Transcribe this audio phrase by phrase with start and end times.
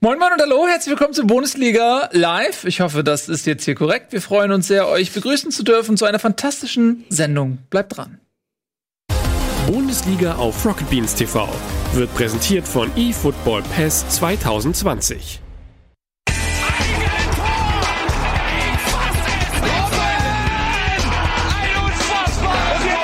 [0.00, 2.64] Moin Moin und Hallo, herzlich willkommen zur Bundesliga Live.
[2.64, 4.12] Ich hoffe, das ist jetzt hier korrekt.
[4.12, 7.60] Wir freuen uns sehr, euch begrüßen zu dürfen zu einer fantastischen Sendung.
[7.70, 8.20] Bleibt dran.
[9.66, 11.48] Bundesliga auf Rocket Beans TV
[11.94, 15.40] wird präsentiert von eFootball Pass 2020.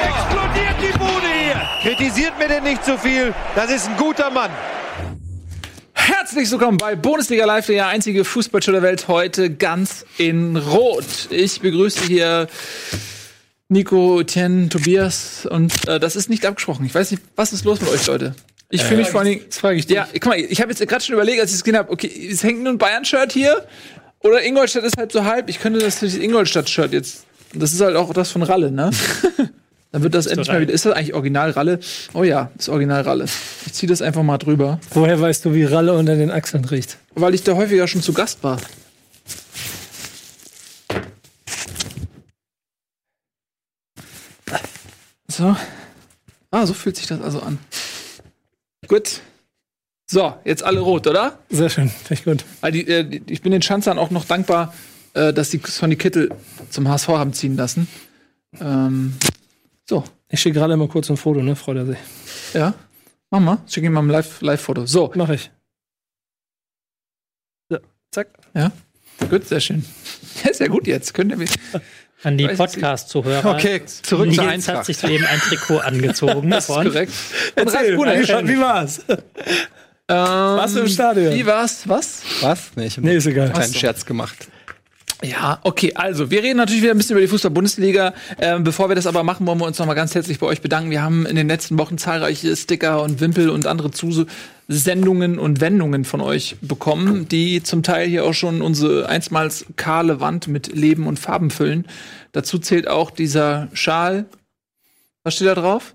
[0.05, 1.63] explodiert die Bude hier.
[1.81, 3.33] Kritisiert mir denn nicht so viel.
[3.55, 4.51] Das ist ein guter Mann.
[6.05, 11.05] Herzlich willkommen bei Bundesliga Live, der einzige Fußballshow der Welt, heute ganz in Rot.
[11.31, 12.49] Ich begrüße hier
[13.69, 16.85] Nico, Tien, Tobias und äh, das ist nicht abgesprochen.
[16.87, 18.35] Ich weiß nicht, was ist los mit euch, Leute?
[18.69, 19.45] Ich fühle mich vor allen Dingen.
[19.47, 19.95] Das frage ich dich.
[19.95, 22.29] Ja, guck mal, ich habe jetzt gerade schon überlegt, als ich es gesehen habe, okay,
[22.29, 23.65] es hängt nur ein Bayern-Shirt hier
[24.19, 25.49] oder Ingolstadt ist halt so halb.
[25.49, 27.27] Ich könnte das das Ingolstadt-Shirt jetzt.
[27.55, 28.91] Das ist halt auch das von Ralle, ne?
[29.93, 30.73] Dann wird das endlich mal wieder.
[30.73, 31.79] Ist das eigentlich Original Ralle?
[32.15, 33.27] Oh ja, ist Original Ralle.
[33.67, 36.97] Ich ziehe das einfach mal drüber, Woher weißt du, wie Ralle unter den Achseln riecht?
[37.15, 38.59] weil ich da häufiger schon zu Gast war.
[45.29, 45.57] So.
[46.51, 47.59] Ah, so fühlt sich das also an.
[48.89, 49.21] Gut.
[50.11, 51.39] So, jetzt alle rot, oder?
[51.49, 52.45] Sehr schön, finde ich gut.
[52.61, 54.75] Weil die, äh, ich bin den Schanzern auch noch dankbar,
[55.15, 56.31] äh, dass die Sonny Kittel
[56.69, 57.89] zum HSV haben ziehen lassen.
[58.61, 59.15] Ähm,
[59.89, 61.57] so, Ich schicke gerade mal kurz ein Foto, ne?
[61.57, 61.99] Freut er sich.
[62.55, 62.75] ja.
[63.31, 63.59] Mach mal.
[63.67, 64.85] Schick ihm mal ein Live- Live-Foto.
[64.87, 65.51] so, Mach ich.
[67.71, 67.79] So,
[68.11, 68.29] zack.
[68.55, 68.71] ja.
[69.31, 69.85] Gut, sehr schön.
[70.45, 71.15] Ja, sehr gut jetzt.
[71.15, 71.51] Könnt ihr mich.
[72.25, 73.55] An die Podcast-Zuhörer.
[73.57, 74.87] Okay, zurück zur Nils hat Eintracht.
[74.87, 76.51] sich soeben ein Trikot angezogen.
[76.51, 77.13] Das ist korrekt.
[77.57, 78.29] Und Ralf Erzähl, Gunesch.
[78.29, 79.05] wie, wie war's?
[79.09, 79.19] Ähm,
[80.09, 81.35] Warst du im Stadion?
[81.35, 81.89] Wie war's?
[81.89, 82.23] Was?
[82.43, 82.71] Was?
[82.77, 83.47] Nee, ich hab Nee, ist egal.
[83.47, 83.79] einen kleinen Ach so.
[83.81, 84.49] Scherz gemacht.
[85.23, 88.13] Ja, okay, also wir reden natürlich wieder ein bisschen über die Fußball-Bundesliga.
[88.39, 90.61] Ähm, bevor wir das aber machen, wollen wir uns noch mal ganz herzlich bei euch
[90.61, 90.91] bedanken.
[90.91, 96.05] Wir haben in den letzten Wochen zahlreiche Sticker und Wimpel und andere Zusendungen und Wendungen
[96.05, 101.07] von euch bekommen, die zum Teil hier auch schon unsere einstmals kahle Wand mit Leben
[101.07, 101.87] und Farben füllen.
[102.33, 104.27] Dazu zählt auch dieser Schal.
[105.23, 105.95] Was steht da drauf?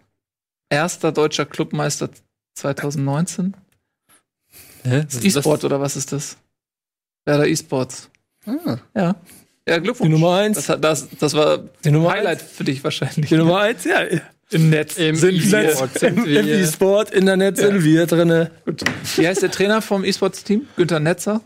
[0.70, 2.10] Erster deutscher Clubmeister
[2.56, 3.56] 2019.
[4.86, 6.38] E-Sport oder was ist das?
[7.26, 8.10] Werder E-Sports.
[8.48, 8.78] Ah.
[8.96, 9.16] Ja.
[9.68, 10.08] Ja, Glückwunsch.
[10.08, 10.66] Die Nummer eins.
[10.66, 12.52] Das, das, das war Die Nummer Highlight eins.
[12.52, 13.28] für dich wahrscheinlich.
[13.30, 14.02] Die Nummer eins, ja.
[14.50, 15.70] Im Netz Im sind wir.
[15.70, 16.40] E-Sport sind Im wir.
[16.40, 18.52] im E-Sport, Internet sind wir drinne.
[18.64, 18.82] Gut.
[19.18, 20.68] Wie heißt der Trainer vom E-Sports-Team?
[20.78, 21.42] Günther Netzer.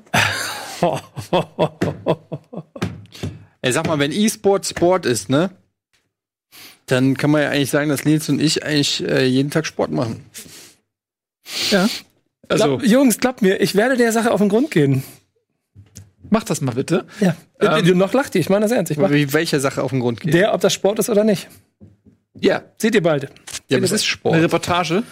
[3.64, 5.52] Ey, sag mal, wenn E-Sport Sport ist, ne?
[6.88, 9.92] Dann kann man ja eigentlich sagen, dass Nils und ich eigentlich äh, jeden Tag Sport
[9.92, 10.26] machen.
[11.70, 11.88] Ja.
[12.50, 15.04] Also, Glaub, Jungs, glaubt mir, ich werde der Sache auf den Grund gehen.
[16.32, 17.06] Mach das mal bitte.
[17.20, 17.36] Ja.
[17.60, 18.92] Ähm, du noch lacht ihr, ich meine das ernst.
[18.92, 20.34] Ich mach Wie welcher Sache auf den Grund geht.
[20.34, 21.48] der, ob das Sport ist oder nicht.
[22.40, 22.64] Ja.
[22.80, 23.30] Seht ihr bald.
[23.70, 24.36] ja, aber es ist Eine Sport.
[24.42, 25.04] Reportage.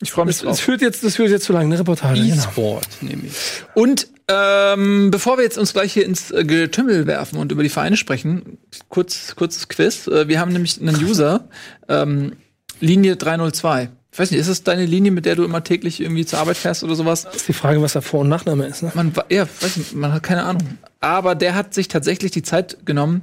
[0.00, 0.50] Ich freue mich Das, drauf.
[0.52, 2.20] das, führt jetzt, das führt jetzt zu lang, eine Reportage.
[2.20, 2.34] Genau.
[2.34, 3.32] E-Sport, nehme ich.
[3.74, 7.68] Und ähm, bevor wir jetzt uns gleich hier ins äh, Getümmel werfen und über die
[7.68, 8.58] Vereine sprechen,
[8.88, 10.06] kurz, kurzes Quiz.
[10.06, 11.48] Äh, wir haben nämlich einen User,
[11.88, 12.32] ähm,
[12.80, 13.88] Linie 302.
[14.10, 16.56] Ich weiß nicht, ist das deine Linie, mit der du immer täglich irgendwie zur Arbeit
[16.56, 17.24] fährst oder sowas?
[17.24, 18.82] Das ist die Frage, was da Vor- und Nachname ist.
[18.82, 18.90] Ne?
[18.94, 20.62] Man, ja, weiß nicht, man hat keine Ahnung.
[21.00, 23.20] Aber der hat sich tatsächlich die Zeit genommen,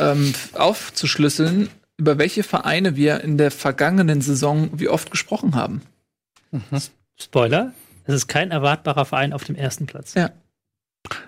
[0.00, 1.68] ähm, aufzuschlüsseln,
[1.98, 5.82] über welche Vereine wir in der vergangenen Saison wie oft gesprochen haben.
[7.20, 7.72] Spoiler:
[8.06, 10.14] Es ist kein erwartbarer Verein auf dem ersten Platz.
[10.14, 10.30] Ja.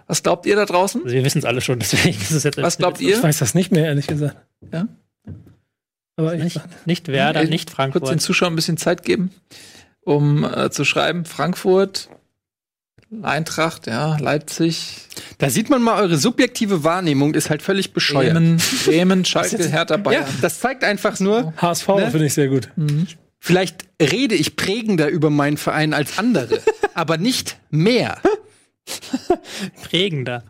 [0.06, 1.02] Was glaubt ihr da draußen?
[1.04, 2.56] Also wir wissen es alle schon, deswegen ist es jetzt.
[2.60, 3.22] Was glaubt Ich ihr?
[3.22, 4.36] weiß das nicht mehr, ehrlich gesagt.
[4.72, 4.88] Ja?
[6.18, 8.10] Aber ich, Nicht, nicht Werder, Äh, nicht Kurz Frankfurt.
[8.10, 9.30] den Zuschauern ein bisschen Zeit geben,
[10.02, 11.24] um äh, zu schreiben.
[11.24, 12.08] Frankfurt,
[13.22, 14.96] Eintracht, ja, Leipzig,
[15.38, 18.34] Da sieht man mal, eure subjektive Wahrnehmung ist halt völlig bescheuert.
[18.34, 20.24] Bremen, Bremen, Schalke, Hertha, Ja, Bayern.
[20.42, 22.10] das zeigt einfach nur, HSV Ne?
[22.10, 22.68] finde ich sehr gut.
[23.38, 26.60] vielleicht rede ich prägender über meinen Verein als andere,
[26.94, 28.18] aber nicht mehr.
[29.84, 30.44] Prägender.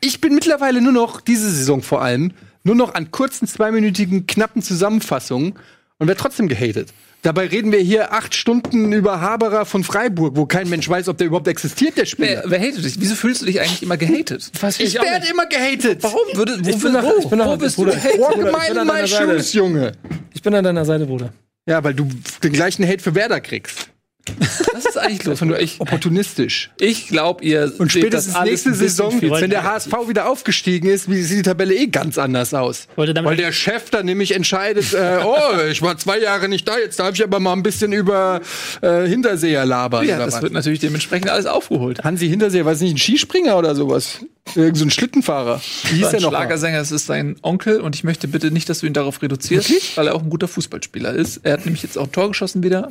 [0.00, 2.32] Ich bin mittlerweile nur noch, diese Saison vor allem,
[2.64, 5.54] nur noch an kurzen, zweiminütigen, knappen Zusammenfassungen
[5.98, 6.92] und werde trotzdem gehatet.
[7.22, 11.18] Dabei reden wir hier acht Stunden über Haberer von Freiburg, wo kein Mensch weiß, ob
[11.18, 12.42] der überhaupt existiert, der Spieler.
[12.44, 12.94] Wer, wer hatet dich?
[12.98, 14.50] Wieso fühlst du dich eigentlich immer gehatet?
[14.78, 16.02] Ich werde immer gehatet.
[16.02, 16.20] Warum?
[16.34, 17.96] Würde, wo, Ich bin nach- ich bin nach- wo bist du Bruder.
[17.96, 18.14] gehatet?
[18.20, 19.32] Ich an my deiner Seite.
[19.36, 19.92] shoes, Junge.
[20.32, 21.30] Ich bin an deiner Seite, Bruder.
[21.66, 22.08] Ja, weil du
[22.42, 23.90] den gleichen Hate für Werder kriegst.
[24.72, 25.40] Was ist eigentlich los?
[25.40, 26.70] Nur ich, Opportunistisch.
[26.78, 30.88] ich glaube, ihr Und seht spätestens das alles nächste Saison, wenn der HSV wieder aufgestiegen
[30.88, 32.86] ist, wie sieht die Tabelle eh ganz anders aus.
[32.96, 36.98] Weil der Chef dann nämlich entscheidet, äh, oh, ich war zwei Jahre nicht da, jetzt
[36.98, 38.40] darf ich aber mal ein bisschen über
[38.82, 40.06] äh, Hinterseher labern.
[40.06, 40.42] Ja, oder das was?
[40.42, 42.04] wird natürlich dementsprechend alles aufgeholt.
[42.04, 44.20] Hansi Hinterseher, weiß nicht, ein Skispringer oder sowas.
[44.54, 45.60] Irgend so ein Schlittenfahrer.
[45.84, 46.30] Wie hieß ein der noch?
[46.30, 49.96] Schlagersänger, es ist sein Onkel und ich möchte bitte nicht, dass du ihn darauf reduzierst,
[49.96, 51.40] weil er auch ein guter Fußballspieler ist.
[51.44, 52.90] Er hat nämlich jetzt auch ein Tor geschossen wieder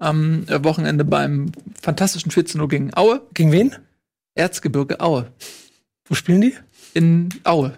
[0.00, 3.20] am Wochenende beim fantastischen 14 Uhr gegen Aue.
[3.34, 3.76] Gegen wen?
[4.34, 5.26] Erzgebirge Aue.
[6.06, 6.54] Wo spielen die?
[6.94, 7.74] In Aue.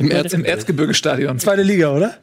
[0.00, 1.38] Im Erz, Im Erzgebirgestadion.
[1.38, 2.16] Zweite Liga, oder?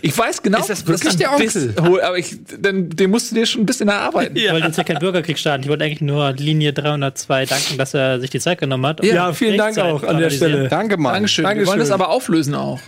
[0.00, 0.58] Ich weiß genau.
[0.58, 1.74] Ist das wirklich ist der Onkel?
[1.78, 4.36] Aber ich, den, den musst du dir schon ein bisschen erarbeiten.
[4.36, 5.62] Ich wollte jetzt ja keinen Bürgerkrieg starten.
[5.62, 9.04] Ich wollte eigentlich nur Linie 302 danken, dass er sich die Zeit genommen hat.
[9.04, 10.30] Ja, vielen Dank auch an der.
[10.30, 10.68] Stelle.
[10.68, 11.14] Danke, Mann.
[11.14, 11.44] Dankeschön.
[11.44, 11.68] Wir Dankeschön.
[11.68, 12.80] wollen das aber auflösen auch.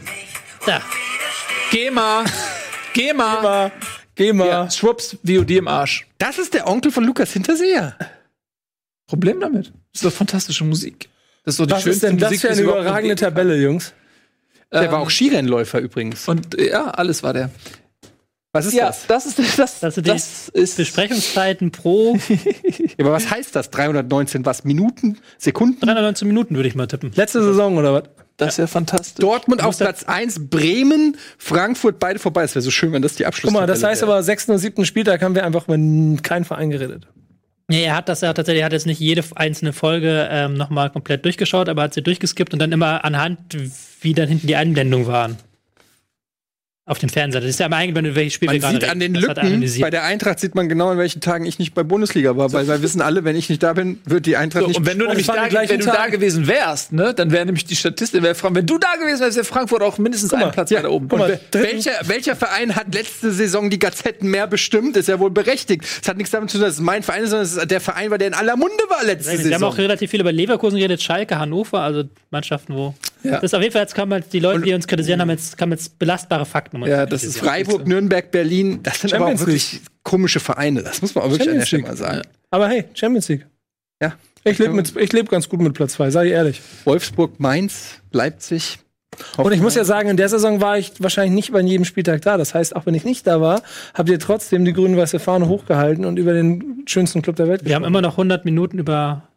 [0.66, 0.80] Da.
[1.70, 2.24] Geh mal.
[2.92, 3.12] Geh
[4.32, 4.46] mal.
[4.48, 6.06] Ja, schwupps, VOD im Arsch.
[6.18, 7.96] Das ist der Onkel von Lukas Hinterseher.
[9.06, 9.66] Problem damit.
[9.92, 11.08] Das ist doch fantastische Musik.
[11.44, 13.16] Das ist doch die Was ist schönste denn das Musik, für eine überragende.
[13.16, 13.92] Tabelle, Jungs?
[14.72, 16.26] Der Ähm, war auch Skirennläufer übrigens.
[16.26, 17.50] Und ja, alles war der.
[18.52, 19.06] Was ist Ja, das?
[19.08, 19.80] das ist das.
[19.80, 23.70] Das die das ist Besprechungszeiten pro Ja, aber was heißt das?
[23.70, 24.64] 319 was?
[24.64, 25.18] Minuten?
[25.38, 25.80] Sekunden?
[25.80, 27.12] 319 Minuten, würde ich mal tippen.
[27.14, 28.04] Letzte Saison oder was?
[28.36, 29.22] Das ist ja fantastisch.
[29.22, 32.42] Dortmund auf Platz 1, Bremen, Frankfurt beide vorbei.
[32.42, 34.58] Es wäre so schön, wenn das die Abschluss Guck mal, das heißt aber, sechsten und
[34.58, 37.06] siebten Spieltag haben wir einfach mit keinem Verein geredet.
[37.70, 40.90] Ja, er hat das ja tatsächlich, er hat jetzt nicht jede einzelne Folge ähm, nochmal
[40.90, 43.38] komplett durchgeschaut, aber hat sie durchgeskippt und dann immer anhand,
[44.00, 45.38] wie dann hinten die Einblendungen waren.
[46.86, 47.40] Auf dem Fernseher.
[47.40, 49.88] Das ist ja immer eingeblendet, welches Spiel Man wir gerade sieht an den Lücken, bei
[49.88, 52.82] der Eintracht sieht man genau, an welchen Tagen ich nicht bei Bundesliga war, weil wir
[52.82, 55.06] wissen alle, wenn ich nicht da bin, wird die Eintracht So, nicht und wenn du
[55.06, 58.66] nämlich da, wenn du da gewesen wärst, ne, dann wäre nämlich die Statistik, wäre wenn
[58.66, 61.06] du da gewesen wärst, wäre Frankfurt auch mindestens mal, einen Platz ja, weiter oben.
[61.16, 64.98] mal, Welcher, welcher Verein hat letzte Saison die Gazetten mehr bestimmt?
[64.98, 65.84] Ist ja wohl berechtigt.
[66.02, 67.80] Es hat nichts damit zu tun, dass es mein Verein ist, sondern es ist der
[67.80, 69.72] Verein war, der in aller Munde war letzte Wir haben Saison.
[69.72, 72.94] auch relativ viel über Leverkusen geredet, Schalke, Hannover, also Mannschaften, wo.
[73.22, 73.36] Ja.
[73.36, 75.58] Das ist auf jeden Fall, jetzt kann man, die Leute, die uns kritisieren, haben jetzt,
[75.58, 76.73] haben jetzt belastbare Fakten.
[76.82, 77.38] Uns Ja, das ist.
[77.38, 80.82] Freiburg, Nürnberg, Berlin, das sind aber auch Champions wirklich komische Vereine.
[80.82, 82.24] Das muss man auch wirklich an der Champions Stelle mal League.
[82.24, 82.36] sagen.
[82.50, 83.46] Aber hey, Champions League.
[84.02, 84.14] Ja.
[84.44, 86.60] Ich lebe leb ganz gut mit Platz zwei, sei ich ehrlich.
[86.84, 88.78] Wolfsburg, Mainz, Leipzig.
[89.36, 92.22] Und ich muss ja sagen, in der Saison war ich wahrscheinlich nicht bei jedem Spieltag
[92.22, 92.36] da.
[92.36, 93.62] Das heißt, auch wenn ich nicht da war,
[93.94, 97.74] habt ihr trotzdem die grün-weiße Fahne hochgehalten und über den schönsten Club der Welt Wir
[97.74, 99.28] haben immer noch 100 Minuten über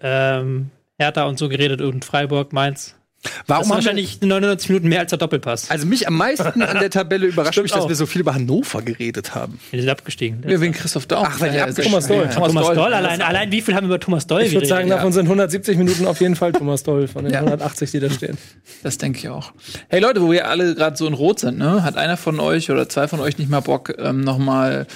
[0.00, 2.96] ähm, Hertha und so geredet und Freiburg, Mainz.
[3.22, 5.70] Das Warum ist haben wir, wahrscheinlich 99 Minuten mehr als der Doppelpass.
[5.70, 7.88] also mich am meisten an der Tabelle überrascht Stimmt mich, dass auch.
[7.90, 9.60] wir so viel über Hannover geredet haben.
[9.72, 10.42] Die sind abgestiegen.
[10.48, 11.26] Ja, wegen Christoph Daum.
[11.28, 12.28] Ach, weil Ja, abgeschossen Thomas Doll.
[12.28, 12.34] haben.
[12.46, 12.94] Thomas Doll, Doll.
[12.94, 15.76] allein, allein wie viel haben wir über Thomas Doll Ich würde sagen, davon sind 170
[15.76, 17.40] Minuten auf jeden Fall Thomas Doll von den Ja.
[17.40, 18.38] 180, die da stehen.
[18.82, 19.52] Das denke ich auch.
[19.88, 21.82] Hey Leute, wo wir alle gerade so in Rot sind, ne?
[21.82, 24.86] Hat einer von euch oder zwei von euch nicht mal Bock, ähm, noch mal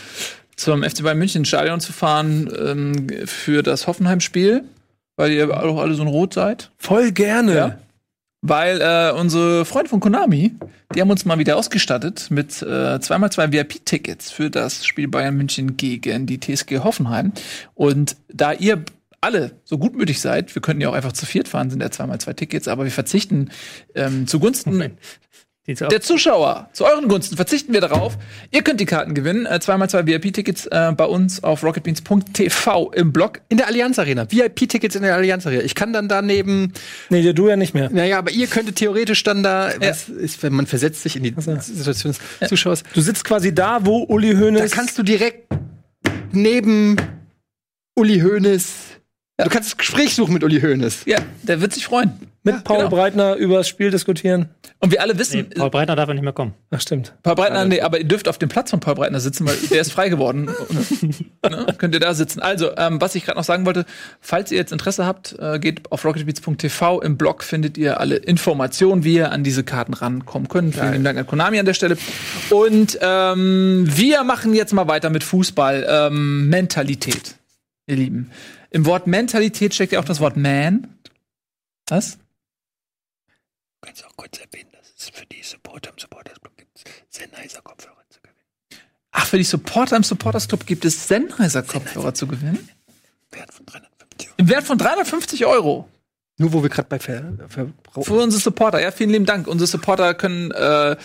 [0.56, 4.64] zum FC Bayern München ins Stadion zu fahren ähm, für das Hoffenheim-Spiel?
[5.16, 6.70] Weil ihr auch alle so in Rot seid?
[6.78, 7.54] Voll gerne.
[7.54, 7.78] Ja.
[8.46, 10.52] Weil äh, unsere Freunde von Konami,
[10.94, 15.34] die haben uns mal wieder ausgestattet mit äh, zweimal zwei VIP-Tickets für das Spiel Bayern
[15.34, 17.32] München gegen die TSG Hoffenheim.
[17.72, 18.84] Und da ihr
[19.22, 22.20] alle so gutmütig seid, wir könnten ja auch einfach zu viert fahren, sind ja zweimal
[22.20, 23.50] zwei Tickets, aber wir verzichten
[23.94, 24.94] ähm, zugunsten Die zu-
[25.66, 28.18] der Zuschauer, zu euren Gunsten, verzichten wir darauf.
[28.50, 29.46] Ihr könnt die Karten gewinnen.
[29.46, 33.40] Äh, zweimal zwei VIP-Tickets äh, bei uns auf rocketbeans.tv im Blog.
[33.48, 34.30] In der Allianz Arena.
[34.30, 35.62] VIP-Tickets in der Allianz Arena.
[35.62, 36.72] Ich kann dann daneben,
[37.08, 37.88] Nee, du ja nicht mehr.
[37.90, 41.34] naja, aber ihr könntet theoretisch dann da, was ist, wenn man versetzt sich in die
[41.60, 42.82] Situation des Zuschauers.
[42.92, 44.70] Du sitzt quasi da, wo Uli Da Hoeneß.
[44.70, 45.48] kannst du direkt
[46.32, 46.96] neben
[47.96, 48.72] Uli Hoeneß,
[49.38, 51.02] du kannst das Gespräch suchen mit Uli Hoeneß.
[51.06, 52.12] Ja, der wird sich freuen.
[52.44, 52.90] Mit Paul genau.
[52.90, 54.50] Breitner über das Spiel diskutieren.
[54.78, 56.54] Und wir alle Nee, wissen, Paul Breitner darf ja nicht mehr kommen.
[56.70, 57.14] Ach, stimmt.
[57.22, 59.80] Paul Breitner, nee, aber ihr dürft auf dem Platz von Paul Breitner sitzen, weil der
[59.80, 60.44] ist frei geworden.
[61.42, 61.66] ne?
[61.78, 62.40] Könnt ihr da sitzen.
[62.40, 63.86] Also, ähm, was ich gerade noch sagen wollte,
[64.20, 67.00] falls ihr jetzt Interesse habt, äh, geht auf rocketbeats.tv.
[67.00, 70.74] Im Blog findet ihr alle Informationen, wie ihr an diese Karten rankommen könnt.
[70.74, 71.96] Vielen Dank an Konami an der Stelle.
[72.50, 75.86] Und ähm, wir machen jetzt mal weiter mit Fußball.
[75.88, 77.36] Ähm, Mentalität,
[77.86, 78.30] ihr Lieben.
[78.70, 80.88] Im Wort Mentalität steckt ja auch das Wort Man.
[81.88, 82.18] Was?
[83.84, 87.60] Du kannst auch kurz erwähnen, dass es für die Supporter im Supporters Club gibt Sennheiser
[87.60, 88.80] Kopfhörer zu gewinnen.
[89.10, 92.66] Ach, für die Supporter im Supporters Club gibt es Sennheiser Kopfhörer zu gewinnen.
[93.30, 94.34] Wert von 350 Euro.
[94.38, 95.88] Im Wert von 350 Euro.
[96.36, 98.04] Nur wo wir gerade bei Ver Verbrauch.
[98.04, 98.82] Für unsere Supporter.
[98.82, 99.46] Ja, vielen lieben Dank.
[99.46, 100.96] Unsere Supporter können äh,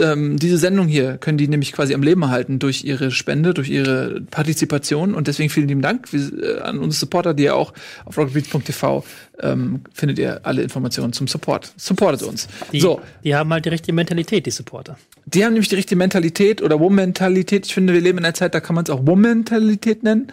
[0.00, 3.70] ähm, diese Sendung hier, können die nämlich quasi am Leben erhalten durch ihre Spende, durch
[3.70, 5.14] ihre Partizipation.
[5.14, 7.72] Und deswegen vielen lieben Dank wir, äh, an unsere Supporter, die ihr auch
[8.04, 9.04] auf rocketbeats.tv
[9.40, 11.72] ähm, findet ihr alle Informationen zum Support.
[11.76, 12.46] Supportet uns.
[12.72, 14.96] Die, so, die haben halt die richtige Mentalität, die Supporter.
[15.26, 17.66] die haben nämlich die richtige Mentalität oder Woman-Mentalität.
[17.66, 20.28] Ich finde, wir leben in einer Zeit, da kann man es auch Woman-Mentalität nennen.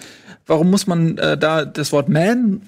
[0.46, 2.62] Warum muss man äh, da das Wort Man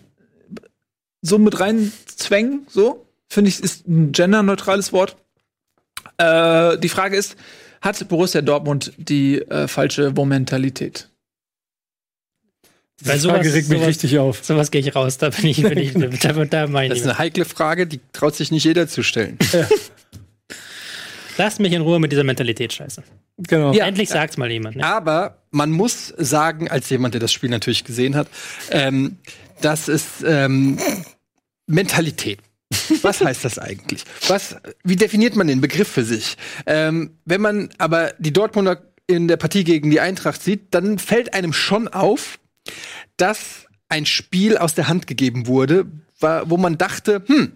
[1.21, 2.65] so mit reinzwängen?
[2.69, 5.15] So finde ich, ist ein genderneutrales Wort.
[6.17, 7.35] Äh, die Frage ist,
[7.81, 11.09] hat Borussia Dortmund die äh, falsche Woman-Mentalität?
[13.05, 14.43] Bei Die Frage regt mich sowas, richtig auf.
[14.43, 15.19] sowas gehe ich raus.
[15.19, 18.35] Da bin ich, bin ich, da, da meine Das ist eine heikle Frage, die traut
[18.35, 19.37] sich nicht jeder zu stellen.
[21.37, 23.03] Lasst mich in Ruhe mit dieser Mentalität scheiße.
[23.37, 23.71] Genau.
[23.71, 23.85] Ja.
[23.85, 24.77] Endlich sagt's mal jemand.
[24.77, 24.83] Ne?
[24.83, 28.27] Aber man muss sagen, als jemand, der das Spiel natürlich gesehen hat,
[28.71, 29.17] ähm,
[29.61, 30.77] dass es ähm,
[31.67, 32.39] Mentalität.
[33.01, 34.03] Was heißt das eigentlich?
[34.27, 36.37] Was, wie definiert man den Begriff für sich?
[36.65, 41.33] Ähm, wenn man aber die Dortmunder in der Partie gegen die Eintracht sieht, dann fällt
[41.33, 42.39] einem schon auf,
[43.15, 45.85] dass ein Spiel aus der Hand gegeben wurde,
[46.19, 47.53] wo man dachte, hm,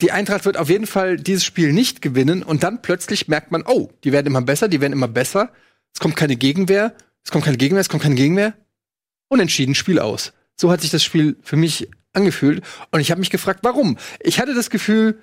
[0.00, 3.64] die Eintracht wird auf jeden Fall dieses Spiel nicht gewinnen und dann plötzlich merkt man,
[3.66, 5.52] oh, die werden immer besser, die werden immer besser.
[5.94, 6.94] Es kommt keine Gegenwehr,
[7.24, 8.54] es kommt keine Gegenwehr, es kommt keine Gegenwehr.
[9.28, 10.32] Unentschieden Spiel aus.
[10.56, 13.98] So hat sich das Spiel für mich angefühlt und ich habe mich gefragt, warum?
[14.20, 15.20] Ich hatte das Gefühl,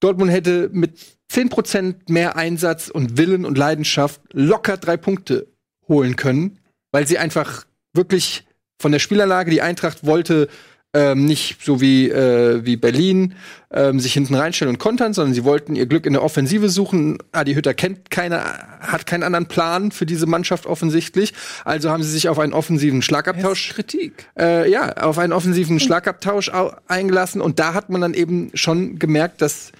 [0.00, 0.98] Dortmund hätte mit
[1.30, 5.46] 10% mehr Einsatz und Willen und Leidenschaft locker drei Punkte
[5.88, 6.58] holen können,
[6.90, 8.44] weil sie einfach wirklich
[8.80, 10.48] von der Spielanlage, die Eintracht wollte
[10.94, 13.34] ähm, nicht so wie, äh, wie Berlin
[13.70, 17.16] ähm, sich hinten reinstellen und kontern, sondern sie wollten ihr Glück in der Offensive suchen.
[17.32, 18.42] Adi Hütter kennt keine,
[18.80, 21.32] hat keinen anderen Plan für diese Mannschaft offensichtlich.
[21.64, 24.26] Also haben sie sich auf einen offensiven Schlagabtausch Kritik.
[24.38, 27.40] äh, ja, auf einen offensiven Schlagabtausch au- eingelassen.
[27.40, 29.72] Und da hat man dann eben schon gemerkt, dass,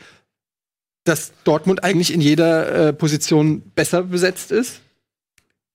[1.05, 4.81] dass Dortmund eigentlich in jeder äh, Position besser besetzt ist,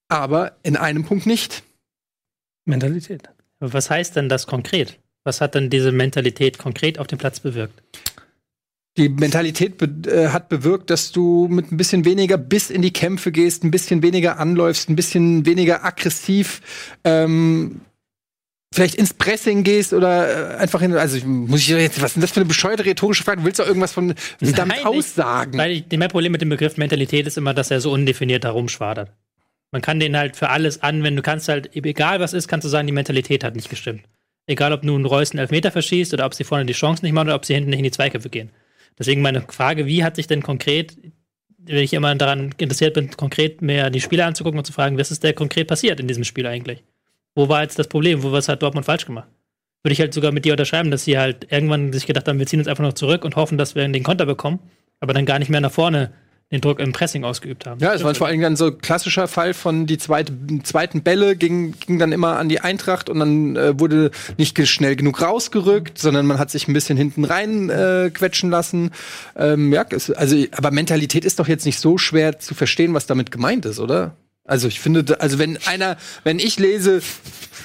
[0.07, 1.61] aber in einem Punkt nicht.
[2.65, 3.29] Mentalität.
[3.59, 4.97] Aber Was heißt denn das konkret?
[5.27, 7.83] Was hat denn diese Mentalität konkret auf dem Platz bewirkt?
[8.95, 12.93] Die Mentalität be äh, hat bewirkt, dass du mit ein bisschen weniger Biss in die
[12.93, 16.61] Kämpfe gehst, ein bisschen weniger anläufst, ein bisschen weniger aggressiv,
[17.03, 17.81] ähm,
[18.73, 22.21] vielleicht ins Pressing gehst oder äh, einfach in, also muss ich jetzt, was ist denn
[22.21, 23.41] das für eine bescheuerte rhetorische Frage?
[23.41, 25.57] Du willst doch irgendwas von damit Nein, aussagen.
[25.57, 29.11] Weil ich, mein Problem mit dem Begriff Mentalität ist immer, dass er so undefiniert herumschwadert.
[29.73, 31.17] Man kann den halt für alles anwenden.
[31.17, 34.03] Du kannst halt, egal was ist, kannst du sagen, die Mentalität hat nicht gestimmt.
[34.47, 37.27] Egal, ob nun Reus einen Elfmeter verschießt oder ob sie vorne die Chance nicht machen
[37.27, 38.49] oder ob sie hinten nicht in die Zweikämpfe gehen.
[38.97, 40.97] Deswegen meine Frage, wie hat sich denn konkret,
[41.57, 45.11] wenn ich immer daran interessiert bin, konkret mehr die Spieler anzugucken und zu fragen, was
[45.11, 46.83] ist da konkret passiert in diesem Spiel eigentlich?
[47.35, 48.23] Wo war jetzt das Problem?
[48.23, 49.27] Wo was hat Dortmund falsch gemacht?
[49.83, 52.47] Würde ich halt sogar mit dir unterschreiben, dass sie halt irgendwann sich gedacht haben, wir
[52.47, 54.59] ziehen uns einfach noch zurück und hoffen, dass wir den Konter bekommen,
[55.01, 56.13] aber dann gar nicht mehr nach vorne
[56.51, 57.81] den Druck im Pressing ausgeübt haben.
[57.81, 60.31] Ja, es war vor allem dann so ein klassischer Fall von die zweite,
[60.63, 64.95] zweiten Bälle ging, ging dann immer an die Eintracht und dann äh, wurde nicht schnell
[64.95, 68.91] genug rausgerückt, sondern man hat sich ein bisschen hinten rein äh, quetschen lassen.
[69.35, 73.07] Ähm, ja, es, also, aber Mentalität ist doch jetzt nicht so schwer zu verstehen, was
[73.07, 74.15] damit gemeint ist, oder?
[74.45, 77.01] Also ich finde, da- also wenn einer, wenn ich lese,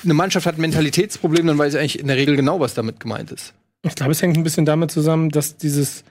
[0.02, 2.98] eine Mannschaft hat ein Mentalitätsproblem, dann weiß ich eigentlich in der Regel genau, was damit
[2.98, 3.54] gemeint ist.
[3.84, 6.02] Ich glaube, es hängt ein bisschen damit zusammen, dass dieses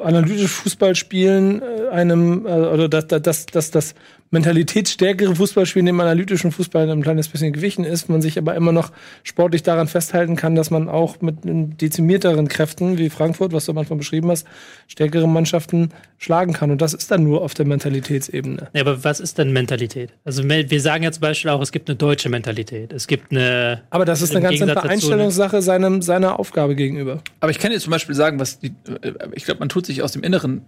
[0.00, 3.94] analytische Fußballspielen äh, einem, äh, oder dass, dass, dass das
[4.30, 8.90] mentalitätsstärkere Fußballspielen dem analytischen Fußball ein kleines bisschen gewichen ist, man sich aber immer noch
[9.22, 13.78] sportlich daran festhalten kann, dass man auch mit dezimierteren Kräften wie Frankfurt, was du am
[13.78, 14.46] Anfang beschrieben hast,
[14.88, 16.70] stärkere Mannschaften schlagen kann.
[16.70, 18.68] Und das ist dann nur auf der Mentalitätsebene.
[18.72, 20.10] Ja, aber was ist denn Mentalität?
[20.24, 22.92] Also wir sagen ja zum Beispiel auch, es gibt eine deutsche Mentalität.
[22.92, 23.82] Es gibt eine.
[23.90, 27.22] Aber das ist eine ganz simple Einstellungssache seinem, seiner Aufgabe gegenüber.
[27.40, 30.02] Aber ich kann dir zum Beispiel sagen, was die, äh, ich glaube, man tut sich
[30.02, 30.62] aus dem Inneren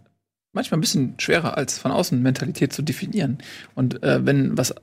[0.56, 3.38] manchmal ein bisschen schwerer als von außen Mentalität zu definieren.
[3.76, 4.75] Und äh, wenn was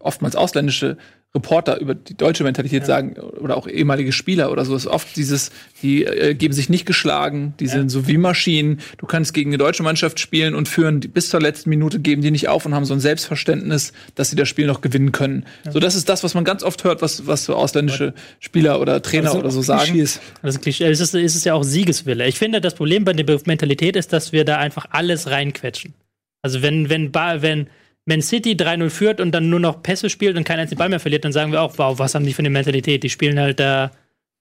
[0.00, 0.96] oftmals ausländische
[1.34, 5.50] Reporter über die deutsche Mentalität sagen oder auch ehemalige Spieler oder so, ist oft dieses,
[5.82, 8.80] die äh, geben sich nicht geschlagen, die sind so wie Maschinen.
[8.96, 12.22] Du kannst gegen eine deutsche Mannschaft spielen und führen die, bis zur letzten Minute, geben
[12.22, 15.44] die nicht auf und haben so ein Selbstverständnis, dass sie das Spiel noch gewinnen können.
[15.70, 19.02] So, das ist das, was man ganz oft hört, was, was so ausländische Spieler oder
[19.02, 19.92] Trainer oder so sagen.
[19.92, 20.20] Klischees.
[20.40, 20.84] Das ist, Klischee.
[20.86, 22.26] es ist, es ist ja auch Siegeswille.
[22.26, 25.92] Ich finde, das Problem bei der Mentalität ist, dass wir da einfach alles reinquetschen.
[26.40, 27.68] Also wenn, wenn, wenn
[28.08, 30.98] Man City 3-0 führt und dann nur noch Pässe spielt und keinen einzigen Ball mehr
[30.98, 33.02] verliert, dann sagen wir auch, wow, was haben die für eine Mentalität?
[33.02, 33.90] Die spielen halt da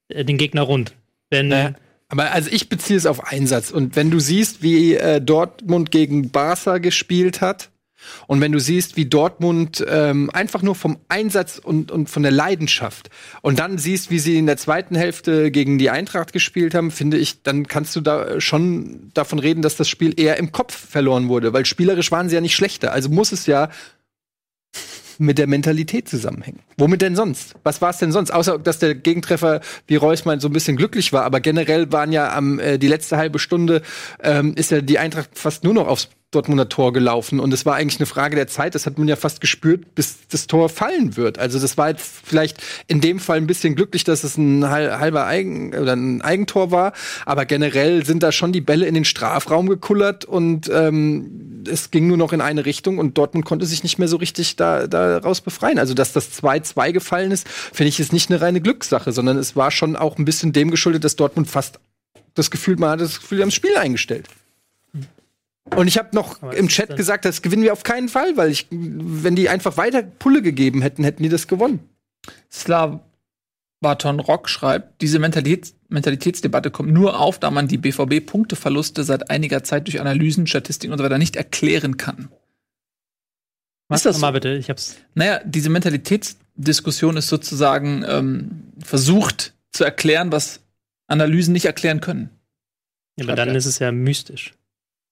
[0.07, 0.95] äh, den Gegner rund.
[1.29, 1.73] Wenn, Naja,
[2.07, 3.69] aber also ich beziehe es auf Einsatz.
[3.69, 7.69] Und wenn du siehst, wie äh, Dortmund gegen Barca gespielt hat,
[8.27, 12.31] und wenn du siehst, wie Dortmund ähm, einfach nur vom Einsatz und, und von der
[12.31, 13.09] Leidenschaft
[13.41, 17.17] und dann siehst, wie sie in der zweiten Hälfte gegen die Eintracht gespielt haben, finde
[17.17, 21.29] ich, dann kannst du da schon davon reden, dass das Spiel eher im Kopf verloren
[21.29, 22.91] wurde, weil spielerisch waren sie ja nicht schlechter.
[22.91, 23.69] Also muss es ja
[25.19, 26.59] mit der Mentalität zusammenhängen.
[26.77, 27.55] Womit denn sonst?
[27.63, 28.31] Was war es denn sonst?
[28.31, 31.23] Außer, dass der Gegentreffer, wie Reus meint, so ein bisschen glücklich war.
[31.23, 33.81] Aber generell waren ja am äh, die letzte halbe Stunde
[34.21, 37.39] ähm, ist ja die Eintracht fast nur noch aufs Dortmunder Tor gelaufen.
[37.39, 38.75] Und es war eigentlich eine Frage der Zeit.
[38.75, 41.39] Das hat man ja fast gespürt, bis das Tor fallen wird.
[41.39, 42.57] Also das war jetzt vielleicht
[42.87, 46.69] in dem Fall ein bisschen glücklich, dass es ein hal- halber Eigen oder ein Eigentor
[46.69, 46.91] war.
[47.25, 52.07] Aber generell sind da schon die Bälle in den Strafraum gekullert und ähm, es ging
[52.07, 55.39] nur noch in eine Richtung und Dortmund konnte sich nicht mehr so richtig da daraus
[55.39, 55.79] befreien.
[55.79, 59.55] Also dass das 2-2 gefallen ist, finde ich ist nicht eine reine Glückssache, sondern es
[59.55, 61.79] war schon auch ein bisschen dem geschuldet, dass Dortmund fast
[62.35, 64.27] das Gefühl, man hat das Gefühl, die haben das Spiel eingestellt.
[65.75, 68.51] Und ich habe noch Aber im Chat gesagt, das gewinnen wir auf keinen Fall, weil
[68.51, 71.79] ich, wenn die einfach weiter Pulle gegeben hätten, hätten die das gewonnen.
[72.51, 79.63] Slavaton Rock schreibt, diese Mentalitäts Mentalitätsdebatte kommt nur auf, da man die BVB-Punkteverluste seit einiger
[79.63, 82.29] Zeit durch Analysen, Statistiken und so weiter nicht erklären kann.
[83.87, 84.53] Was Ist das mal bitte?
[84.55, 84.97] Ich hab's.
[85.15, 90.59] Naja, diese Mentalitätsdiskussion ist sozusagen ähm, versucht zu erklären, was
[91.07, 92.29] Analysen nicht erklären können.
[93.17, 94.53] Ja, aber dann ist es ja mystisch.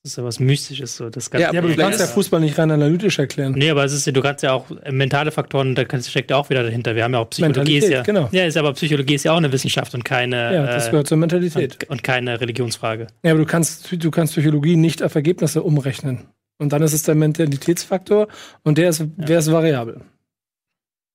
[0.06, 0.98] Das ist ja was Mystisches.
[0.98, 1.10] So.
[1.10, 3.54] Das Ja, Ja, aber du kannst ja Fußball nicht rein analytisch erklären.
[3.54, 6.30] Nee, aber es ist, ja- du kannst ja auch äh, mentale Faktoren, da kannst- steckt
[6.30, 6.96] ja auch wieder dahinter.
[6.96, 8.04] Wir haben ja auch Psychologie ist ja.
[8.04, 8.30] Genau.
[8.32, 11.08] Ja, ist aber Psychologie ist ja auch eine Wissenschaft und keine Ja, das äh, gehört
[11.08, 11.86] zur Mentalität.
[11.86, 13.08] und, und keine Religionsfrage.
[13.24, 16.26] Ja, aber du kannst, du kannst Psychologie nicht auf Ergebnisse umrechnen.
[16.60, 18.28] Und dann ist es der Mentalitätsfaktor
[18.62, 20.02] und der ist, der ist variabel.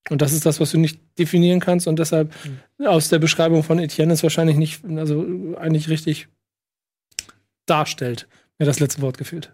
[0.09, 2.35] Und das ist das, was du nicht definieren kannst und deshalb
[2.85, 5.25] aus der Beschreibung von Etienne ist wahrscheinlich nicht, also
[5.61, 6.27] eigentlich richtig
[7.67, 8.27] darstellt.
[8.61, 9.53] Mir das letzte Wort gefehlt.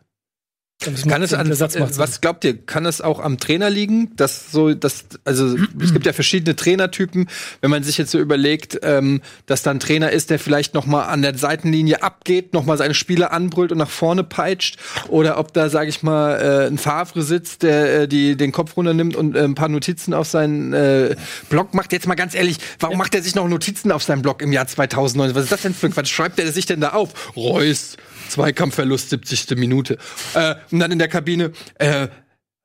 [0.78, 4.14] Das Kann es an, äh, was glaubt ihr, kann es auch am Trainer liegen?
[4.16, 7.28] Dass so, dass, also es gibt ja verschiedene Trainertypen.
[7.62, 10.84] Wenn man sich jetzt so überlegt, ähm, dass da ein Trainer ist, der vielleicht noch
[10.84, 15.38] mal an der Seitenlinie abgeht, noch mal seine Spieler anbrüllt und nach vorne peitscht, oder
[15.38, 19.16] ob da, sage ich mal, äh, ein Favre sitzt, der äh, die den Kopf runternimmt
[19.16, 21.16] und äh, ein paar Notizen auf seinen äh,
[21.48, 21.92] Blog macht.
[21.92, 24.66] Jetzt mal ganz ehrlich, warum macht er sich noch Notizen auf seinem Blog im Jahr
[24.66, 25.34] 2009?
[25.34, 26.12] Was ist das denn für ein Quatsch?
[26.12, 27.34] Schreibt er sich denn da auf?
[27.34, 27.96] Reus,
[28.28, 29.56] Zweikampfverlust, 70.
[29.56, 29.98] Minute.
[30.34, 32.08] Äh, und dann in der Kabine, äh,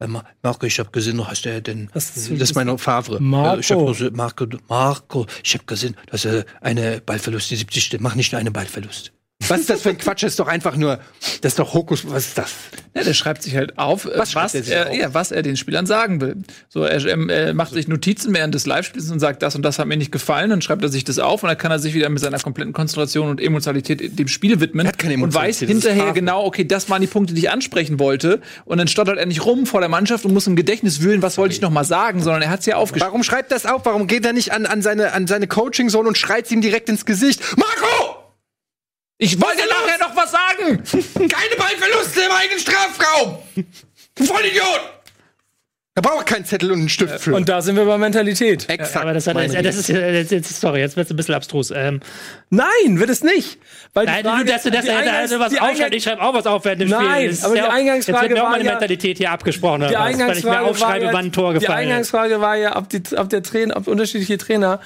[0.08, 3.22] Ma- Marco, ich habe gesehen, du hast ja den, das ist- ist mein Favre.
[3.22, 3.58] Marco.
[3.58, 8.00] Äh, Ich hab gesehen, Marco, Marco, ich habe gesehen, dass er eine Ballverlust, die 70.
[8.02, 9.12] Mach nicht nur eine Ballverlust.
[9.52, 10.24] Was ist das für ein Quatsch?
[10.24, 11.00] Das ist doch einfach nur,
[11.42, 12.52] das ist doch Hokus, was ist das?
[12.96, 14.96] Ja, der schreibt sich halt auf, äh, Was was, er auf?
[14.96, 16.38] ja, was er den Spielern sagen will.
[16.70, 19.88] So, er, er macht sich Notizen während des Live-Spiels und sagt, das und das hat
[19.88, 22.10] mir nicht gefallen, dann schreibt er sich das auf und dann kann er sich wieder
[22.10, 26.14] mit seiner kompletten Konzentration und Emotionalität dem Spiel widmen Er hat keine und weiß hinterher
[26.14, 29.46] genau, okay, das waren die Punkte, die ich ansprechen wollte und dann stottert er nicht
[29.46, 32.22] rum vor der Mannschaft und muss im Gedächtnis wühlen, was wollte ich noch mal sagen,
[32.22, 33.08] sondern er hat es ja aufgeschrieben.
[33.08, 33.86] Warum schreibt das auf?
[33.86, 37.06] Warum geht er nicht an, an seine, an seine Coaching-Zone und schreit ihm direkt ins
[37.06, 37.42] Gesicht?
[37.58, 38.21] Marco!
[39.24, 40.82] Ich wollte nachher noch was sagen!
[41.16, 43.38] Keine Ballverluste im eigenen Strafraum!
[44.16, 44.82] Du Vollidiot!
[45.94, 47.36] Da braucht er keinen Zettel und einen Stift für.
[47.36, 48.68] Und da sind wir bei Mentalität.
[48.68, 48.96] Exakt.
[48.96, 51.70] aber das, hat, das, das ist jetzt, jetzt, sorry, jetzt wird's ein bisschen abstrus.
[51.70, 52.00] Ähm,
[52.50, 52.68] Nein,
[53.00, 53.60] wird es nicht.
[53.94, 56.04] Weil die nein, Frage- du, dass du das, die da, Eingangs- was die aufschreibst, ich
[56.04, 57.00] schreibe auch was auf während dem Spiel.
[57.08, 58.72] Nein, Das ist aber die ja auch- Eingangsfrage Jetzt wird mir auch war meine ja-
[58.72, 59.82] Mentalität hier abgesprochen.
[59.82, 61.86] Die was, weil ich Eingangsfrage, mir aufschreibe, war ja, wann ein Tor die gefallen ist.
[61.92, 64.80] Eingangsfrage war ja, ob, die, ob der Trainer, ob unterschiedliche Trainer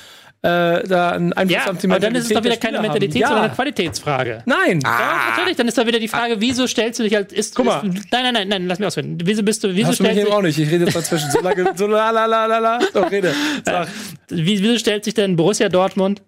[0.46, 3.24] äh, da einen Einfluss Ja, die aber dann ist es doch wieder der keine Mentalität,
[3.24, 3.30] haben.
[3.30, 3.48] sondern Ja.
[3.50, 4.44] eine Qualitätsfrage.
[4.46, 4.80] Nein.
[4.84, 7.66] Ja, natürlich, dann ist da wieder die Frage, wieso stellst du dich als ist, Guck
[7.66, 7.86] mal.
[7.88, 9.18] ist nein, nein, nein, nein, lass mich ausreden.
[9.24, 10.58] Wieso bist du wieso Hast du mich stellst eben dich, auch nicht.
[10.60, 11.32] Ich rede jetzt dazwischen.
[11.32, 12.80] So lange, so la la la la la.
[12.94, 13.34] So, rede.
[13.66, 13.88] Sag.
[14.30, 16.22] wie, wieso stellt sich denn Borussia Dortmund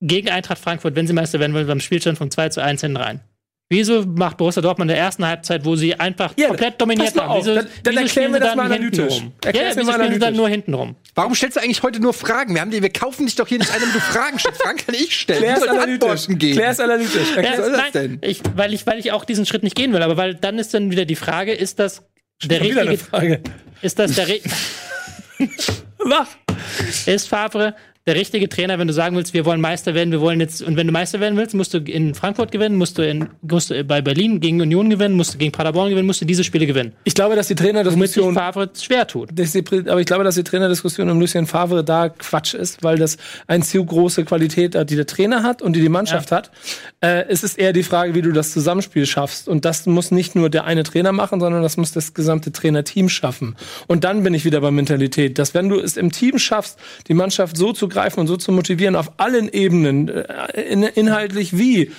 [0.00, 2.96] gegen Eintracht Frankfurt, wenn sie Meister werden wollen, beim Spielstand von 2 zu 1 hinten
[2.96, 3.20] rein?
[3.70, 7.40] Wieso macht Borussia Dortmund in der ersten Halbzeit, wo sie einfach Ja, komplett dominiert haben?
[7.40, 9.22] Wieso, dann- dann wieso erklären spielen wir sie das dann mal hinten analytisch.
[9.22, 10.36] Ja, wieso mal spielen sie dann analytisch.
[10.36, 10.96] nur hinten rum?
[11.14, 12.54] Warum stellst du eigentlich heute nur Fragen?
[12.54, 14.62] Wir, haben die, wir kaufen dich doch hier nicht ein, damit du Fragen stellst.
[14.62, 15.42] Fragen kann ich stellen.
[15.42, 16.26] Klär's analytisch.
[16.28, 16.56] Geben.
[16.58, 17.36] Klär's analytisch.
[17.36, 18.18] Ja, soll das nein, denn?
[18.20, 20.74] Ich, weil, ich, weil ich auch diesen Schritt nicht gehen will, aber weil dann ist
[20.74, 22.02] dann wieder die Frage, ist das
[22.44, 23.40] der eine richtige, Frage.
[23.80, 24.40] ist das der, Re-
[26.04, 26.28] Mach.
[27.06, 27.74] ist Favre
[28.06, 30.76] der richtige Trainer, wenn du sagen willst, wir wollen Meister werden, wir wollen jetzt, und
[30.76, 33.82] wenn du Meister werden willst, musst du in Frankfurt gewinnen, musst du, in, musst du
[33.82, 36.92] bei Berlin gegen Union gewinnen, musst du gegen Paderborn gewinnen, musst du diese Spiele gewinnen.
[37.04, 39.30] Ich glaube, dass die Trainerdiskussion Favre schwer tut.
[39.32, 43.16] die, aber ich glaube, dass die Trainerdiskussion um Lucien Favre da Quatsch ist, weil das
[43.46, 46.50] eine zu große Qualität hat, die der Trainer hat und die die Mannschaft hat.
[47.00, 49.48] Äh, es ist eher die Frage, wie du das Zusammenspiel schaffst.
[49.48, 53.08] Und das muss nicht nur der eine Trainer machen, sondern das muss das gesamte Trainerteam
[53.08, 53.56] schaffen.
[53.86, 57.14] Und dann bin ich wieder bei Mentalität, dass wenn du es im Team schaffst, die
[57.14, 61.90] Mannschaft so zu greifen und so zu motivieren auf allen Ebenen, äh, in, inhaltlich wie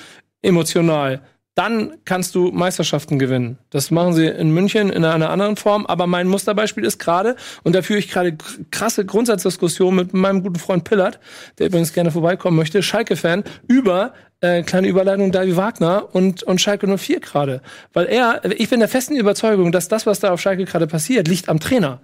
[0.41, 1.21] emotional,
[1.55, 3.57] dann kannst du Meisterschaften gewinnen.
[3.69, 7.73] Das machen sie in München in einer anderen Form, aber mein Musterbeispiel ist gerade, und
[7.73, 8.37] da führe ich gerade
[8.71, 11.19] krasse Grundsatzdiskussion mit meinem guten Freund Pillard,
[11.57, 16.87] der übrigens gerne vorbeikommen möchte, Schalke-Fan, über äh, kleine Überleitung Davi Wagner und, und Schalke
[16.97, 17.61] 04 gerade.
[17.93, 21.29] Weil er, ich bin der festen Überzeugung, dass das, was da auf Schalke gerade passiert,
[21.29, 22.01] liegt am Trainer.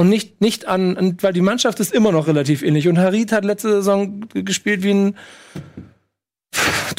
[0.00, 2.88] Und nicht, nicht an, weil die Mannschaft ist immer noch relativ ähnlich.
[2.88, 5.16] Und Harit hat letzte Saison gespielt wie ein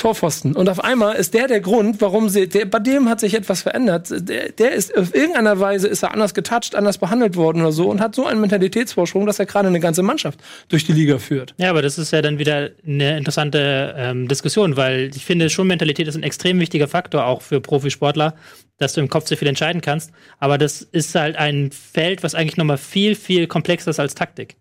[0.02, 0.56] Torpfosten.
[0.56, 3.62] Und auf einmal ist der der Grund, warum sie, der, bei dem hat sich etwas
[3.62, 4.08] verändert.
[4.12, 7.90] Der, der ist, auf irgendeiner Weise ist er anders getoucht, anders behandelt worden oder so
[7.90, 11.54] und hat so einen Mentalitätsvorsprung, dass er gerade eine ganze Mannschaft durch die Liga führt.
[11.58, 15.68] Ja, aber das ist ja dann wieder eine interessante ähm, Diskussion, weil ich finde schon,
[15.68, 18.36] Mentalität ist ein extrem wichtiger Faktor auch für Profisportler,
[18.78, 20.12] dass du im Kopf sehr viel entscheiden kannst.
[20.40, 24.56] Aber das ist halt ein Feld, was eigentlich nochmal viel, viel komplexer ist als Taktik.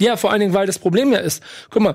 [0.00, 1.94] Ja, vor allen Dingen, weil das Problem ja ist, guck mal,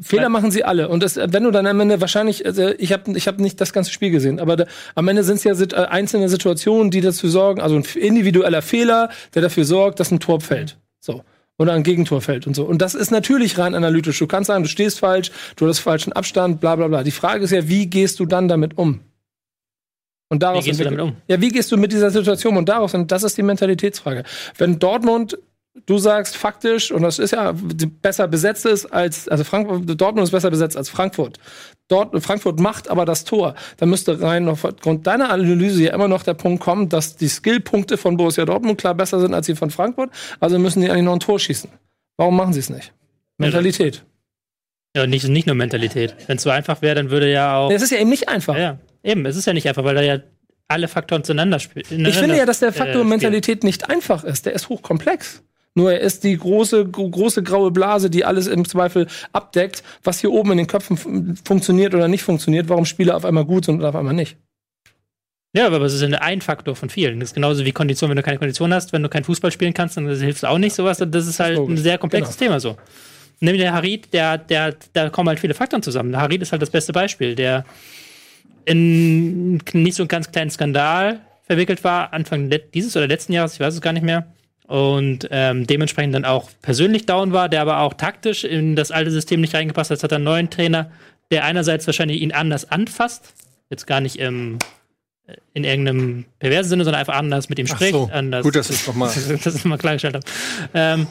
[0.00, 0.88] Fehler machen sie alle.
[0.88, 3.74] Und das, wenn du dann am Ende wahrscheinlich, also ich habe ich hab nicht das
[3.74, 7.02] ganze Spiel gesehen, aber da, am Ende sind es ja sit- äh, einzelne Situationen, die
[7.02, 10.78] dazu sorgen, also ein individueller Fehler, der dafür sorgt, dass ein Tor fällt.
[10.98, 11.24] So.
[11.58, 12.64] Oder ein Gegentor fällt und so.
[12.64, 14.18] Und das ist natürlich rein analytisch.
[14.18, 17.02] Du kannst sagen, du stehst falsch, du hast falschen Abstand, bla bla bla.
[17.02, 19.00] Die Frage ist ja, wie gehst du dann damit um?
[20.30, 21.16] Und daraus Wie gehst du damit um?
[21.28, 22.94] Ja, wie gehst du mit dieser Situation und daraus?
[22.94, 24.24] Und das ist die Mentalitätsfrage.
[24.56, 25.36] Wenn Dortmund,
[25.86, 27.54] du sagst faktisch, und das ist ja
[28.02, 31.38] besser besetzt ist als, also Frankfurt, Dortmund ist besser besetzt als Frankfurt.
[31.88, 33.54] Dort, Frankfurt macht aber das Tor.
[33.78, 37.96] Dann müsste rein aufgrund deiner Analyse ja immer noch der Punkt kommen, dass die Skillpunkte
[37.96, 40.10] von Borussia Dortmund klar besser sind als die von Frankfurt.
[40.40, 41.70] Also müssen die eigentlich noch ein Tor schießen.
[42.16, 42.92] Warum machen sie es nicht?
[43.38, 44.04] Mentalität.
[44.96, 46.14] Ja, und nicht, nicht nur Mentalität.
[46.26, 47.70] Wenn es so einfach wäre, dann würde ja auch.
[47.70, 48.56] Es ist ja eben nicht einfach.
[48.56, 50.18] Ja, eben, es ist ja nicht einfach, weil da ja
[50.68, 52.06] alle Faktoren zueinander spielen.
[52.06, 54.46] Ich finde ja, dass der äh, Faktor Mentalität nicht einfach ist.
[54.46, 55.42] Der ist hochkomplex.
[55.74, 60.20] Nur er ist die große, gro- große graue Blase, die alles im Zweifel abdeckt, was
[60.20, 63.64] hier oben in den Köpfen fun- funktioniert oder nicht funktioniert, warum Spieler auf einmal gut
[63.64, 64.36] sind und auf einmal nicht.
[65.54, 67.20] Ja, aber es ist ein- Faktor von vielen.
[67.20, 69.74] Das ist genauso wie Kondition, wenn du keine Kondition hast, wenn du kein Fußball spielen
[69.74, 70.98] kannst, dann hilft es auch nicht sowas.
[70.98, 72.76] Das ist halt ein sehr komplexes Thema so.
[73.40, 76.12] Nimm der Harid, der, der, da kommen halt viele Faktoren zusammen.
[76.12, 77.64] Der Harid ist halt das beste Beispiel, der
[78.64, 83.60] in nicht so einen ganz kleinen Skandal verwickelt war, Anfang dieses oder letzten Jahres, ich
[83.60, 84.26] weiß es gar nicht mehr.
[84.72, 89.10] Und ähm, dementsprechend dann auch persönlich down war, der aber auch taktisch in das alte
[89.10, 89.96] System nicht reingepasst hat.
[89.96, 90.90] Jetzt hat er einen neuen Trainer,
[91.30, 93.34] der einerseits wahrscheinlich ihn anders anfasst,
[93.68, 94.58] jetzt gar nicht im,
[95.52, 97.92] in irgendeinem perversen Sinne, sondern einfach anders mit ihm spricht.
[97.92, 99.12] so, anders, gut, dass du es noch mal-
[99.44, 100.24] das mal klargestellt habe.
[100.72, 101.06] Ähm,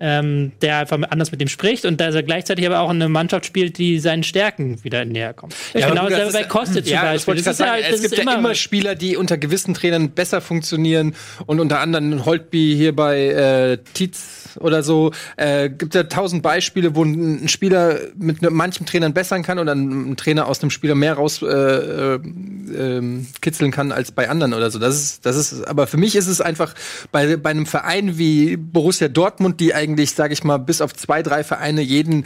[0.00, 3.46] ähm, der einfach anders mit ihm spricht und dass er gleichzeitig aber auch eine Mannschaft
[3.46, 5.54] spielt, die seinen Stärken wieder näher kommt.
[5.74, 7.34] Ja, genau dasselbe das bei Kostic zum ja, Beispiel.
[7.34, 7.70] Das ja sagen.
[7.72, 11.14] halt- das es gibt ist ja immer Spieler, die unter gewissen Trainern besser funktionieren
[11.46, 15.12] und unter anderem Holtby hier bei äh, Tietz oder so.
[15.36, 19.58] Äh, gibt ja tausend Beispiele, wo ein, ein Spieler mit ne, manchem Trainern bessern kann
[19.58, 24.12] oder ein, ein Trainer aus einem Spieler mehr raus äh, äh, ähm, kitzeln kann als
[24.12, 24.78] bei anderen oder so.
[24.78, 26.74] Das ist, das ist, aber für mich ist es einfach
[27.12, 31.22] bei, bei einem Verein wie Borussia Dortmund, die eigentlich, sage ich mal, bis auf zwei,
[31.22, 32.24] drei Vereine jeden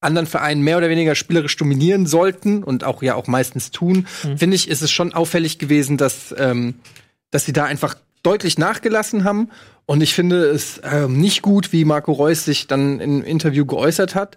[0.00, 4.54] anderen Vereinen mehr oder weniger spielerisch dominieren sollten und auch ja auch meistens tun, finde
[4.54, 6.74] ich, ist es schon auffällig gewesen, dass, ähm,
[7.30, 9.50] dass sie da einfach deutlich nachgelassen haben.
[9.86, 14.14] Und ich finde es ähm, nicht gut, wie Marco Reus sich dann im Interview geäußert
[14.14, 14.36] hat.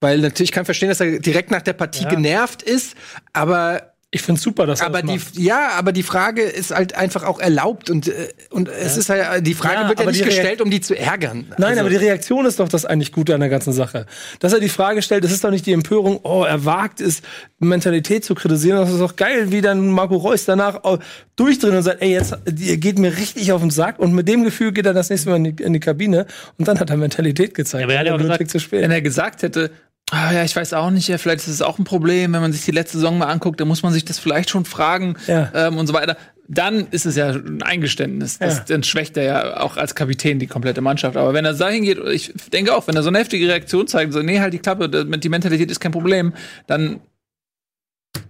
[0.00, 2.10] Weil natürlich kann ich verstehen, dass er direkt nach der Partie Ja.
[2.10, 2.96] genervt ist,
[3.32, 5.36] aber Ich finde super, dass er aber das die, macht.
[5.36, 9.44] ja, aber die Frage ist halt einfach auch erlaubt und, äh, und es ist halt,
[9.44, 11.46] die Frage Ja, wird ja nicht gestellt, um die zu ärgern.
[11.58, 14.06] Nein, Also- aber die Reaktion ist doch das eigentlich Gute an der ganzen Sache.
[14.38, 17.20] Dass er die Frage stellt, es ist doch nicht die Empörung, oh, er wagt es,
[17.58, 18.78] Mentalität zu kritisieren.
[18.78, 20.80] Das ist doch geil, wie dann Marco Reus danach
[21.34, 23.98] durchdreht und sagt, ey, jetzt, geht mir richtig auf den Sack.
[23.98, 26.26] Und mit dem Gefühl geht er das nächste Mal in die, in die Kabine
[26.58, 27.80] und dann hat er Mentalität gezeigt.
[27.80, 28.82] Ja, aber er hat ja auch gesagt, zu spät.
[28.82, 29.72] Wenn er gesagt hätte,
[30.10, 32.52] ah, ja, ich weiß auch nicht, ja, vielleicht ist es auch ein Problem, wenn man
[32.52, 35.50] sich die letzte Saison mal anguckt, dann muss man sich das vielleicht schon fragen Ja.
[35.54, 36.16] ähm, und so weiter.
[36.48, 38.38] Dann ist es ja ein Eingeständnis.
[38.38, 38.64] Das, Ja.
[38.68, 41.16] Dann schwächt er ja auch als Kapitän die komplette Mannschaft.
[41.16, 44.12] Aber wenn er dahin geht, ich denke auch, wenn er so eine heftige Reaktion zeigt,
[44.12, 46.34] so, nee, halt die Klappe, die Mentalität ist kein Problem,
[46.68, 47.00] dann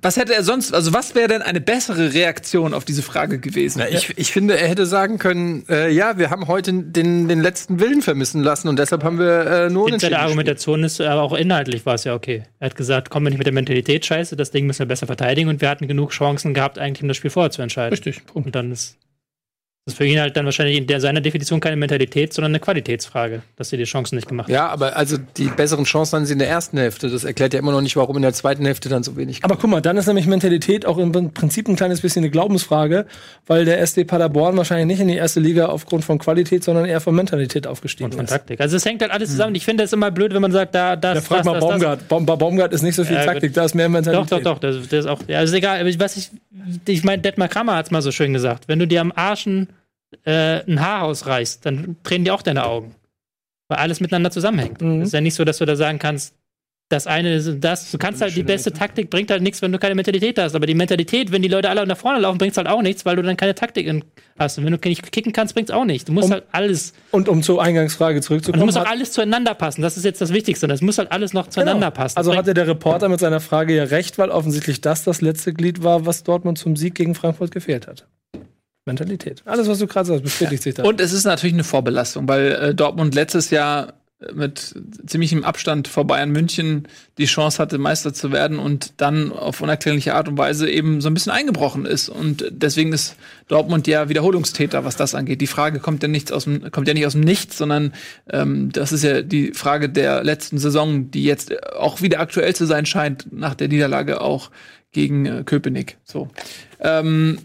[0.02, 3.78] was hätte er sonst, also was wäre denn eine bessere Reaktion auf diese Frage gewesen?
[3.78, 7.40] Na, ich, ich finde, er hätte sagen können, äh, ja, wir haben heute den, den
[7.40, 10.14] letzten Willen vermissen lassen und deshalb haben wir äh, nur unentschieden gespielt.
[10.14, 12.44] Argumentation ist, aber auch inhaltlich war es ja okay.
[12.58, 15.06] Er hat gesagt, kommen wir nicht mit der Mentalität scheiße, das Ding müssen wir besser
[15.06, 17.90] verteidigen und wir hatten genug Chancen gehabt, eigentlich um das Spiel vorher zu entscheiden.
[17.90, 18.46] Richtig, Punkt.
[18.46, 18.96] Und dann ist
[19.86, 22.58] das ist für ihn halt dann wahrscheinlich in der, seiner Definition keine Mentalität, sondern eine
[22.58, 24.52] Qualitätsfrage, dass sie die Chancen nicht gemacht haben.
[24.52, 27.08] Ja, aber also die besseren Chancen hatten sie in der ersten Hälfte.
[27.08, 29.44] Das erklärt ja immer noch nicht, warum in der zweiten Hälfte dann so wenig.
[29.44, 33.06] Aber guck mal, dann ist nämlich Mentalität auch im Prinzip ein kleines bisschen eine Glaubensfrage,
[33.46, 37.00] weil der SD Paderborn wahrscheinlich nicht in die erste Liga aufgrund von Qualität, sondern eher
[37.00, 38.30] von Mentalität aufgestiegen Und von ist.
[38.32, 38.60] Taktik.
[38.60, 39.54] Also es hängt halt alles zusammen.
[39.54, 41.60] Ich finde es immer blöd, wenn man sagt, da, das, Ja, frag das, mal das,
[41.62, 41.70] das.
[41.70, 42.08] Baumgart.
[42.08, 43.56] Baum, bei Baumgart ist nicht so viel Ja, Taktik, gut.
[43.56, 44.32] da ist mehr Doch, Mentalität.
[44.32, 44.58] doch, doch.
[44.58, 45.20] Das, das ist auch.
[45.28, 45.78] Ja, ist egal.
[45.80, 46.30] Aber was ich,
[46.88, 48.66] ich meine, Detmar Kramer hat es mal so schön gesagt.
[48.66, 49.68] Wenn du dir am Arschen
[50.24, 52.94] äh, ein Haar ausreißt, dann drehen dir auch deine Augen.
[53.68, 54.80] Weil alles miteinander zusammenhängt.
[54.80, 55.00] Mhm.
[55.02, 56.34] Es ist ja nicht so, dass du da sagen kannst,
[56.88, 57.90] das eine ist das.
[57.90, 60.54] Du kannst halt die beste Taktik bringt halt nichts, wenn du keine Mentalität hast.
[60.54, 63.16] Aber die Mentalität, wenn die Leute alle nach vorne laufen, bringt halt auch nichts, weil
[63.16, 64.04] du dann keine Taktik
[64.38, 64.58] hast.
[64.58, 66.04] Und wenn du nicht kicken kannst, bringt es auch nichts.
[66.04, 66.92] Du musst Um- halt alles.
[67.10, 68.66] Und um zur Eingangsfrage Und es zurückzukommen.
[68.66, 69.82] muss auch alles zueinander passen.
[69.82, 70.68] Das ist jetzt das Wichtigste.
[70.68, 71.96] Das muss halt alles noch zueinander Genau.
[72.02, 72.18] passen.
[72.18, 75.82] Also hatte der Reporter mit seiner Frage ja recht, weil offensichtlich das das letzte Glied
[75.82, 78.06] war, was Dortmund zum Sieg gegen Frankfurt gefehlt hat.
[78.86, 79.42] Mentalität.
[79.44, 80.84] Alles, was du gerade sagst, bestätigt sich da.
[80.84, 83.94] Und es ist natürlich eine Vorbelastung, weil äh, Dortmund letztes Jahr
[84.32, 84.74] mit
[85.06, 90.14] ziemlichem Abstand vor Bayern München die Chance hatte, Meister zu werden und dann auf unerklärliche
[90.14, 92.08] Art und Weise eben so ein bisschen eingebrochen ist.
[92.08, 93.16] Und deswegen ist
[93.48, 95.42] Dortmund ja Wiederholungstäter, was das angeht.
[95.42, 97.92] Die Frage kommt ja nicht aus dem, kommt ja nicht aus dem Nichts, sondern
[98.30, 102.64] ähm, das ist ja die Frage der letzten Saison, die jetzt auch wieder aktuell zu
[102.64, 104.50] sein scheint, nach der Niederlage auch
[104.92, 105.98] gegen äh, Köpenick.
[106.04, 106.28] So.
[106.80, 107.38] Ähm,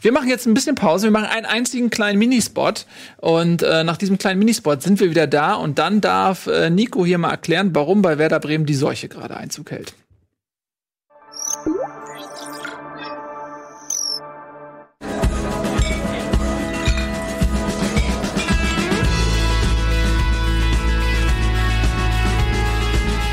[0.00, 1.04] wir machen jetzt ein bisschen Pause.
[1.04, 2.86] Wir machen einen einzigen kleinen Minispot.
[3.18, 5.54] Und äh, nach diesem kleinen Minispot sind wir wieder da.
[5.54, 9.36] Und dann darf äh, Nico hier mal erklären, warum bei Werder Bremen die Seuche gerade
[9.36, 9.94] Einzug hält.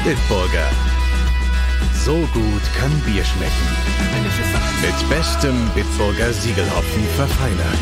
[0.06, 0.85] Bitburger.
[2.06, 3.68] So gut kann Bier schmecken.
[4.80, 7.80] Mit bestem Bitburger Siegelhopfen verfeinert.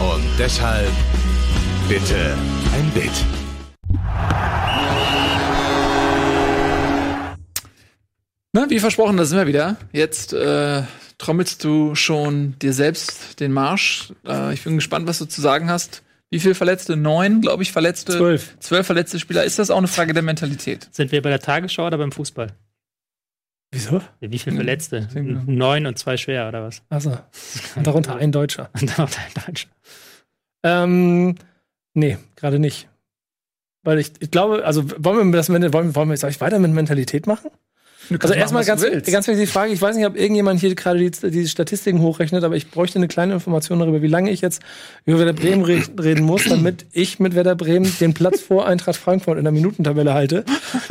[0.00, 0.90] Und deshalb
[1.88, 2.36] bitte
[2.74, 3.12] ein Bit.
[8.52, 9.76] Na, wie versprochen, da sind wir wieder.
[9.92, 10.82] Jetzt äh,
[11.18, 14.12] trommelst du schon dir selbst den Marsch.
[14.26, 16.02] Äh, ich bin gespannt, was du zu sagen hast.
[16.30, 16.96] Wie viele Verletzte?
[16.96, 18.12] Neun, glaube ich, Verletzte.
[18.16, 18.56] Zwölf.
[18.60, 19.44] Zwölf verletzte Spieler.
[19.44, 20.88] Ist das auch eine Frage der Mentalität?
[20.92, 22.52] Sind wir bei der Tagesschau oder beim Fußball?
[23.70, 24.00] Wieso?
[24.20, 25.08] Wie viele Verletzte?
[25.12, 25.42] Hm.
[25.46, 26.82] Neun und zwei schwer, oder was?
[26.88, 27.18] Also,
[27.76, 28.70] und darunter ein Deutscher.
[28.80, 29.68] Noch ein Deutscher.
[30.62, 31.34] Ähm,
[31.94, 32.88] nee, gerade nicht.
[33.84, 36.58] Weil ich, ich glaube, also wollen wir das wollen, wir- wollen wir, soll ich weiter
[36.58, 37.50] mit Mentalität machen?
[38.18, 41.30] Also erstmal ganz, ganz wichtig die Frage, ich weiß nicht, ob irgendjemand hier gerade die,
[41.30, 44.62] die Statistiken hochrechnet, aber ich bräuchte eine kleine Information darüber, wie lange ich jetzt
[45.04, 48.96] über Werder Bremen re reden muss, damit ich mit Werder Bremen den Platz vor Eintracht
[48.96, 50.44] Frankfurt in der Minutentabelle halte.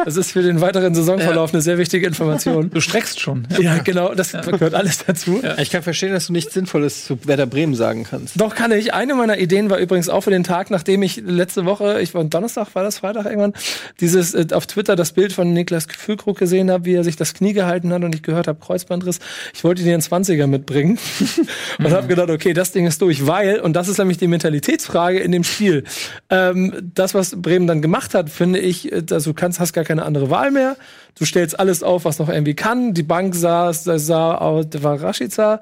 [0.03, 2.69] Das ist für den weiteren Saisonverlauf eine sehr wichtige Information.
[2.69, 3.47] Du streckst schon.
[3.60, 5.41] Ja, genau, das gehört alles dazu.
[5.60, 8.39] Ich kann verstehen, dass du nichts Sinnvolles zu Werder Bremen sagen kannst.
[8.39, 8.93] Doch kann ich.
[8.93, 12.23] Eine meiner Ideen war übrigens auch für den Tag, nachdem ich letzte Woche, ich war
[12.23, 13.53] Donnerstag, war das Freitag irgendwann,
[13.99, 17.34] dieses äh, auf Twitter das Bild von Niklas Füllkrug gesehen habe, wie er sich das
[17.34, 19.20] Knie gehalten hat und ich gehört habe Kreuzbandriss.
[19.54, 21.00] Ich wollte dir einen 20er mitbringen
[21.80, 25.20] und habe gedacht, okay, das Ding ist durch, weil und das ist nämlich die Mentalitätsfrage
[25.20, 25.84] in dem Spiel.
[26.30, 29.84] Ähm, das, was Bremen dann gemacht hat, finde ich, äh, also du kannst, hast gar
[29.84, 30.76] keine andere Wahl mehr.
[31.17, 32.93] Du stellst alles auf, was noch irgendwie kann.
[32.93, 35.62] Die Bank sah, sah, da war Rashica,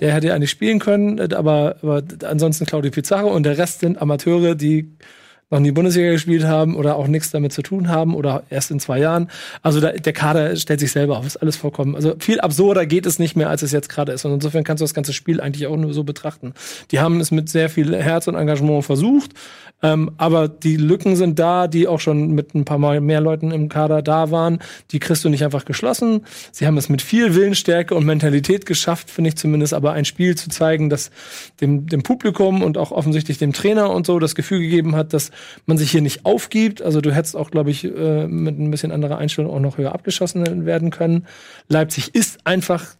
[0.00, 4.00] der hätte eigentlich spielen können, äh, aber, aber ansonsten Claudio Pizarro und der Rest sind
[4.00, 4.90] Amateure, die
[5.50, 8.80] noch nie Bundesliga gespielt haben oder auch nichts damit zu tun haben oder erst in
[8.80, 9.30] zwei Jahren.
[9.62, 11.94] Also da, der Kader stellt sich selber auf, ist alles vollkommen.
[11.94, 14.24] Also viel absurder geht es nicht mehr, als es jetzt gerade ist.
[14.24, 16.52] Und insofern kannst du das ganze Spiel eigentlich auch nur so betrachten.
[16.90, 19.30] Die haben es mit sehr viel Herz und Engagement versucht.
[19.82, 23.50] Ähm, aber die Lücken sind da, die auch schon mit ein paar Mal mehr Leuten
[23.50, 24.60] im Kader da waren.
[24.90, 26.22] Die kriegst du nicht einfach geschlossen.
[26.50, 30.34] Sie haben es mit viel Willensstärke und Mentalität geschafft, finde ich zumindest, aber ein Spiel
[30.34, 31.10] zu zeigen, das
[31.60, 35.30] dem, dem Publikum und auch offensichtlich dem Trainer und so das Gefühl gegeben hat, dass
[35.66, 36.82] man sich hier nicht aufgibt.
[36.82, 39.92] Also du hättest auch, glaube ich, äh, mit ein bisschen anderer Einstellung auch noch höher
[39.92, 41.26] abgeschossen werden können.
[41.68, 42.96] Leipzig ist einfach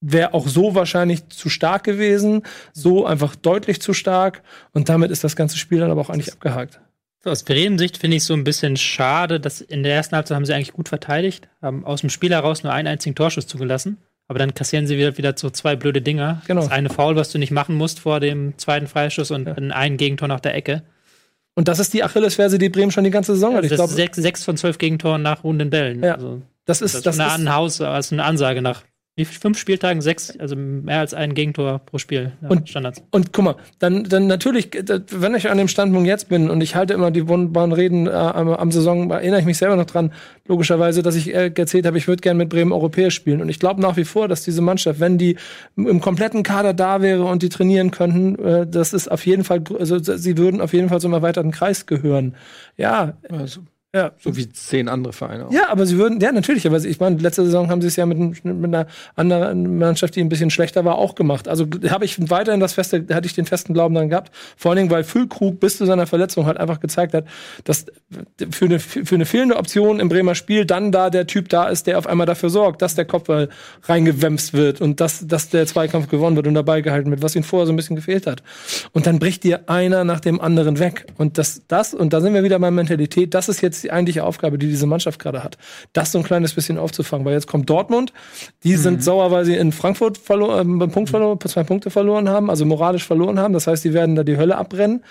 [0.00, 5.24] wäre auch so wahrscheinlich zu stark gewesen, so einfach deutlich zu stark und damit ist
[5.24, 6.80] das ganze Spiel dann aber auch eigentlich abgehakt.
[7.24, 10.44] So, aus Bremen-Sicht finde ich so ein bisschen schade, dass in der ersten Halbzeit haben
[10.44, 13.98] sie eigentlich gut verteidigt, haben aus dem Spiel heraus nur einen einzigen Torschuss zugelassen.
[14.28, 16.42] Aber dann kassieren sie wieder, wieder so zwei blöde Dinger.
[16.46, 16.62] Genau.
[16.62, 19.96] Das eine Foul, was du nicht machen musst vor dem zweiten Freischuss und dann ein
[19.96, 20.82] Gegentor nach der Ecke.
[21.56, 23.64] Und das ist die Achillesferse, die Bremen schon die ganze Saison hat.
[23.64, 26.04] Also Ich das ist glaube, sechs, sechs von zwölf Gegentoren nach ruhenden Bällen.
[26.04, 26.14] Ja.
[26.14, 28.82] Also, das das ist ist das eine, ist, ein Haus, also eine Ansage nach
[29.16, 32.32] wie fünf Spieltagen, sechs, also mehr als ein Gegentor pro Spiel.
[32.42, 33.02] Ja, Und- Standards.
[33.10, 36.60] Und guck mal, dann, dann natürlich, äh, wenn ich an dem Standpunkt jetzt bin und
[36.60, 39.86] ich halte immer die wunderbaren Reden äh, am, am Saison, erinnere ich mich selber noch
[39.86, 40.12] dran,
[40.46, 43.40] logischerweise, dass ich äh, erzählt habe, ich würde gerne mit Bremen europäisch spielen.
[43.40, 45.36] Und ich glaube nach wie vor, dass diese Mannschaft, wenn die
[45.76, 49.62] im kompletten Kader da wäre und die trainieren könnten, äh, das ist auf jeden Fall,
[49.78, 52.34] also sie würden auf jeden Fall zum erweiterten Kreis gehören.
[52.76, 53.62] Ja, Also,
[53.96, 54.12] ja.
[54.20, 55.52] so wie zehn andere Vereine auch.
[55.52, 58.04] Ja, aber sie würden, ja, natürlich, aber ich meine, letzte Saison haben sie es ja
[58.04, 61.48] mit, mit einer anderen Mannschaft, die ein bisschen schlechter war, auch gemacht.
[61.48, 64.30] Also habe ich weiterhin das feste, hatte ich den festen Glauben dann gehabt.
[64.56, 67.24] Vor allen Dingen, weil Füllkrug bis zu seiner Verletzung halt einfach gezeigt hat,
[67.64, 67.86] dass
[68.50, 71.86] für eine, für eine fehlende Option im Bremer Spiel dann da der Typ da ist,
[71.86, 73.48] der auf einmal dafür sorgt, dass der Kopfball
[73.84, 77.42] reingewämst wird und dass, dass der Zweikampf gewonnen wird und dabei gehalten wird, was ihm
[77.42, 78.42] vorher so ein bisschen gefehlt hat.
[78.92, 81.06] Und dann bricht dir einer nach dem anderen weg.
[81.16, 84.24] Und das, das, und da sind wir wieder bei Mentalität, das ist jetzt die eigentliche
[84.24, 85.56] Aufgabe, die diese Mannschaft gerade hat.
[85.92, 88.12] Das so ein kleines bisschen aufzufangen, weil jetzt kommt Dortmund,
[88.64, 92.28] die sind sauer, weil sie in Frankfurt verloren, äh, einen Punkt verloren, zwei Punkte verloren
[92.28, 93.54] haben, also moralisch verloren haben.
[93.54, 95.04] Das heißt, die werden da die Hölle abbrennen.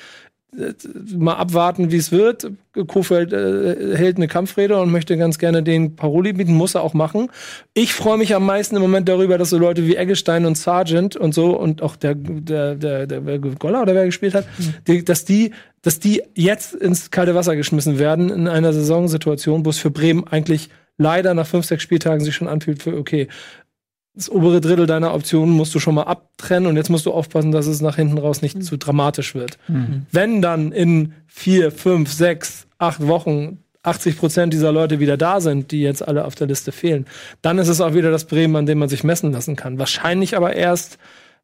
[0.57, 0.73] äh,
[1.15, 2.51] mal abwarten, wie es wird.
[2.87, 6.93] Kofeld äh, hält eine Kampfrede und möchte ganz gerne den Paroli bieten, muss er auch
[6.93, 7.29] machen.
[7.73, 11.15] Ich freue mich am meisten im Moment darüber, dass so Leute wie Eggestein und Sargent
[11.15, 14.45] und so und auch der, der, der, der, der Goller oder wer gespielt hat,
[14.87, 15.51] die, dass die
[15.85, 20.27] dass die jetzt ins kalte Wasser geschmissen werden in einer Saisonsituation, wo es für Bremen
[20.27, 23.27] eigentlich leider nach fünf, sechs Spieltagen sich schon anfühlt für, okay,
[24.15, 27.51] das obere Drittel deiner Optionen musst du schon mal abtrennen und jetzt musst du aufpassen,
[27.51, 29.59] dass es nach hinten raus nicht zu dramatisch wird.
[30.11, 35.69] Wenn dann in vier, fünf, sechs, acht Wochen 80 Prozent dieser Leute wieder da sind,
[35.69, 37.05] die jetzt alle auf der Liste fehlen,
[37.43, 39.77] dann ist es auch wieder das Bremen, an dem man sich messen lassen kann.
[39.77, 40.97] Wahrscheinlich aber erst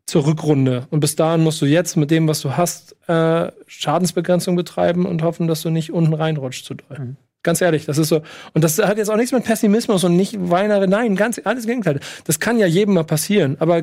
[0.06, 0.88] zur Rückrunde.
[0.90, 5.24] Und bis dahin musst du jetzt mit dem, was du hast, äh, Schadensbegrenzung betreiben und
[5.24, 7.16] hoffen, dass du nicht unten reinrutscht zu doll.
[7.44, 8.22] Ganz ehrlich, das ist so.
[8.54, 10.88] Und das hat jetzt auch nichts mit Pessimismus und nicht Weinere.
[10.88, 12.00] Nein, ganz alles Gegenteil.
[12.26, 13.58] Das kann ja jedem mal passieren.
[13.60, 13.82] Aber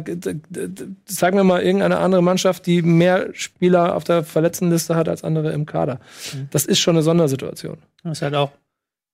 [1.07, 5.51] sagen wir mal irgendeine andere Mannschaft, die mehr Spieler auf der Verletztenliste hat als andere
[5.53, 5.99] im Kader.
[6.51, 7.79] Das ist schon eine Sondersituation.
[8.05, 8.53] Das ist halt auch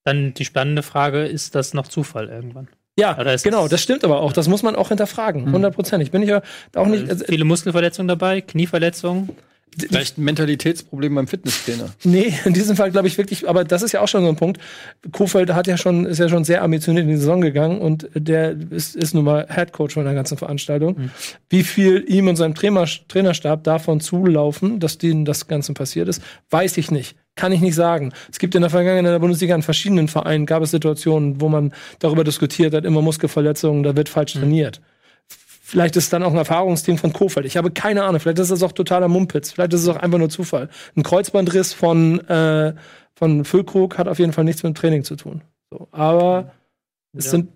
[0.05, 2.69] dann die spannende Frage, ist das noch Zufall irgendwann?
[2.99, 4.33] Ja, genau, das- stimmt aber auch.
[4.33, 5.51] Das muss man auch hinterfragen.
[5.53, 6.11] Hundertprozentig.
[6.11, 6.43] Bin ich ja
[6.75, 7.09] auch nicht.
[7.09, 9.31] Also, Viele Muskelverletzungen dabei, Knieverletzungen.
[9.77, 11.89] Vielleicht ein Mentalitätsproblem beim Fitnesstrainer.
[12.05, 14.37] Nee, in diesem Fall glaube ich wirklich, aber das ist ja auch schon so ein
[14.37, 14.61] Punkt.
[15.11, 18.55] Kofeld hat ja schon, ist ja schon sehr ambitioniert in die Saison gegangen und der
[18.71, 21.11] ist, ist nun mal Head Coach von der ganzen Veranstaltung.
[21.51, 26.23] Wie viel ihm und seinem Trainer, Trainerstab davon zulaufen, dass denen das Ganze passiert ist,
[26.51, 27.17] weiß ich nicht.
[27.37, 28.13] Kann ich nicht sagen.
[28.31, 31.49] Es gibt in der Vergangenheit in der Bundesliga in verschiedenen Vereinen gab es Situationen, wo
[31.49, 34.81] man darüber diskutiert hat, immer Muskelverletzungen, da wird falsch trainiert.
[35.67, 37.47] Vielleicht ist es dann auch ein Erfahrungsteam von Kofeld.
[37.47, 38.21] Ich habe keine Ahnung.
[38.21, 39.51] Vielleicht ist es auch totaler Mumpitz.
[39.51, 40.69] Vielleicht ist es auch einfach nur Zufall.
[40.95, 42.75] Ein Kreuzbandriss von, äh,
[43.17, 45.41] von Füllkrug hat auf jeden Fall nichts mit dem Training zu tun.
[45.71, 46.53] So, aber
[47.17, 47.31] es Ja.
[47.33, 47.49] sind.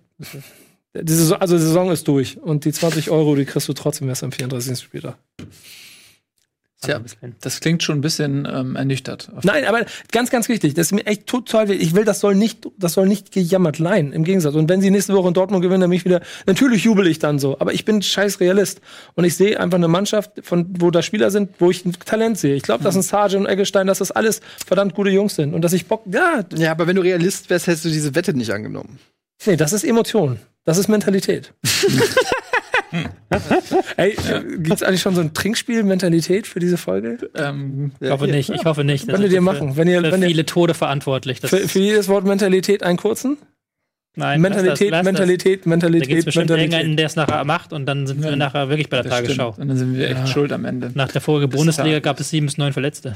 [0.95, 4.09] Die Saison, also die Saison ist durch und die 20 Euro, die kriegst du trotzdem
[4.09, 4.81] erst am 34.
[4.81, 5.17] Spieltag.
[6.81, 7.01] Tja,
[7.41, 9.29] das klingt schon ein bisschen ähm, ernüchtert.
[9.43, 10.75] Nein, aber ganz, ganz wichtig.
[10.75, 11.87] Das ist mir echt total wichtig.
[11.89, 14.13] Ich will, das soll nicht, das soll nicht gejammert leihen.
[14.13, 14.55] Im Gegensatz.
[14.55, 17.19] Und wenn sie nächste Woche in Dortmund gewinnen, dann bin ich wieder, natürlich jubel ich
[17.19, 17.59] dann so.
[17.59, 18.79] Aber ich bin scheiß Realist.
[19.15, 22.37] Und ich sehe einfach eine Mannschaft, von, wo da Spieler sind, wo ich ein Talent
[22.37, 22.55] sehe.
[22.55, 25.53] Ich glaube, dass ein Sargent und Eggestein, dass das alles verdammt gute Jungs sind.
[25.53, 28.33] Und dass ich Bock, ja, Ja, aber wenn du Realist wärst, hättest du diese Wette
[28.33, 28.99] nicht angenommen.
[29.45, 30.39] nee, das ist Emotion.
[30.63, 31.53] Das ist Mentalität.
[33.97, 37.17] Ey, äh, gibt's eigentlich schon so ein Trinkspiel Mentalität für diese Folge?
[37.35, 39.03] Ähm, Ich hoffe nicht, ich hoffe nicht.
[39.07, 39.75] Das Könntet ist ihr für- machen.
[39.77, 41.39] Wenn ihr, Für wenn ihr, viele Tode verantwortlich.
[41.39, 43.37] Das für, für jedes Wort Mentalität einen kurzen?
[44.15, 45.43] Nein, Mentalität, lass das, lass Mentalität, Das.
[45.45, 46.73] Da gibt es Mentalität, bestimmt Mentalität.
[46.73, 48.35] irgendeinen, der es nachher macht und dann sind wir Ja.
[48.35, 49.51] nachher wirklich bei der Tagesschau.
[49.53, 49.59] stimmt.
[49.59, 50.91] Und dann sind wir echt schuld am Ende.
[50.95, 53.15] Nach der Folge Das Bundesliga ist gab es sieben bis neun Verletzte.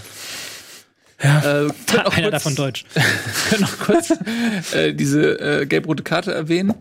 [1.17, 1.69] Äh, können
[2.05, 2.85] auch Einer kurz- davon Deutsch.
[3.49, 4.13] können noch kurz
[4.73, 6.73] äh, diese äh, gelb-rote Karte erwähnen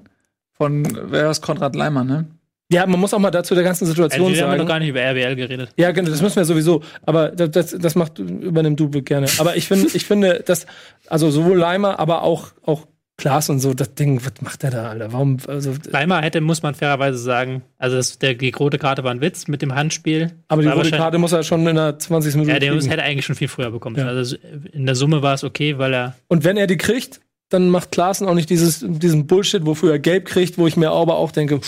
[0.52, 1.40] von wer war's?
[1.40, 2.26] Konrad Leimer, ne?
[2.72, 4.68] Ja, man muss auch mal dazu der ganzen Also, Situation wir haben doch sagen.
[4.68, 5.70] gar nicht über RBL geredet.
[5.76, 6.82] Ja, genau, das müssen wir sowieso.
[7.04, 9.26] Aber das, das, macht, übernimm du gerne.
[9.38, 10.66] Aber ich finde, ich finde, dass,
[11.08, 12.86] also sowohl Leimer, aber auch, auch
[13.18, 15.12] Klaas und so, das Ding, was macht der da, Alter?
[15.12, 19.10] Warum, also, Leimer hätte, muss man fairerweise sagen, also das, der, die rote Karte war
[19.10, 20.32] ein Witz mit dem Handspiel.
[20.48, 22.34] aber die rote Karte muss er schon in der 20.
[22.34, 22.90] Minute Ja, der kriegen.
[22.90, 23.96] hätte eigentlich schon viel früher bekommen.
[23.96, 24.06] Ja.
[24.06, 24.36] Also
[24.72, 27.92] in der Summe war es okay, weil er Und wenn er die kriegt, dann macht
[27.92, 31.32] Klaassen auch nicht dieses, diesen Bullshit, wofür er gelb kriegt, wo ich mir aber auch
[31.32, 31.60] denke,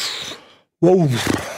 [0.85, 1.11] wow.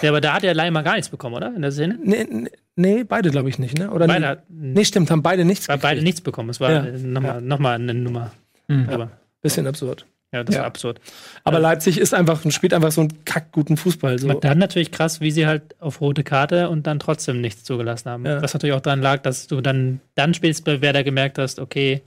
[0.02, 1.54] Ja, aber da hat der Leimer gar nichts bekommen, oder?
[1.54, 1.98] In der Szene?
[2.02, 3.90] Nee, nee, nee beide glaube ich nicht, ne?
[3.90, 4.26] Oder Beide, nee?
[4.26, 6.50] hat- nee, stimmt, haben beide nichts weil beide nichts bekommen.
[6.50, 6.84] Es war Ja.
[6.84, 8.32] äh, nochmal noch mal eine Nummer.
[8.68, 8.88] Mhm.
[8.90, 9.10] Aber
[9.42, 10.06] Bisschen absurd.
[10.32, 10.60] ja, das Ja.
[10.62, 11.00] war absurd.
[11.44, 14.18] Aber Leipzig ist einfach, spielt einfach so einen kackguten Fußball.
[14.18, 14.32] So.
[14.34, 18.26] Dann natürlich krass, wie sie halt auf rote Karte und dann trotzdem nichts zugelassen haben.
[18.26, 18.42] Ja.
[18.42, 22.02] Was natürlich auch daran lag, dass du dann, dann spätestens bei Werder gemerkt hast, okay,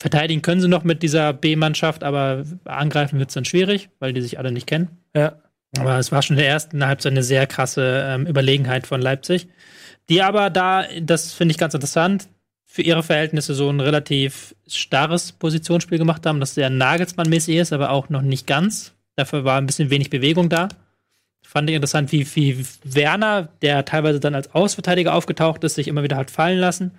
[0.00, 4.20] verteidigen können sie noch mit dieser B-Mannschaft, aber angreifen wird es dann schwierig, weil die
[4.20, 4.88] sich alle nicht kennen.
[5.14, 5.32] Ja.
[5.76, 9.48] Aber es war schon in der ersten Halbzeit eine sehr krasse ähm, Überlegenheit von Leipzig.
[10.08, 12.28] Die aber da, das finde ich ganz interessant,
[12.64, 17.90] für ihre Verhältnisse so ein relativ starres Positionsspiel gemacht haben, das sehr Nagelsmann-mäßig ist, aber
[17.90, 18.94] auch noch nicht ganz.
[19.16, 20.68] Dafür war ein bisschen wenig Bewegung da.
[21.42, 26.02] Fand ich interessant, wie, wie Werner, der teilweise dann als Außenverteidiger aufgetaucht ist, sich immer
[26.02, 26.92] wieder hat fallen lassen.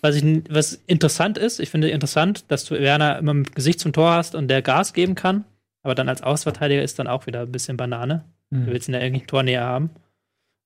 [0.00, 3.92] Was, ich, was interessant ist, ich finde interessant, dass du Werner immer mit Gesicht zum
[3.92, 5.44] Tor hast und der Gas geben kann.
[5.82, 8.24] Aber dann als Außenverteidiger ist dann auch wieder ein bisschen Banane.
[8.50, 9.90] Du willst ihn ja irgendwie Tornähe haben.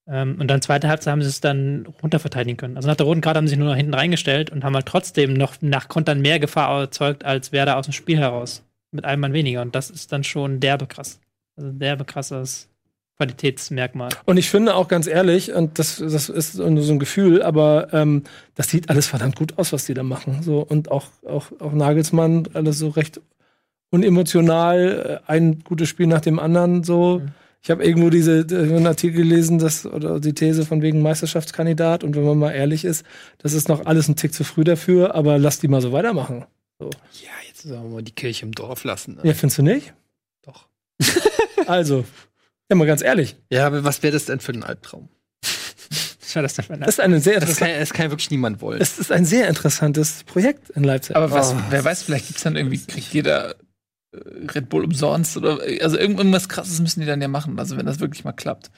[0.08, 2.76] Ähm, und dann zweite Halbzeit haben sie es dann runterverteidigen können.
[2.76, 4.86] Also nach der roten Karte haben sie sich nur noch hinten reingestellt und haben halt
[4.86, 8.64] trotzdem noch nach Kontern mehr Gefahr erzeugt als Werder aus dem Spiel heraus.
[8.92, 9.62] Mit einem Mann weniger.
[9.62, 11.20] Und das ist dann schon derbe krass.
[11.56, 12.68] Also derbe krasses
[13.16, 14.10] Qualitätsmerkmal.
[14.26, 17.88] Und ich finde auch ganz ehrlich, und das, das ist nur so ein Gefühl, aber
[17.92, 18.24] ähm,
[18.54, 20.42] das sieht alles verdammt gut aus, was die da machen.
[20.42, 23.20] So, und auch, auch, auch Nagelsmann, alles so recht
[23.90, 26.84] unemotional, äh, ein gutes Spiel nach dem anderen.
[26.84, 27.22] So.
[27.62, 32.04] Ich habe irgendwo diese äh, einen Artikel gelesen, dass, oder die These von wegen Meisterschaftskandidat.
[32.04, 33.04] Und wenn man mal ehrlich ist,
[33.38, 36.44] das ist noch alles ein Tick zu früh dafür, aber lass die mal so weitermachen.
[36.80, 36.88] Ja,
[37.48, 39.14] jetzt sagen wir mal die Kirche im Dorf lassen.
[39.16, 39.20] Ne?
[39.24, 39.94] Ja, findest du nicht?
[40.44, 40.66] Doch.
[41.66, 42.04] Also,
[42.70, 43.34] ja, mal ganz ehrlich.
[43.50, 45.08] Ja, aber was wäre das denn für ein Albtraum?
[46.34, 48.78] Das Das ist, eine sehr Das kann, das kann ja wirklich niemand wollen.
[48.80, 51.16] es ist ein sehr interessantes Projekt in Leipzig.
[51.16, 51.56] Aber was, Oh.
[51.70, 53.56] wer weiß, vielleicht gibt's dann irgendwie, kriegt jeder
[54.54, 57.86] Red Bull umsonst oder also irgend- irgendwas krasses müssen die dann ja machen, also wenn
[57.86, 58.70] das wirklich mal klappt.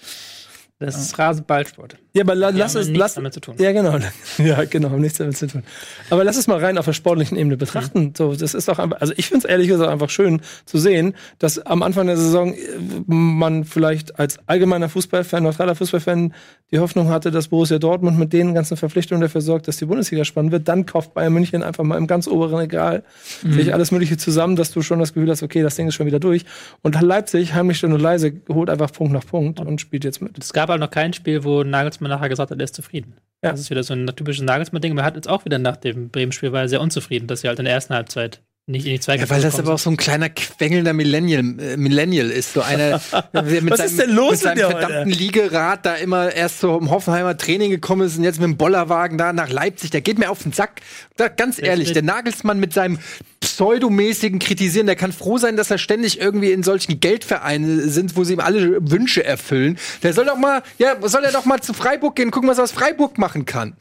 [0.81, 1.97] Das ist Rasenballsport.
[2.13, 3.57] ja, aber la, lass es, lass, damit zu tun.
[3.59, 3.99] Ja, genau.
[4.39, 5.65] Ja, genau, haben nichts damit zu tun.
[6.09, 8.15] Aber lass es mal rein auf der sportlichen Ebene betrachten.
[8.17, 11.15] So, das ist doch einfach, also ich finde es ehrlich gesagt einfach schön zu sehen,
[11.41, 12.59] dass am Anfang der Saison äh,
[13.07, 16.33] man vielleicht als allgemeiner Fußballfan, neutraler Fußballfan
[16.71, 20.25] die Hoffnung hatte, dass Borussia Dortmund mit den ganzen Verpflichtungen dafür sorgt, dass die Bundesliga
[20.25, 20.69] spannend wird.
[20.69, 23.03] Dann kauft Bayern München einfach mal im ganz oberen Regal
[23.43, 26.07] sich alles Mögliche zusammen, dass du schon das Gefühl hast, okay, das Ding ist schon
[26.07, 26.45] wieder durch.
[26.83, 30.37] Und Leipzig, heimlich still und leise, holt einfach Punkt nach Punkt und spielt jetzt mit.
[30.39, 33.15] Es gab halt noch kein Spiel, wo Nagelsmann nachher gesagt hat, er ist zufrieden.
[33.43, 33.51] Ja.
[33.53, 34.95] Das ist wieder so ein typisches Nagelsmann-Ding.
[34.95, 37.59] Man hat jetzt auch wieder nach dem Bremen-Spiel war er sehr unzufrieden, dass sie halt
[37.59, 39.97] in der ersten Halbzeit nicht in die Zweikämpfe Ja, weil das aber auch so ein
[39.97, 42.53] kleiner quengelnder Millennial, äh, Millennial ist.
[42.53, 43.01] So einer,
[43.33, 44.79] der mit Was ist denn los mit seinem mit dir heute?
[44.81, 48.57] verdammten Liegerad da immer erst so im Hoffenheimer Training gekommen ist und jetzt mit dem
[48.57, 49.91] Bollerwagen da nach Leipzig.
[49.91, 50.83] Der geht mir auf den Sack.
[51.17, 52.99] Da, ganz ehrlich, der Nagelsmann mit seinem
[53.41, 58.25] pseudomäßigen Kritisieren, der kann froh sein, dass er ständig irgendwie in solchen Geldvereinen sind, wo
[58.25, 59.79] sie ihm alle Wünsche erfüllen.
[60.03, 62.65] Der soll doch mal, ja, soll er doch mal zu Freiburg gehen, gucken, was er
[62.65, 63.77] aus Freiburg machen kann.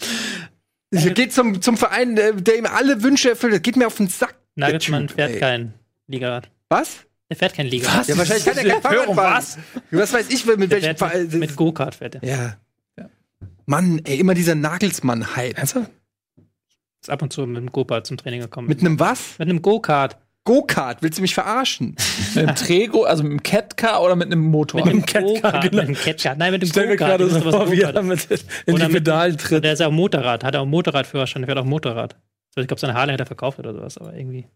[0.91, 3.53] Er geht zum, zum Verein, der der ihm alle Wünsche erfüllt.
[3.53, 4.36] Das geht mir auf den Sack.
[4.57, 5.39] Nagelsmann Typ, fährt ey.
[5.39, 5.73] kein
[6.07, 6.49] Liegerad.
[6.69, 7.05] Was?
[7.29, 8.07] Er fährt kein Liegerad.
[8.07, 9.17] Ja, wahrscheinlich kann er kein Fahrrad fahren.
[9.37, 9.57] Was?
[9.91, 11.23] was weiß ich, mit welchem Verein.
[11.23, 12.23] mit, mit Go-Kart fährt er.
[12.23, 12.55] ja.
[13.69, 15.57] Mann, ey, immer dieser Nagelsmann-Hype.
[15.57, 15.91] Ernsthaft?
[17.01, 18.67] Ist ab und zu mit dem Go-Kart zum Training gekommen.
[18.69, 19.37] Mit einem was?
[19.39, 20.17] mit einem Go-Kart.
[20.45, 21.01] Go-Kart.
[21.01, 21.97] Willst du mich verarschen?
[22.35, 24.85] Mit einem Trego, also mit einem Catcar oder mit einem Motor?
[24.85, 25.63] Mit dem Catcar, Go-Kart.
[25.63, 25.77] genau.
[25.83, 26.35] Mit dem Catcar.
[26.35, 28.29] Nein, mit dem Stell mir gerade so was vor, wie er ist.
[28.29, 29.65] mit in Oder die Pedalen tritt.
[29.65, 32.15] Der ist ja auch Motorrad, hat auch Motorradführerschein, der fährt auch Motorrad.
[32.61, 34.47] Ich glaube, seine Harley hat er verkauft oder sowas, aber irgendwie.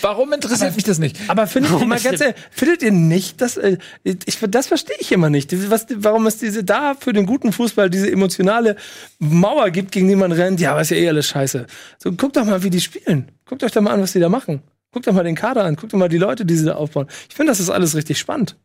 [0.00, 1.18] Warum interessiert mich das nicht?
[1.28, 5.12] Aber findet ihr mal ganz ehrlich, findet ihr nicht, dass äh, ich das verstehe ich
[5.12, 5.70] immer nicht.
[5.70, 8.76] Was, warum es diese da für den guten Fußball diese emotionale
[9.18, 10.58] Mauer gibt, gegen die man rennt?
[10.58, 11.66] Ja, aber ist ja eh alles scheiße.
[11.98, 13.30] So guckt doch mal, wie die spielen.
[13.44, 14.62] Guckt euch doch mal an, was die da machen.
[14.90, 15.76] Guckt doch mal den Kader an.
[15.76, 17.06] Guckt doch mal die Leute, die sie da aufbauen.
[17.28, 18.56] Ich finde, das ist alles richtig spannend.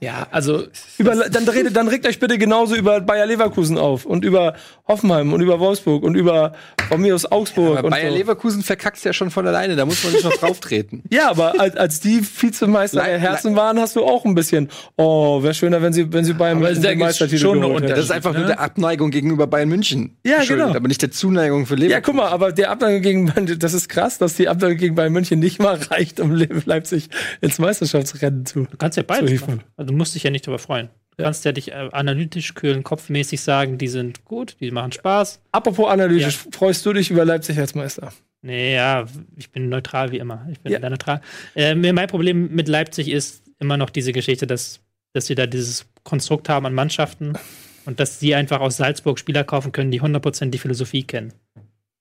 [0.00, 0.64] Ja, also
[0.96, 4.54] Über, dann, redet, dann regt euch bitte genauso über Bayer Leverkusen auf und über
[4.90, 6.52] Hoffenheim und über Wolfsburg und über
[6.88, 7.78] von mir aus Augsburg.
[7.78, 8.16] Aber und Bayer so.
[8.16, 9.76] Leverkusen verkackt's ja schon von alleine.
[9.76, 11.02] Da muss man nicht noch drauf treten.
[11.10, 14.68] Ja, aber als, als die Vizemeister Le- Herzen waren, hast du auch ein bisschen.
[14.96, 17.94] Oh, wäre schöner, wenn sie, wenn sie Aber da den Meistertitel schon geholt hätten.
[17.94, 18.46] Das ist einfach nur ne?
[18.48, 20.16] der Abneigung gegenüber Bayern München.
[20.26, 20.74] Ja, genau.
[20.74, 21.92] Aber nicht der Zuneigung für Leverkusen.
[21.92, 24.94] Ja, guck mal, aber der Abneigung gegen Bayern, das ist krass, dass die Abneigung gegen
[24.96, 27.08] Bayern München nicht mal reicht, um Le- Leipzig
[27.40, 28.66] ins Meisterschaftsrennen zu.
[28.70, 29.62] Du kannst ja beides machen.
[29.76, 30.88] Also du musst dich ja nicht darüber freuen.
[31.16, 35.40] Du kannst ja dich äh, analytisch, kühlen, kopfmäßig sagen, die sind gut, die machen Spaß.
[35.52, 38.12] Apropos analytisch, freust du dich über Leipzig als Meister?
[38.42, 39.04] Nee, ja,
[39.36, 40.46] ich bin neutral wie immer.
[40.50, 40.78] Ich bin Ja.
[40.78, 41.20] da neutral.
[41.54, 44.80] Äh, mein Problem mit Leipzig ist immer noch diese Geschichte, dass,
[45.12, 47.34] dass sie da dieses Konstrukt haben an Mannschaften
[47.84, 51.34] und dass sie einfach aus Salzburg Spieler kaufen können, die 100% die Philosophie kennen.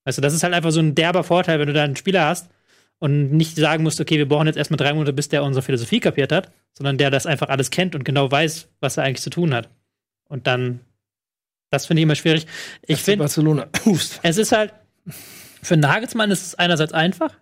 [0.05, 2.49] Also, das ist halt einfach so ein derber Vorteil, wenn du da einen Spieler hast
[2.99, 5.99] und nicht sagen musst, okay, wir brauchen jetzt erstmal drei Monate, bis der unsere Philosophie
[5.99, 9.29] kapiert hat, sondern der das einfach alles kennt und genau weiß, was er eigentlich zu
[9.29, 9.69] tun hat.
[10.27, 10.81] Und dann,
[11.71, 12.45] das finde ich immer schwierig.
[12.85, 13.67] Ich finde, Barcelona.
[14.23, 14.73] Es ist halt,
[15.61, 17.33] für Nagelsmann ist es einerseits einfach.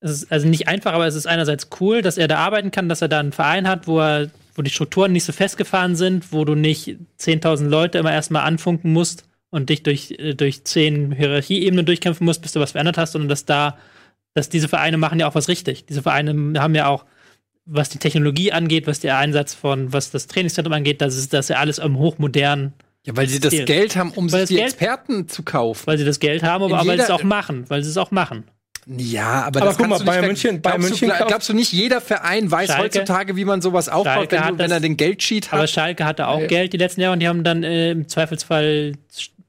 [0.00, 2.88] Es ist also nicht einfach, aber es ist einerseits cool, dass er da arbeiten kann,
[2.88, 6.32] dass er da einen Verein hat, wo er, wo die Strukturen nicht so festgefahren sind,
[6.32, 11.12] wo du nicht 10.000 Leute immer erstmal anfunken musst und dich durch, äh, durch zehn
[11.12, 13.78] Hierarchieebenen durchkämpfen musst, bis du was verändert hast, sondern dass da,
[14.34, 15.86] dass diese Vereine machen ja auch was richtig.
[15.86, 17.04] Diese Vereine haben ja auch,
[17.64, 21.48] was die Technologie angeht, was der Einsatz von, was das Trainingszentrum angeht, das ist das
[21.48, 22.72] ja alles am hochmodern
[23.06, 23.64] Ja, weil sie das Stil.
[23.66, 25.86] Geld haben, um Weil sich die Geld- Experten zu kaufen.
[25.86, 28.10] weil sie das Geld haben, aber weil sie es auch machen, weil sie es auch
[28.10, 28.44] machen.
[28.96, 31.48] Ja, aber, Aber das guck mal, Bayern München- Bayern glaubst München du, gla- kauft- glaubst
[31.48, 34.56] du nicht, jeder Verein weiß Schalke- heutzutage, wie man sowas aufbaut, Schalke wenn, du, wenn
[34.58, 35.70] das- er den Geldsheet Aber hat?
[35.70, 36.46] Schalke hatte auch Ja.
[36.48, 38.94] Geld die letzten Jahre und die haben dann äh, im Zweifelsfall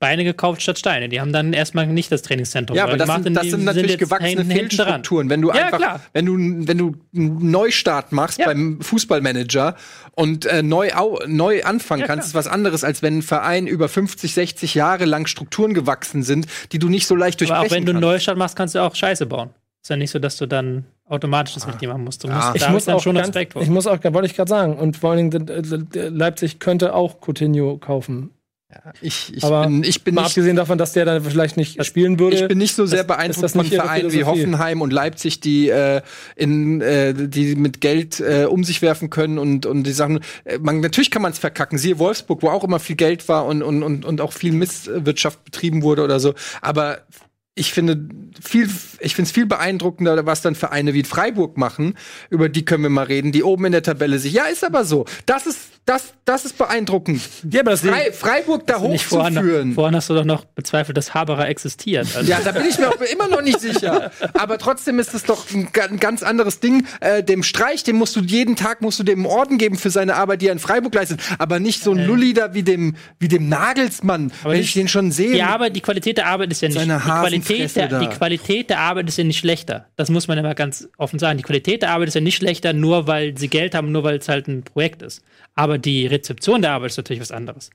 [0.04, 1.10] Beine gekauft statt Steine.
[1.10, 2.78] Die haben dann erstmal nicht das Trainingszentrum.
[2.78, 4.46] Ja, aber das sind, das sind natürlich jetzt gewachsene.
[4.46, 5.30] Fehlstrukturen.
[5.30, 6.02] Wenn du Ja, einfach, klar.
[6.14, 6.34] wenn du,
[6.68, 8.46] wenn du einen Neustart machst Ja.
[8.48, 9.76] beim Fußballmanager
[10.16, 13.68] und äh, neu, au, neu anfangen Ja, kannst, ist was anderes, als wenn ein Verein
[13.68, 17.72] über 50, 60 Jahre lang Strukturen gewachsen sind, die du nicht so leicht Aber durchbrechen
[17.72, 18.14] auch wenn du einen kannst.
[18.14, 19.50] Neustart machst, kannst du auch Scheiße bauen.
[19.82, 22.24] Ist ja nicht so, dass du dann automatisch das richtig machen musst.
[22.24, 22.54] Du musst Ah.
[22.54, 23.62] da Ich muss dann auch schon ganz, Respekt vor.
[23.62, 24.78] ich muss auch, wollte ich gerade sagen.
[24.78, 28.30] Und vor allen Dingen, äh, äh, Leipzig könnte auch Coutinho kaufen.
[29.02, 31.84] Ich, ich, Aber bin, ich bin Mal nicht abgesehen davon, dass der dann vielleicht nicht
[31.86, 32.38] spielen würde.
[32.38, 34.24] Ich bin nicht so sehr beeindruckt von Vereinen wie?
[34.24, 36.02] Hoffenheim und Leipzig, die äh,
[36.36, 40.20] in äh, die mit Geld äh, um sich werfen können und und die Sachen.
[40.46, 41.78] Äh, man natürlich kann man es verkacken.
[41.78, 45.44] Siehe Wolfsburg, wo auch immer viel Geld war und und und und auch viel Misswirtschaft
[45.44, 46.34] betrieben wurde oder so.
[46.62, 47.00] Aber
[47.56, 48.10] ich finde
[48.42, 48.68] viel,
[49.00, 51.96] ich finde es viel beeindruckender, was dann Vereine wie Freiburg machen.
[52.32, 54.34] Über die können wir mal reden, die oben in der Tabelle sich.
[54.34, 55.06] Ja, ist aber so.
[55.28, 57.22] Das ist, das, das ist beeindruckend.
[57.52, 59.74] Ja, aber das Frei, Freiburg da hochzuführen.
[59.74, 62.08] vorhin hast du doch noch bezweifelt, dass Haberer existiert.
[62.16, 64.12] Also, Ja, da bin ich mir auch immer noch nicht sicher.
[64.34, 66.88] Aber trotzdem ist es doch ein, ein ganz anderes Ding.
[67.02, 69.92] Äh, dem Streich, dem musst du jeden Tag musst du dem einen Orden geben für
[69.92, 71.20] seine Arbeit, die er in Freiburg leistet.
[71.38, 75.12] Aber nicht so ein Lulli da wie dem, wie dem Nagelsmann, wenn ich den schon
[75.12, 75.34] sehe.
[75.34, 77.06] Die Arbeit, die Qualität der Arbeit ist ja nicht Seine
[77.44, 79.88] Qualität, der, die Qualität der Arbeit ist ja nicht schlechter.
[79.96, 81.38] Das muss man immer ganz offen sagen.
[81.38, 84.18] Die Qualität der Arbeit ist ja nicht schlechter, nur weil sie Geld haben, nur weil
[84.18, 85.24] es halt ein Projekt ist.
[85.56, 87.70] Aber die Rezeption der Arbeit ist natürlich was anderes.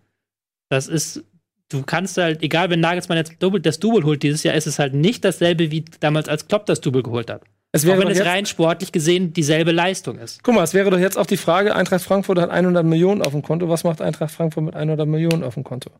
[0.68, 1.24] Das ist,
[1.70, 4.94] du kannst halt, egal wenn Nagelsmann jetzt das Double holt dieses Jahr, ist es halt
[4.94, 7.42] nicht dasselbe wie damals als Klopp das Double geholt hat.
[7.72, 10.42] Es Auch wäre wenn doch es rein sportlich gesehen dieselbe Leistung ist.
[10.42, 13.32] guck mal, es wäre doch jetzt auch die Frage, Eintracht Frankfurt hat 100 Millionen auf
[13.32, 13.68] dem Konto.
[13.68, 15.90] Was macht Eintracht Frankfurt mit 100 Millionen auf dem Konto?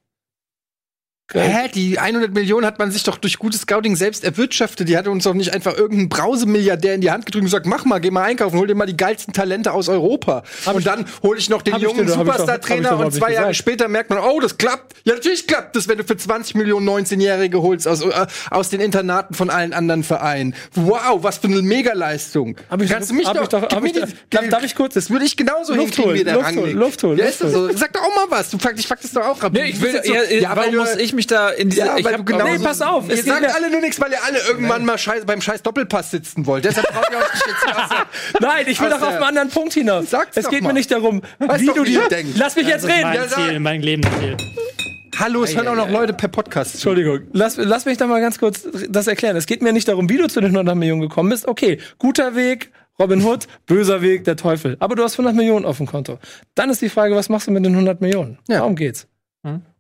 [1.35, 4.89] Hä, die 100 Millionen hat man sich doch durch gutes Scouting selbst erwirtschaftet.
[4.89, 7.85] Die hat uns doch nicht einfach irgendeinen Brausemilliardär in die Hand gedrückt und gesagt, mach
[7.85, 10.43] mal, geh mal einkaufen, hol dir mal die geilsten Talente aus Europa.
[10.73, 13.13] und dann hole ich noch den hab ich jungen hab ich hab ich Superstar-Trainer und
[13.13, 14.95] zwei Jahre später merkt man, oh, das klappt.
[15.05, 18.81] Ja, natürlich klappt das, wenn du für 20 Millionen 19-Jährige holst aus, äh, aus den
[18.81, 20.55] Internaten von allen anderen Vereinen.
[20.75, 22.57] Wow, was für eine Megaleistung.
[22.71, 24.75] Hab ich- Kannst du mich hab doch, ich doch- hab ich doch- darf- darf ich
[24.75, 27.25] kurz- Das würde ich genauso Luft hinkriegen holen, wie der Luft holen, Luft holen, Ja,
[27.27, 27.71] Luft ist das so.
[27.75, 28.49] Sag doch auch mal was.
[28.51, 29.53] Du fuck, ich fuck das doch auch ab.
[29.53, 32.07] Nee, ich will, so- ja, ja, warum muss ich mich da in diese, ja, ich
[32.07, 34.85] hab genau Nee, pass auf, es Ihr sagt alle nur nichts, weil ihr alle irgendwann
[34.85, 36.65] mal scheiß, beim scheiß Doppelpass sitzen wollt.
[36.65, 38.07] Deshalb braucht ihr euch nicht jetzt aus der-
[38.49, 40.09] Nein, ich will doch auf einen anderen Punkt hinaus.
[40.11, 40.69] Sag's es doch geht mal.
[40.69, 42.03] mir nicht darum, Weiß wie doch, du dir.
[42.05, 42.39] ihr denkt.
[42.39, 43.03] Lass mich jetzt Das reden.
[43.11, 43.29] mein.
[43.29, 44.37] Ziel, mein Lebensziel.
[45.19, 46.75] Hallo, es hören auch noch Leute per Podcast.
[46.75, 49.37] Entschuldigung, lass, lass mich da mal ganz kurz das erklären.
[49.37, 51.49] Es geht mir nicht darum, wie du zu den 100 Millionen gekommen bist.
[51.49, 54.77] Okay, guter Weg, Robin Hood, böser Weg, der Teufel.
[54.79, 56.19] Aber du hast 100 Millionen auf dem Konto.
[56.55, 58.39] Dann ist die Frage, was machst du mit den 100 Millionen?
[58.49, 58.59] Ja.
[58.59, 59.09] Darum geht's.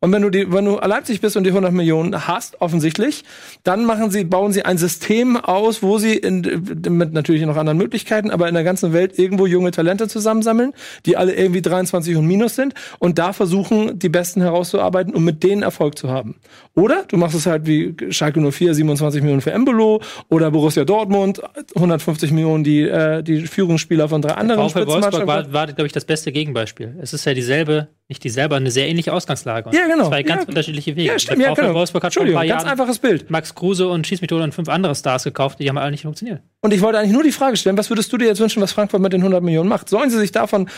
[0.00, 3.24] Und wenn du die, wenn du Leipzig bist und die 100 Millionen hast, offensichtlich,
[3.64, 6.42] dann machen sie, bauen sie ein System aus, wo sie in,
[6.88, 10.72] mit natürlich noch anderen Möglichkeiten, aber in der ganzen Welt irgendwo junge Talente zusammensammeln,
[11.06, 15.42] die alle irgendwie 23 und minus sind und da versuchen, die Besten herauszuarbeiten, um mit
[15.42, 16.36] denen Erfolg zu haben.
[16.74, 21.42] Oder du machst es halt wie Schalke 04, 27 Millionen für Embolo oder Borussia Dortmund,
[21.74, 25.52] 150 Millionen die, äh, die Führungsspieler von drei anderen VfL Wolfsburg Spitzenmannschaften.
[25.52, 26.96] war, war glaube ich, das beste Gegenbeispiel.
[27.02, 29.70] Es ist ja dieselbe, nicht dieselbe, eine sehr ähnliche Ausgangslage.
[29.72, 30.08] Ja, genau.
[30.08, 30.48] Zwei ganz Ja.
[30.48, 31.12] unterschiedliche Wege.
[31.12, 31.74] Ja, stimmt, Der ja, VfL genau.
[31.74, 33.30] Wolfsburg hat vor ein paar ganz Jahren einfaches Bild.
[33.30, 36.40] Max Kruse und Schießmethode und fünf andere Stars gekauft, die haben alle nicht funktioniert.
[36.60, 38.72] Und ich wollte eigentlich nur die Frage stellen, was würdest du dir jetzt wünschen, was
[38.72, 39.88] Frankfurt mit den 100 Millionen macht?
[39.88, 40.68] Sollen sie sich davon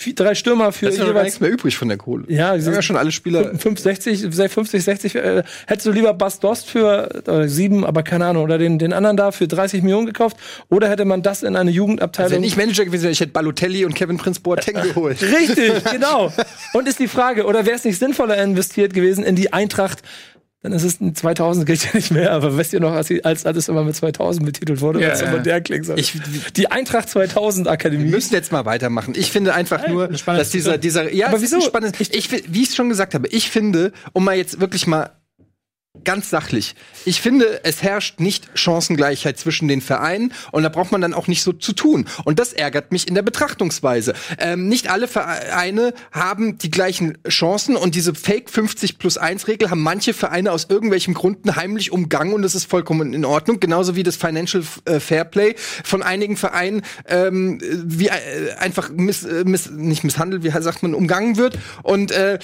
[0.00, 2.24] vi- drei Stürmer für Da ist jeweils nichts mehr übrig von der Kohle.
[2.28, 3.54] Ja, Wir haben ja schon alle Spieler.
[3.56, 8.26] 5, 60, 50, 60, äh, hättest du lieber Bas Dost für äh, sieben, aber keine
[8.26, 10.36] Ahnung, oder den, den anderen da für 30 Millionen gekauft?
[10.68, 12.32] Oder hätte man das in eine Jugendabteilung?
[12.32, 15.22] Wenn ich Manager gewesen wäre, ich hätte Balotelli und Kevin Prince Boateng geholt.
[15.22, 16.32] Richtig, genau.
[16.72, 19.98] Und ist die Frage, oder wäre es nicht sinnvoller investiert gewesen in die Eintracht?
[20.62, 23.46] Dann ist es ein 2000 gilt ja nicht mehr, aber wisst ihr noch, als, als
[23.46, 25.86] alles immer mit 2000 betitelt wurde, Ja, was immer der klingt.
[25.86, 25.94] so.
[25.96, 26.12] Ich-
[26.54, 28.10] die Eintracht 2000 Wir Akademie.
[28.10, 29.14] müssen jetzt mal weitermachen.
[29.16, 31.56] Ich finde einfach nur, eine spannende dass dieser, dieser, ja, Aber wieso?
[31.56, 34.86] ein spannendes, ich, wie ich es schon gesagt habe, ich finde, um mal jetzt wirklich
[34.86, 35.10] mal
[36.04, 41.00] ganz sachlich, ich finde, es herrscht nicht Chancengleichheit zwischen den Vereinen und da braucht man
[41.00, 42.06] dann auch nicht so zu tun.
[42.24, 44.14] Und das ärgert mich in der Betrachtungsweise.
[44.38, 49.70] Ähm, nicht alle Vereine haben die gleichen Chancen und diese Fake 50 plus 1 Regel
[49.70, 53.58] haben manche Vereine aus irgendwelchen Gründen heimlich umgangen und das ist vollkommen in Ordnung.
[53.58, 59.44] Genauso wie das Financial äh, Fairplay von einigen Vereinen ähm, wie äh, einfach miss, äh,
[59.44, 61.58] miss, nicht misshandelt, wie sagt man, umgangen wird.
[61.82, 62.38] Und äh,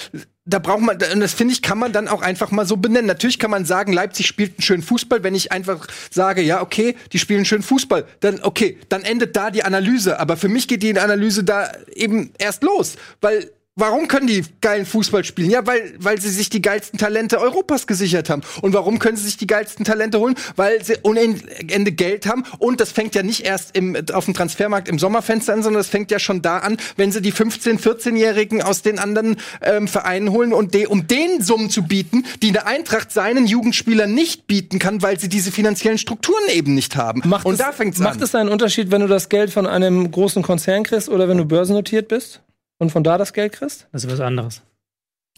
[0.47, 3.05] da braucht man, und das finde ich, kann man dann auch einfach mal so benennen.
[3.05, 5.23] Natürlich kann man sagen, Leipzig spielt einen schönen Fußball.
[5.23, 9.35] Wenn ich einfach sage, ja, okay, die spielen einen schönen Fußball, dann okay, dann endet
[9.35, 10.19] da die Analyse.
[10.19, 14.87] Aber für mich geht die Analyse da eben erst los, weil Warum können die geilen
[14.87, 15.51] Fußball spielen?
[15.51, 18.41] Ja, weil, weil sie sich die geilsten Talente Europas gesichert haben.
[18.61, 20.33] Und warum können sie sich die geilsten Talente holen?
[20.55, 21.35] Weil sie ohne
[21.67, 22.43] Ende Geld haben.
[22.57, 25.89] Und das fängt ja nicht erst im, auf dem Transfermarkt im Sommerfenster an, sondern das
[25.89, 30.31] fängt ja schon da an, wenn sie die 15-, 14-Jährigen aus den anderen ähm, Vereinen
[30.31, 34.79] holen und de, um den Summen zu bieten, die eine Eintracht seinen Jugendspielern nicht bieten
[34.79, 37.21] kann, weil sie diese finanziellen Strukturen eben nicht haben.
[37.25, 38.23] Macht und es, da fängt's macht an.
[38.23, 41.45] es einen Unterschied, wenn du das Geld von einem großen Konzern kriegst oder wenn du
[41.45, 42.41] börsennotiert bist
[42.79, 43.87] und von da das Geld kriegst?
[43.91, 44.61] Das ist was anderes.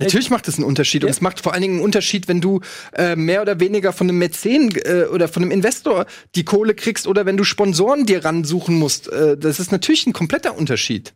[0.01, 1.03] Natürlich macht es einen Unterschied.
[1.03, 1.11] Und Ja.
[1.11, 2.61] es macht vor allen Dingen einen Unterschied, wenn du
[2.93, 7.05] äh, mehr oder weniger von einem Mäzen äh, oder von einem Investor die Kohle kriegst
[7.05, 9.11] oder wenn du Sponsoren dir ransuchen musst.
[9.11, 11.13] Äh, das ist natürlich ein kompletter Unterschied.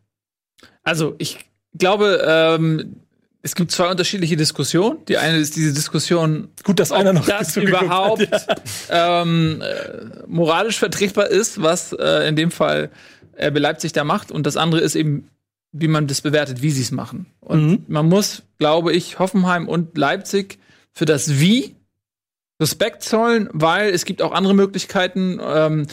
[0.84, 1.40] Also ich
[1.78, 2.98] glaube, ähm,
[3.42, 4.98] es gibt zwei unterschiedliche Diskussionen.
[5.08, 8.30] Die eine ist diese Diskussion, Gut, dass einer noch das zugeguckt hat, überhaupt
[8.90, 9.22] ja.
[9.22, 12.90] ähm, äh, moralisch vertretbar ist, was äh, in dem Fall
[13.42, 14.30] RB Leipzig da macht.
[14.32, 15.30] Und das andere ist eben,
[15.74, 17.26] wie man das bewertet, wie sie es machen.
[17.42, 17.86] Und Mhm.
[17.88, 20.60] man muss, glaube ich, Hoffenheim und Leipzig
[20.94, 21.76] für das Wie
[22.62, 25.40] Respekt zollen, weil es gibt auch andere Möglichkeiten.
[25.44, 25.88] Ähm,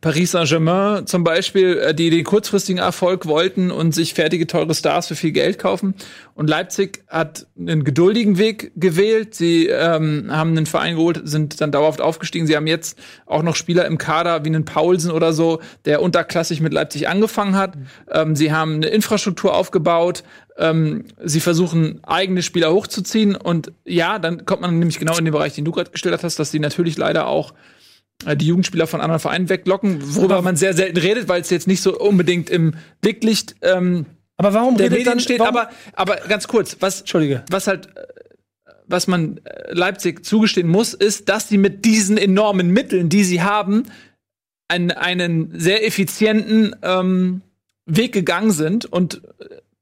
[0.00, 5.08] Paris Saint-Germain zum Beispiel, äh, die den kurzfristigen Erfolg wollten und sich fertige, teure Stars
[5.08, 5.94] für viel Geld kaufen.
[6.34, 9.34] Und Leipzig hat einen geduldigen Weg gewählt.
[9.34, 12.46] Sie ähm, haben einen Verein geholt, sind dann dauerhaft aufgestiegen.
[12.46, 16.60] Sie haben jetzt auch noch Spieler im Kader wie einen Paulsen oder so, der unterklassig
[16.60, 17.74] mit Leipzig angefangen hat.
[18.10, 20.24] Ähm, sie haben eine Infrastruktur aufgebaut.
[20.58, 23.36] Ähm, sie versuchen, eigene Spieler hochzuziehen.
[23.36, 26.38] Und ja, dann kommt man nämlich genau in den Bereich, den du gerade gestellt hast,
[26.38, 27.52] dass sie natürlich leider auch
[28.36, 31.82] die Jugendspieler von anderen Vereinen weglocken, worüber man sehr selten redet, weil es jetzt nicht
[31.82, 34.06] so unbedingt im Blicklicht ähm,
[34.36, 35.40] Aber warum der redet Medien dann steht.
[35.40, 37.44] warum, Aber, aber ganz kurz, was, Entschuldige.
[37.50, 38.00] was halt, äh,
[38.86, 43.42] was man äh, Leipzig zugestehen muss, ist, dass sie mit diesen enormen Mitteln, die sie
[43.42, 43.84] haben,
[44.68, 47.42] einen, einen sehr effizienten ähm,
[47.86, 49.22] Weg gegangen sind und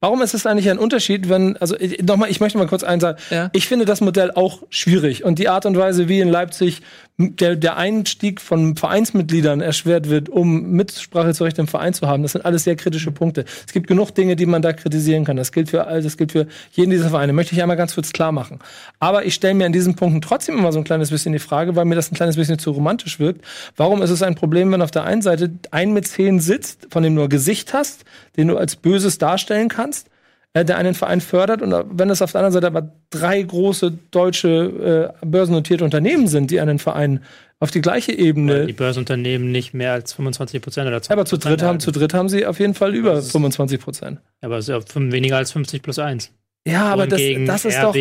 [0.02, 3.02] Warum ist es eigentlich ein Unterschied, wenn, also ich- nochmal, ich möchte mal kurz eins
[3.02, 3.18] sagen.
[3.28, 3.50] Ja.
[3.52, 6.80] Ich finde das Modell auch schwierig und die Art und Weise, wie in Leipzig
[7.28, 12.22] der, der Einstieg von Vereinsmitgliedern erschwert wird, um Mitsprache zu Recht im Verein zu haben,
[12.22, 13.44] das sind alles sehr kritische Punkte.
[13.66, 15.36] Es gibt genug Dinge, die man da kritisieren kann.
[15.36, 17.32] Das gilt für all, das gilt für jeden dieser Vereine.
[17.32, 18.58] Möchte ich einmal ganz kurz klar machen.
[18.98, 21.76] Aber ich stelle mir in diesen Punkten trotzdem immer so ein kleines bisschen die Frage,
[21.76, 23.44] weil mir das ein kleines bisschen zu romantisch wirkt.
[23.76, 27.02] Warum ist es ein Problem, wenn auf der einen Seite ein mit zehn sitzt, von
[27.02, 28.04] dem du ein Gesicht hast,
[28.36, 30.08] den du als Böses darstellen kannst,
[30.54, 33.92] äh, der einen Verein fördert und wenn es auf der anderen Seite aber drei große
[34.10, 37.22] deutsche äh, börsennotierte Unternehmen sind, die einen Verein
[37.60, 41.36] auf die gleiche Ebene Die Börsenunternehmen nicht mehr als 25 Prozent oder 20 aber zu
[41.36, 44.20] dritt haben, zu dritt haben sie auf jeden Fall über Das ist- 25 Prozent.
[44.40, 46.32] Aber es ist ja weniger als 50 plus 1.
[46.68, 47.94] Ja, aber das, das ist RB doch.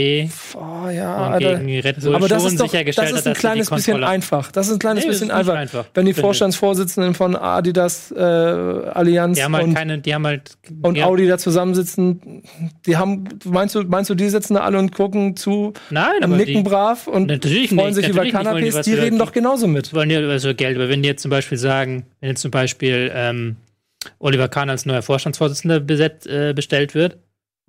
[0.55, 4.51] Oh, ja, aber das ist doch, sichergestellt das ist ein kleines die bisschen einfach.
[4.51, 5.55] Das ist ein kleines Nee, bisschen einfach.
[5.55, 6.13] einfach, Wenn die.
[6.13, 10.57] Vorstandsvorsitzenden von Adidas, äh, Allianz Die haben halt und, keine, die haben halt.
[10.81, 12.43] und ja, Audi da zusammensitzen,
[12.85, 16.35] die haben, meinst du, meinst du, die sitzen da alle und gucken zu Nein, und
[16.35, 19.93] nicken die, brav und freuen nicht, sich über wollen die Die reden doch genauso mit.
[19.93, 23.09] wollen ja also Geld, aber wenn die jetzt zum Beispiel sagen, wenn jetzt zum Beispiel
[23.15, 23.55] ähm,
[24.19, 27.17] Oliver Kahn als neuer Vorstandsvorsitzender besetzt, äh, bestellt wird,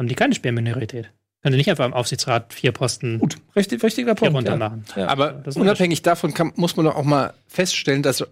[0.00, 1.10] haben die keine Sperrminorität.
[1.42, 4.34] Können die nicht einfach im Aufsichtsrat vier Posten Gut, richtig, richtiger hier Punkt.
[4.34, 4.56] runter Ja.
[4.58, 4.84] machen.
[4.96, 5.06] Ja.
[5.08, 8.24] Aber unabhängig davon kann, muss man doch auch mal feststellen, dass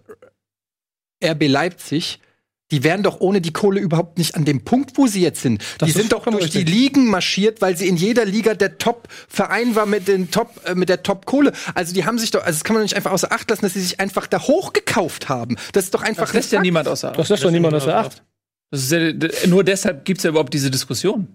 [1.23, 2.19] RB Leipzig,
[2.71, 5.63] die wären doch ohne die Kohle überhaupt nicht an dem Punkt, wo sie jetzt sind.
[5.79, 6.69] Das die sind doch durch die richtig.
[6.73, 10.87] Ligen marschiert, weil sie in jeder Liga der Top-Verein war mit den Top, äh, mit
[10.89, 11.51] der Top-Kohle.
[11.73, 13.63] Also die haben sich doch, also das kann man doch nicht einfach außer Acht lassen,
[13.63, 15.55] dass sie sich einfach da hochgekauft haben.
[15.73, 17.19] Das ist doch einfach das lässt ja niemand außer Acht.
[17.19, 18.23] Das lässt doch niemand außer Acht.
[18.71, 21.27] Das ist ja, d- nur deshalb gibt's ja überhaupt diese Diskussion.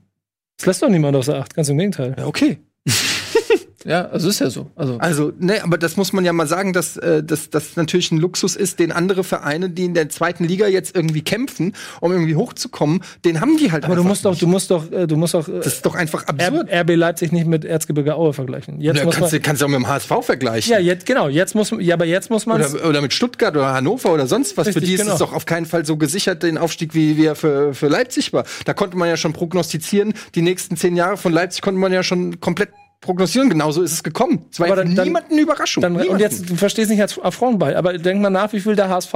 [0.56, 2.14] Das lässt doch niemand außer Acht, ganz im Gegenteil.
[2.16, 2.58] Ja, okay.
[3.84, 4.70] Ja, also ist ja so.
[4.76, 8.10] Also Also, ne, aber das muss man ja mal sagen, dass äh, dass das natürlich
[8.12, 12.10] ein Luxus ist, den andere Vereine, die in der zweiten Liga jetzt irgendwie kämpfen, um
[12.12, 14.42] irgendwie hochzukommen, den haben die halt Aber du musst doch, nicht.
[14.42, 16.68] du musst doch, äh, du musst doch äh, Das ist doch einfach absurd.
[16.70, 18.80] R- RB Leipzig nicht mit Erzgebirge Aue vergleichen.
[18.80, 20.72] Jetzt Ja, muss kannst, du, man, kannst du auch mit dem HSV vergleichen.
[20.72, 23.72] ja, jetzt genau, jetzt muss ja, aber jetzt muss man oder, oder mit Stuttgart oder
[23.74, 24.66] Hannover oder sonst was.
[24.68, 25.12] Richtig, für die ist genau.
[25.12, 28.32] es doch auf keinen Fall so gesichert, den Aufstieg, wie, wie er für, für Leipzig
[28.32, 28.44] war.
[28.64, 32.02] Da konnte man ja schon prognostizieren, die nächsten zehn Jahre von Leipzig konnte man ja
[32.02, 32.70] schon komplett
[33.04, 33.50] prognostizieren.
[33.50, 34.44] Genauso ist es gekommen.
[34.50, 35.82] Es war Aber dann- niemanden eine Überraschung.
[35.82, 36.22] Dann, und Niemanden.
[36.22, 39.14] jetzt, du verstehst nicht als Affrontball, aber denk mal nach, wie viel der HSV,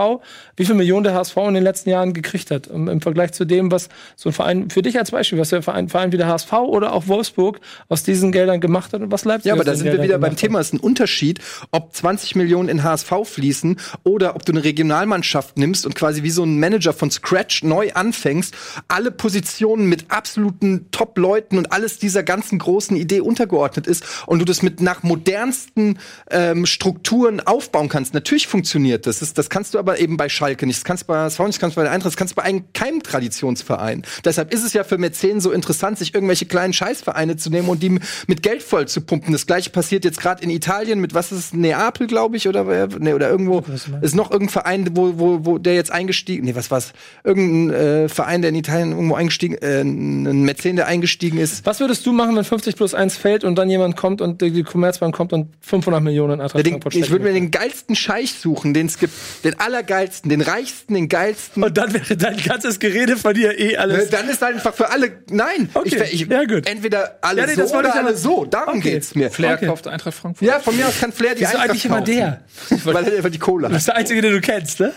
[0.56, 2.66] wie viel Millionen der HSV in den letzten Jahren gekriegt hat.
[2.68, 5.62] Im, im Vergleich zu dem, was so ein Verein, für dich als Beispiel, was der
[5.62, 9.24] Verein, Verein wie der HSV oder auch Wolfsburg aus diesen Geldern gemacht hat und was
[9.24, 10.60] Leipzig Ja, aber da sind wir Geldern wieder beim gemacht Thema.
[10.60, 15.56] Es ist ein Unterschied, ob 20 Millionen in HSV fließen oder ob du eine Regionalmannschaft
[15.58, 18.54] nimmst und quasi wie so ein Manager von Scratch neu anfängst,
[18.88, 24.44] alle Positionen mit absoluten Top-Leuten und alles dieser ganzen großen Idee untergeordnet ist und du
[24.44, 25.98] das mit nach modernsten
[26.30, 28.14] ähm, Strukturen aufbauen kannst.
[28.14, 29.20] Natürlich funktioniert das.
[29.20, 29.34] das.
[29.34, 30.78] Das kannst du aber eben bei Schalke nicht.
[30.78, 32.36] Das kannst du bei HSV nicht, das kannst du bei der Eintracht, das kannst du
[32.36, 34.04] bei einem, keinem Traditionsverein.
[34.24, 37.82] Deshalb ist es ja für Mäzen so interessant, sich irgendwelche kleinen Scheißvereine zu nehmen und
[37.82, 39.32] die mit Geld voll zu pumpen.
[39.32, 42.88] Das gleiche passiert jetzt gerade in Italien mit, was ist es, Neapel, glaube ich, oder,
[42.98, 43.64] nee, oder irgendwo,
[44.00, 46.92] ist noch irgendein Verein, wo, wo, wo der jetzt eingestiegen, nee, was war's?
[47.24, 51.64] Irgendein äh, Verein, der in Italien irgendwo eingestiegen, äh, ein Mäzen, der eingestiegen ist.
[51.66, 54.62] Was würdest du machen, wenn 50 plus 1 fällt und dann jemand kommt und die
[54.62, 58.72] Commerzbank kommt und 500 Millionen in den, Frankfurt ich würde mir den geilsten Scheich suchen,
[58.74, 59.12] den es gibt.
[59.44, 61.62] Den allergeilsten, den reichsten, den geilsten.
[61.62, 64.10] Und dann wäre dein ganzes Gerede von dir eh alles.
[64.10, 65.12] Dann ist halt einfach für alle.
[65.30, 66.66] Nein, Okay, ich, ich, ja, gut.
[66.66, 68.44] entweder alle Ja, nee, so das wollte oder alle so.
[68.44, 68.92] Darum Okay.
[68.92, 69.30] geht's mir.
[69.30, 69.66] Flair Okay.
[69.66, 70.46] kauft Eintracht Frankfurt.
[70.48, 72.40] Ja, von mir aus kann Flair die Wieso Eintracht eigentlich immer der?
[72.84, 73.78] Weil er einfach die Kohle Das hat.
[73.80, 74.92] ist der einzige, den du kennst, ne?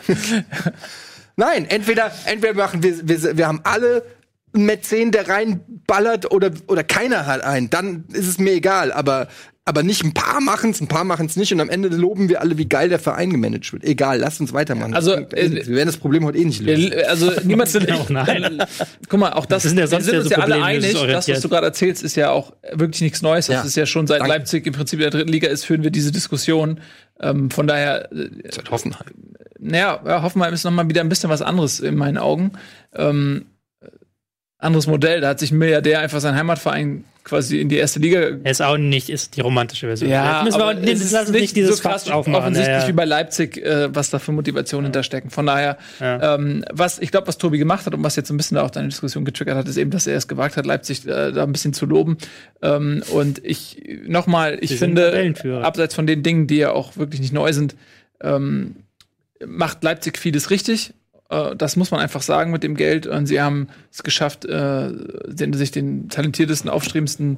[1.35, 4.03] Nein, entweder, entweder machen wir, wir, wir haben alle
[4.53, 8.91] ein Mäzen, der reinballert oder, oder keiner hat einen, dann ist es mir egal.
[8.91, 9.27] Aber,
[9.63, 12.57] aber nicht ein paar machen's, ein paar machen's nicht und am Ende loben wir alle,
[12.57, 13.83] wie geil der Verein gemanagt wird.
[13.83, 14.93] Egal, lasst uns weitermachen.
[14.93, 15.33] Also, nichts.
[15.35, 16.91] wir werden das Problem heute eh nicht lösen.
[17.07, 18.61] Also niemand sind ja auch nein.
[19.09, 20.55] Guck mal, auch das, Das sind ja wir sonst sind ja uns so ja alle
[20.55, 23.47] Probleme, einig, das, was du gerade erzählst, ist ja auch wirklich nichts Neues.
[23.47, 23.61] Das Ja.
[23.63, 24.33] ist ja schon seit Danke.
[24.33, 26.79] Leipzig im Prinzip in der dritten Liga ist, führen wir diese Diskussion.
[27.21, 29.05] Ähm, von daher, äh, Seit Hoffenheim.
[29.59, 32.53] naja, ja, Hoffenheim ist noch mal wieder ein bisschen was anderes in meinen Augen.
[32.95, 33.45] Ähm,
[34.61, 38.19] anderes Modell, da hat sich ein Milliardär einfach seinen Heimatverein quasi in die erste Liga
[38.43, 40.09] ist auch nicht, ist die romantische Version.
[40.09, 42.41] ja, Jetzt müssen wir aber nee, es ist lass uns nicht dieses Fass aufmachen.
[42.41, 42.87] offensichtlich Ja, ja.
[42.87, 45.29] wie bei Leipzig, äh, was da für Motivationen hinterstecken.
[45.29, 46.35] Von daher, Ja.
[46.35, 48.63] ähm, was ich glaube, was Tobi gemacht hat und was jetzt so ein bisschen da
[48.63, 51.43] auch deine Diskussion getriggert hat, ist eben, dass er es gewagt hat, Leipzig äh, da
[51.43, 52.17] ein bisschen zu loben.
[52.63, 57.33] Ähm, und ich nochmal, ich finde, abseits von den Dingen, die ja auch wirklich nicht
[57.33, 57.75] neu sind,
[58.19, 58.77] ähm,
[59.45, 60.93] macht Leipzig vieles richtig.
[61.31, 63.07] Äh, Das muss man einfach sagen mit dem Geld.
[63.07, 64.91] Und sie haben es geschafft, äh,
[65.27, 67.37] den, sich den talentiertesten, aufstrebendsten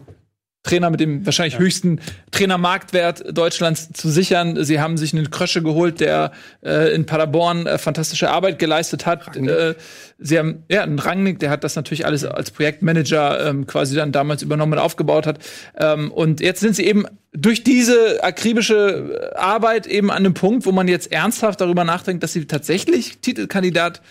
[0.63, 1.99] Trainer mit dem wahrscheinlich höchsten
[2.31, 4.63] Trainermarktwert Deutschlands zu sichern.
[4.63, 6.31] Sie haben sich einen Krösche geholt, der
[6.63, 9.35] äh, in Paderborn äh, fantastische Arbeit geleistet hat.
[9.35, 9.75] Äh,
[10.19, 14.13] sie haben ja einen Rangnick, der hat das natürlich alles als Projektmanager ähm, quasi dann
[14.13, 15.39] damals übernommen und aufgebaut hat.
[15.77, 20.71] Ähm, und jetzt sind sie eben durch diese akribische Arbeit eben an einem Punkt, wo
[20.71, 24.01] man jetzt ernsthaft darüber nachdenkt, dass sie tatsächlich Titelkandidat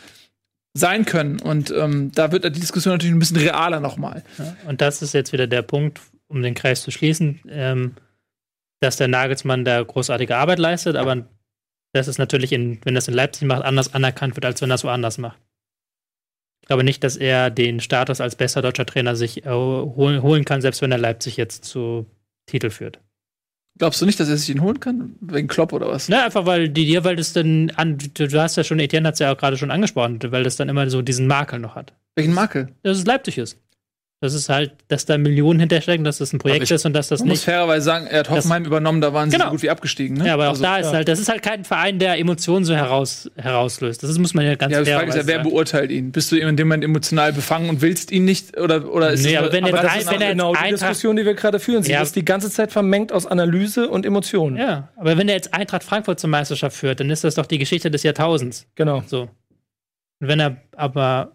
[0.74, 1.40] sein können.
[1.40, 4.22] Und ähm, da wird die Diskussion natürlich ein bisschen realer nochmal.
[4.66, 6.00] Und das ist jetzt wieder der Punkt,
[6.32, 7.94] um den Kreis zu schließen, ähm,
[8.80, 11.28] dass der Nagelsmann da großartige Arbeit leistet, aber
[11.92, 14.82] das ist natürlich, in, wenn das in Leipzig macht, anders anerkannt wird, als wenn das
[14.82, 15.38] woanders macht.
[16.62, 20.44] Ich glaube nicht, dass er den Status als bester deutscher Trainer sich äh, holen, holen
[20.44, 22.06] kann, selbst wenn er Leipzig jetzt zu
[22.46, 23.00] Titel führt.
[23.78, 25.16] Glaubst du nicht, dass er sich ihn holen kann?
[25.20, 26.08] Wegen Klopp oder was?
[26.08, 29.08] Na, einfach weil die dir, weil das dann an, du, du hast ja schon, Etienne
[29.08, 31.74] hat es ja auch gerade schon angesprochen, weil das dann immer so diesen Makel noch
[31.74, 31.92] hat.
[32.14, 32.68] Welchen Makel?
[32.82, 33.58] Dass es Leipzig ist.
[34.22, 37.08] Das ist halt, dass da Millionen hinterstecken, dass das ein Projekt ich- ist und dass
[37.08, 37.44] das Man muss nicht.
[37.44, 39.46] fairerweise sagen, er hat Hoffenheim übernommen, da waren sie Genau.
[39.46, 40.16] so gut wie abgestiegen.
[40.16, 40.28] Ne?
[40.28, 40.92] Ja, aber auch Also, da ist ja.
[40.92, 44.02] halt, das ist halt kein Verein, der Emotionen so heraus, herauslöst.
[44.04, 46.12] Das muss man ja ganz Ja, die fair Frage ist ja, wer beurteilt ihn?
[46.12, 48.56] Bist du in dem Moment emotional befangen und willst ihn nicht?
[48.58, 50.70] Oder, oder ist Nee, es- aber wenn Aber das ein- ist wenn er genau die
[50.70, 51.82] Diskussion, die wir gerade führen.
[51.82, 52.00] Sie Ja.
[52.02, 54.56] ist die ganze Zeit vermengt aus Analyse und Emotionen.
[54.56, 57.58] Ja, aber wenn er jetzt Eintracht Frankfurt zur Meisterschaft führt, dann ist das doch die
[57.58, 58.66] Geschichte des Jahrtausends.
[58.76, 59.02] Genau.
[59.04, 59.22] So.
[60.20, 61.32] Und wenn er aber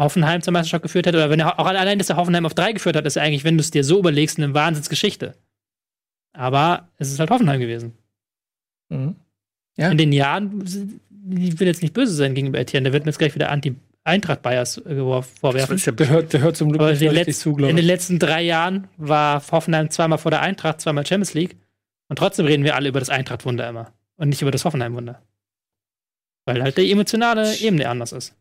[0.00, 2.72] Hoffenheim zur Meisterschaft geführt hätte, oder wenn er auch allein, dass er Hoffenheim auf drei
[2.72, 5.34] geführt hat, ist er eigentlich, wenn du es dir so überlegst, eine Wahnsinnsgeschichte.
[6.32, 7.92] Aber es ist halt Hoffenheim gewesen.
[8.88, 9.16] Mhm.
[9.76, 9.90] Ja.
[9.90, 10.64] In den Jahren,
[11.30, 14.78] ich will jetzt nicht böse sein gegenüber Etienne, der wird mir jetzt gleich wieder Anti-Eintracht-Bias
[14.78, 15.96] äh, vorwerfen.
[15.96, 17.90] Der hört, der hört zum Glück nicht in den, richtig zu, glaube in den ich.
[17.90, 21.56] letzten drei Jahren war Hoffenheim zweimal vor der Eintracht, zweimal Champions League.
[22.08, 23.92] Und trotzdem reden wir alle über das Eintracht-Wunder immer.
[24.16, 25.22] Und nicht über das Hoffenheim-Wunder.
[26.44, 28.34] Weil halt die emotionale Ebene anders ist.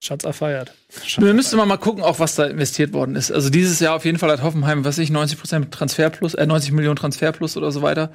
[0.00, 0.74] Schatz erfeiert.
[1.18, 3.32] Wir müssten mal gucken, auch was da investiert worden ist.
[3.32, 6.34] Also dieses Jahr auf jeden Fall hat Hoffenheim, was weiß ich, 90 Prozent Transfer plus,
[6.34, 8.12] äh, 90 Millionen Transfer plus oder so weiter.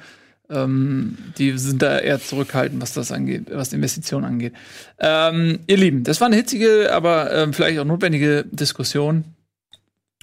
[0.48, 4.54] Ähm, die sind da eher zurückhaltend, was das angeht, was die Investitionen angeht.
[4.98, 9.24] Ähm, ihr Lieben, das war eine hitzige, aber ähm, vielleicht auch notwendige Diskussion.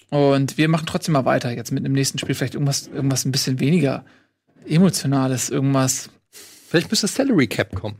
[0.10, 2.36] Und wir machen trotzdem mal weiter jetzt mit dem nächsten Spiel.
[2.36, 4.06] Vielleicht irgendwas, irgendwas ein bisschen weniger
[4.68, 6.10] emotionales, irgendwas.
[6.32, 7.98] Vielleicht müsste Salary Cap kommen.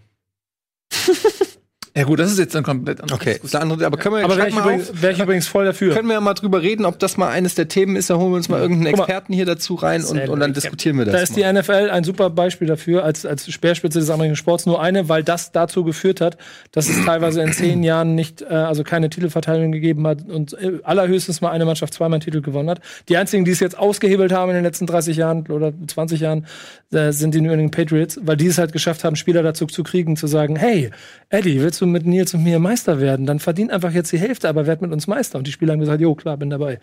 [1.96, 3.20] Ja gut, das ist jetzt ein komplett anderes.
[3.20, 5.48] Okay, eine andere, aber können wir Aber wäre ich, mal übrigens, auf, wär ich übrigens
[5.48, 5.94] voll dafür.
[5.94, 8.10] können wir ja mal drüber reden, ob das mal eines der Themen ist.
[8.10, 9.00] Da holen wir uns mal irgendeinen mal.
[9.00, 11.14] Experten hier dazu rein und, und dann diskutieren wir das.
[11.14, 11.54] Da ist die mal.
[11.54, 14.66] NFL ein super Beispiel dafür, als, als Speerspitze des amerikanischen Sports.
[14.66, 16.38] Nur eine, weil das dazu geführt hat,
[16.72, 20.80] dass es teilweise in zehn Jahren nicht, äh, also keine Titelverteilung gegeben hat und äh,
[20.84, 22.82] allerhöchstens mal eine Mannschaft zweimal einen Titel gewonnen hat.
[23.10, 26.46] Die einzigen, die es jetzt ausgehebelt haben in den letzten 30 Jahren oder 20 Jahren,
[26.92, 29.84] äh, sind die New England Patriots, weil die es halt geschafft haben, Spieler dazu zu
[29.84, 30.92] kriegen, zu sagen, hey,
[31.30, 33.26] Eddie, willst du mit Nils und mir Meister werden?
[33.26, 35.38] Dann verdien einfach jetzt die Hälfte, aber werd mit uns Meister.
[35.38, 36.80] Und die Spieler haben gesagt, jo, klar, bin dabei.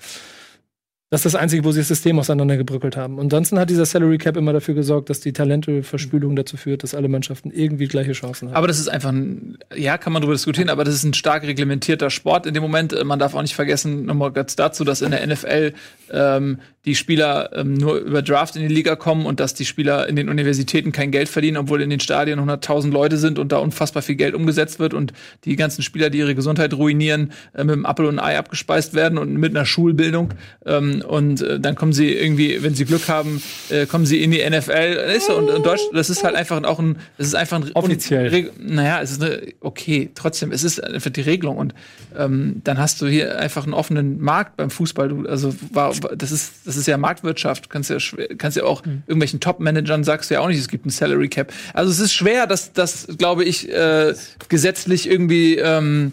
[1.09, 3.21] Das ist das Einzige, wo sie das System auseinandergebröckelt haben.
[3.21, 7.07] Ansonsten hat dieser Salary Cap immer dafür gesorgt, dass die Talenteverspülung dazu führt, dass alle
[7.07, 8.57] Mannschaften irgendwie gleiche Chancen haben.
[8.57, 11.45] Aber das ist einfach ein, ja, kann man darüber diskutieren, aber das ist ein stark
[11.45, 12.93] reglementierter Sport in dem Moment.
[12.93, 15.75] Äh, Man darf auch nicht vergessen, nochmal ganz dazu, dass in der NFL
[16.11, 20.09] ähm, die Spieler ähm, nur über Draft in die Liga kommen und dass die Spieler
[20.09, 23.59] in den Universitäten kein Geld verdienen, obwohl in den Stadien 100.000 Leute sind und da
[23.59, 25.13] unfassbar viel Geld umgesetzt wird und
[25.45, 28.95] die ganzen Spieler, die ihre Gesundheit ruinieren, äh, mit einem Apfel und ein Ei abgespeist
[28.95, 30.35] werden und mit einer Schulbildung.
[30.65, 34.31] Ähm, und äh, dann kommen sie irgendwie, wenn sie Glück haben, äh, kommen sie in
[34.31, 35.13] die NFL.
[35.17, 37.71] Ist so, und, und Deutsch, das ist halt einfach auch ein, das ist einfach ein
[37.75, 38.29] Offiziell.
[38.29, 41.75] Reg- naja, es ist eine, okay, trotzdem, es ist einfach die Regelung und
[42.17, 45.09] ähm, dann hast du hier einfach einen offenen Markt beim Fußball.
[45.09, 47.71] Du, also war, das ist das ist ja Marktwirtschaft.
[47.71, 50.87] Kannst ja schwer, kannst ja auch irgendwelchen Top-Managern sagst du ja auch nicht, es gibt
[50.87, 51.53] ein Salary Cap.
[51.75, 54.15] Also es ist schwer, dass das glaube ich äh,
[54.49, 56.13] gesetzlich irgendwie ähm,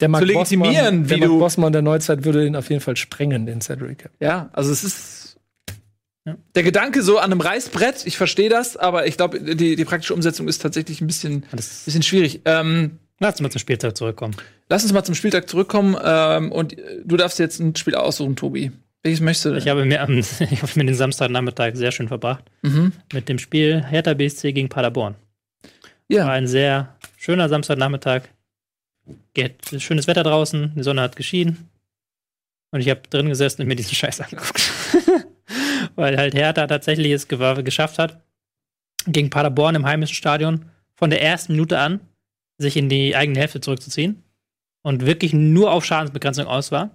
[0.00, 1.38] Der Mark zu legitimieren, Bossmann, der wie Mark du.
[1.38, 4.10] Bossmann der Neuzeit würde ihn auf jeden Fall sprengen, den Cap.
[4.20, 5.36] Ja, also es ist
[6.54, 10.14] der Gedanke so an einem Reißbrett, ich verstehe das, aber ich glaube, die, die praktische
[10.14, 12.40] Umsetzung ist tatsächlich ein bisschen, bisschen schwierig.
[12.44, 14.34] Ähm, Lass uns mal zum Spieltag zurückkommen.
[14.70, 18.34] lass uns mal zum Spieltag zurückkommen ähm, und äh, du darfst jetzt ein Spiel aussuchen,
[18.36, 18.72] Tobi.
[19.02, 19.58] Welches möchtest du denn?
[19.58, 22.92] Ich habe mir, am- ich habe mir den Samstagnachmittag sehr schön verbracht mhm.
[23.12, 25.16] mit dem Spiel Hertha BSC gegen Paderborn.
[25.62, 25.70] War
[26.08, 28.22] Ja, ein sehr schöner Samstagnachmittag.
[29.78, 31.68] Schönes Wetter draußen, die Sonne hat geschienen.
[32.72, 34.70] Und ich habe drin gesessen und mir diesen Scheiß angeguckt.
[35.96, 38.22] Weil halt Hertha tatsächlich es geschafft hat,
[39.06, 42.00] gegen Paderborn im heimischen Stadion von der ersten Minute an
[42.58, 44.22] sich in die eigene Hälfte zurückzuziehen
[44.82, 46.90] und wirklich nur auf Schadensbegrenzung aus war.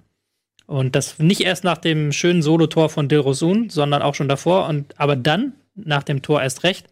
[0.67, 4.67] Und das nicht erst nach dem schönen Solotor von Dilrosun, sondern auch schon davor.
[4.67, 6.87] Und aber dann, nach dem Tor erst recht,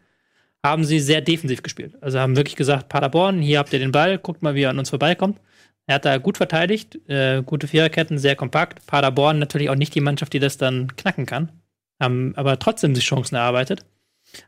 [0.63, 1.95] haben sie sehr defensiv gespielt.
[2.01, 4.79] Also haben wirklich gesagt, Paderborn, hier habt ihr den Ball, guckt mal, wie er an
[4.79, 5.39] uns vorbeikommt.
[5.85, 8.85] Er hat da gut verteidigt, äh, gute Viererketten, sehr kompakt.
[8.87, 11.51] Paderborn natürlich auch nicht die Mannschaft, die das dann knacken kann.
[12.01, 13.85] Haben aber trotzdem sich Chancen erarbeitet.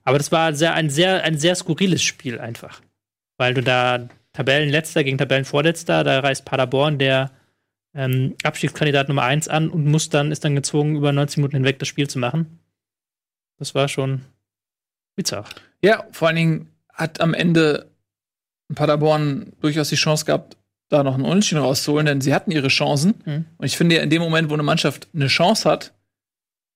[0.04, 2.82] Aber das war sehr, ein, sehr, ein sehr skurriles Spiel einfach.
[3.38, 7.32] Weil du da Tabellenletzter gegen Tabellenvorletzter, da reist Paderborn, der
[7.94, 11.80] ähm, Abstiegskandidat Nummer 1 an und muss dann, ist dann gezwungen, über 90 Minuten hinweg
[11.80, 12.60] das Spiel zu machen.
[13.58, 14.22] Das war schon
[15.16, 15.46] bizarr.
[15.84, 17.92] Ja, vor allen Dingen hat am Ende
[18.74, 20.58] Paderborn durchaus die Chance gehabt,
[20.90, 23.16] da noch einen Unentschieden rauszuholen, denn sie hatten ihre Chancen.
[23.26, 23.46] Mhm.
[23.58, 25.94] Und ich finde, in dem Moment, wo eine Mannschaft eine Chance hat,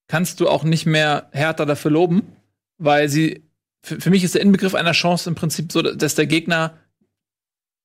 [0.08, 2.24] kannst du auch nicht mehr härter dafür loben,
[2.78, 3.44] weil sie,
[3.82, 6.78] für, für mich ist der Inbegriff einer Chance im Prinzip so, dass der Gegner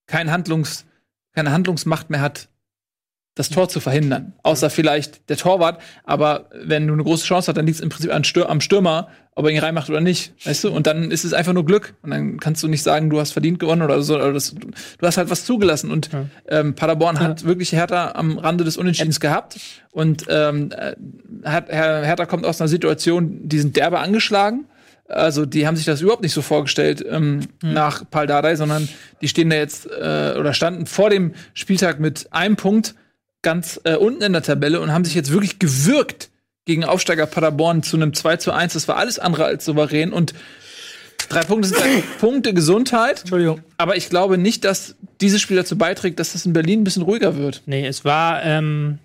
[0.07, 0.87] kein Handlungs,
[1.33, 2.49] keine Handlungsmacht mehr hat,
[3.35, 4.33] das Tor zu verhindern.
[4.45, 5.81] Außer vielleicht der Torwart.
[6.05, 8.61] Aber wenn du eine große Chance hast, dann liegt es im Prinzip an Stür am
[8.61, 10.33] Stürmer, ob er ihn reinmacht oder nicht.
[10.47, 10.71] Weißt du?
[10.71, 11.95] Und dann ist es einfach nur Glück.
[12.03, 14.15] Und dann kannst du nicht sagen, du hast verdient gewonnen oder so.
[14.15, 15.91] Oder das, du hast halt was zugelassen.
[15.91, 16.27] Und Ja.
[16.49, 19.57] ähm, Paderborn hat wirklich Hertha am Rande des Unentschiedens gehabt.
[19.91, 20.95] Und ähm, äh,
[21.45, 24.67] hat, Her Hertha kommt aus einer Situation, die sind derbe angeschlagen.
[25.09, 28.89] Also die haben sich das überhaupt nicht so vorgestellt ähm, nach Pal Dardai, sondern
[29.21, 32.95] die stehen da jetzt äh, oder standen vor dem Spieltag mit einem Punkt
[33.45, 36.31] ganz äh, unten in der Tabelle und haben sich jetzt wirklich gewürgt
[36.65, 38.73] gegen Aufsteiger Paderborn zu einem 2 zu 1.
[38.73, 40.35] Das war alles andere als souverän und
[41.29, 43.21] drei Punkte sind drei Punkte Gesundheit.
[43.21, 43.61] Entschuldigung.
[43.77, 47.03] Aber ich glaube nicht, dass dieses Spiel dazu beiträgt, dass es in Berlin ein bisschen
[47.03, 47.63] ruhiger wird.
[47.67, 48.99] Nee, es war, ähm,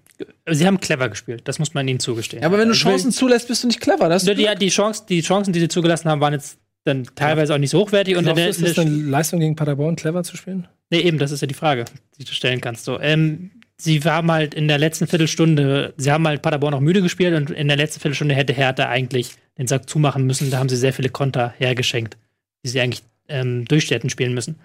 [0.50, 2.42] sie haben clever gespielt, das muss man ihnen zugestehen.
[2.42, 4.10] Ja, aber wenn du will- Chancen zulässt, bist du nicht clever.
[4.10, 7.54] Das Ja, die, die, Chance, die Chancen, die sie zugelassen haben, waren jetzt dann teilweise
[7.54, 8.16] auch nicht so hochwertig.
[8.16, 10.68] Und Glaubst ist das eine Leistung gegen Paderborn, clever zu spielen?
[10.90, 11.86] Nee, eben, das ist ja die Frage,
[12.18, 12.86] die du stellen kannst.
[12.86, 17.02] So, ähm, sie haben halt in der letzten Viertelstunde, sie haben halt Paderborn auch müde
[17.02, 20.52] gespielt und in der letzten Viertelstunde hätte Hertha eigentlich den Sack zumachen müssen.
[20.52, 22.18] Da haben sie sehr viele Konter hergeschenkt,
[22.64, 24.60] die sie eigentlich ähm, durch spielen müssen.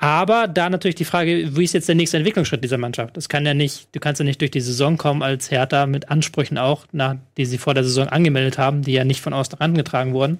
[0.00, 3.16] Aber da natürlich die Frage, wie ist jetzt der nächste Entwicklungsschritt dieser Mannschaft?
[3.16, 6.08] Das kann ja nicht, du kannst ja nicht durch die Saison kommen als Hertha mit
[6.08, 9.58] Ansprüchen auch, nach, die sie vor der Saison angemeldet haben, die ja nicht von außen
[9.58, 10.38] herangetragen wurden.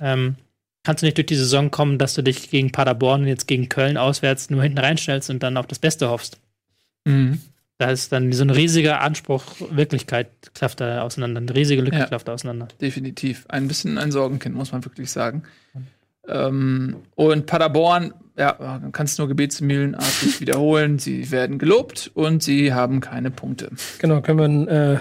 [0.00, 0.36] Ähm,
[0.82, 3.68] kannst du nicht durch die Saison kommen, dass du dich gegen Paderborn und jetzt gegen
[3.68, 6.38] Köln auswärts nur hinten reinstellst und dann auf das Beste hoffst.
[7.04, 7.40] Mhm.
[7.78, 12.06] Da ist dann so ein riesiger Anspruch, Wirklichkeit klafft da auseinander, eine riesige Lücke Ja.
[12.06, 12.68] klafft da auseinander.
[12.80, 13.46] definitiv.
[13.48, 15.44] Ein bisschen ein Sorgenkind, muss man wirklich sagen.
[16.28, 20.98] Ähm, und Paderborn, ja, man kann es nur gebetsmühlenartig wiederholen.
[20.98, 23.70] Sie werden gelobt und sie haben keine Punkte.
[23.98, 24.98] Genau, können wir äh,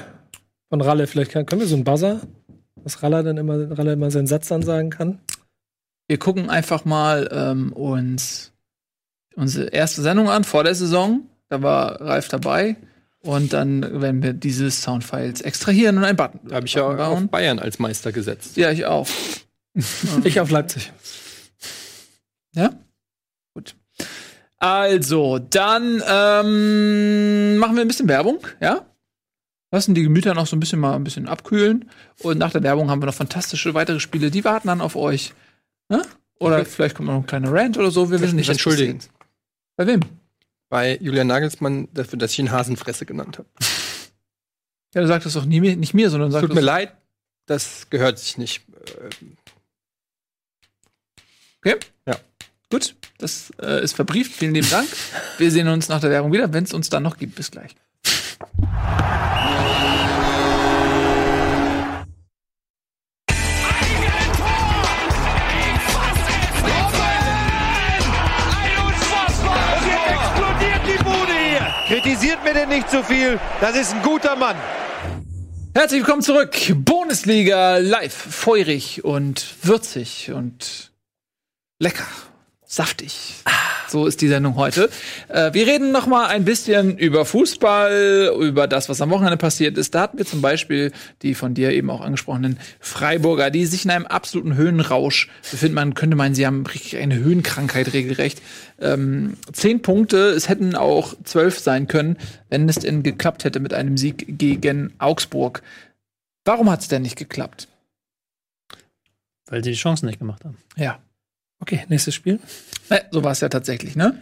[0.69, 2.21] von Ralle vielleicht können wir so einen Buzzer,
[2.83, 5.19] dass Ralle dann immer, Ralle immer seinen Satz dann sagen kann.
[6.07, 8.53] Wir gucken einfach mal ähm, uns
[9.35, 11.21] unsere erste Sendung an vor der Saison.
[11.49, 12.77] Da war Ralf dabei.
[13.21, 16.39] Und dann werden wir diese Soundfiles extrahieren und einen Button.
[16.47, 17.27] Da habe ich ja Button auf.
[17.27, 18.55] Bayern als Meister gesetzt.
[18.57, 19.07] Ja, ich auch.
[20.23, 20.91] Ich auf Leipzig.
[22.53, 22.73] Ja?
[23.53, 23.75] Gut.
[24.57, 28.85] Also, dann ähm, machen wir ein bisschen Werbung, ja?
[29.71, 31.89] Lassen die Gemüter noch so ein bisschen mal ein bisschen abkühlen.
[32.21, 35.33] Und nach der Werbung haben wir noch fantastische weitere Spiele, die warten dann auf euch.
[35.87, 36.01] Ne?
[36.39, 38.09] Oder vielleicht kommt noch ein kleiner Rant oder so.
[38.09, 38.99] Wir wissen nicht, entschuldigen.
[39.77, 40.01] Bei wem?
[40.69, 43.49] Bei Julian Nagelsmann dafür, dass ich ihn Hasenfresse genannt habe.
[44.95, 46.93] Ja, du sagst das doch nie, nicht mir, sondern sagst Tut mir leid,
[47.45, 48.63] das gehört sich nicht.
[48.97, 49.25] Äh,
[51.61, 51.75] Okay?
[52.05, 52.15] Ja.
[52.71, 54.31] Gut, das äh, ist verbrieft.
[54.31, 54.87] Vielen lieben Dank.
[55.37, 57.35] Wir sehen uns nach der Werbung wieder, wenn es uns dann noch gibt.
[57.35, 57.75] Bis gleich.
[72.69, 73.39] Nicht zu viel.
[73.59, 74.55] Das ist ein guter Mann.
[75.73, 76.55] Herzlich willkommen zurück.
[76.75, 80.91] Bundesliga live, feurig und würzig und
[81.79, 82.07] lecker,
[82.65, 83.43] saftig.
[83.89, 84.89] So ist die Sendung heute.
[85.29, 89.77] Äh, wir reden noch mal ein bisschen über Fußball, über das, was am Wochenende passiert
[89.77, 89.95] ist.
[89.95, 93.91] Da hatten wir zum Beispiel die von dir eben auch angesprochenen Freiburger, die sich in
[93.91, 95.75] einem absoluten Höhenrausch befinden.
[95.75, 98.41] Man könnte meinen, sie haben richtig eine Höhenkrankheit regelrecht.
[98.79, 102.17] Ähm, zehn Punkte, es hätten auch zwölf sein können,
[102.49, 105.63] wenn es denn geklappt hätte mit einem Sieg gegen Augsburg.
[106.45, 107.67] Warum hat es denn nicht geklappt?
[109.47, 110.57] Weil sie die Chancen nicht gemacht haben.
[110.77, 110.99] Ja.
[111.59, 112.39] Okay, nächstes Spiel.
[112.89, 114.17] Äh, so war es ja tatsächlich, ne?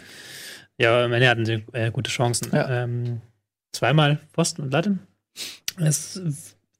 [0.78, 2.50] Ja, am Ende hatten sie äh, gute Chancen.
[2.54, 2.84] Ja.
[2.84, 3.22] Ähm,
[3.72, 4.98] zweimal Pfosten und Latte.
[5.80, 6.22] Es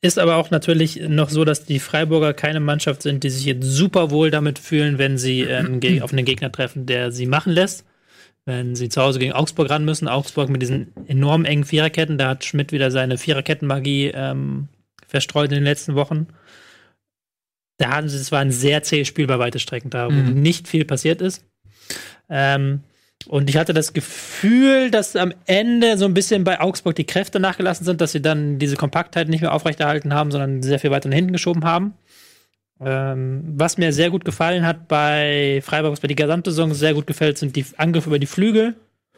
[0.02, 3.66] ist aber auch natürlich noch so, dass die Freiburger keine Mannschaft sind, die sich jetzt
[3.66, 7.86] super wohl damit fühlen, wenn sie ähm, auf einen Gegner treffen, der sie machen lässt.
[8.46, 12.30] Wenn sie zu Hause gegen Augsburg ran müssen, Augsburg mit diesen enorm engen Viererketten, da
[12.30, 14.70] hat Schmidt wieder seine Viererkettenmagie ähm,
[15.06, 16.28] verstreut in den letzten Wochen.
[17.78, 20.42] Da hatten sie, es war ein sehr zähes Spiel bei weite Strecken, da wo Mhm.
[20.42, 21.44] nicht viel passiert ist.
[22.30, 22.82] Ähm,
[23.28, 27.40] und ich hatte das Gefühl, dass am Ende so ein bisschen bei Augsburg die Kräfte
[27.40, 31.10] nachgelassen sind, dass sie dann diese Kompaktheit nicht mehr aufrechterhalten haben, sondern sehr viel weiter
[31.10, 31.94] nach hinten geschoben haben.
[32.80, 36.94] Ähm, was mir sehr gut gefallen hat bei Freiburg, was mir die gesamte Saison sehr
[36.94, 38.76] gut gefällt, sind die Angriffe über die Flügel.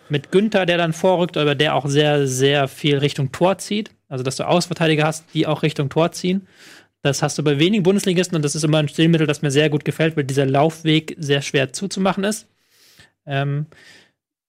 [0.07, 3.91] Mit Günther, der dann vorrückt, aber der auch sehr, sehr viel Richtung Tor zieht.
[4.07, 6.47] Also, dass du Ausverteidiger hast, die auch Richtung Tor ziehen.
[7.01, 9.69] Das hast du bei wenigen Bundesligisten und das ist immer ein Stilmittel, das mir sehr
[9.69, 12.47] gut gefällt, weil dieser Laufweg sehr schwer zuzumachen ist.
[13.25, 13.67] Ähm,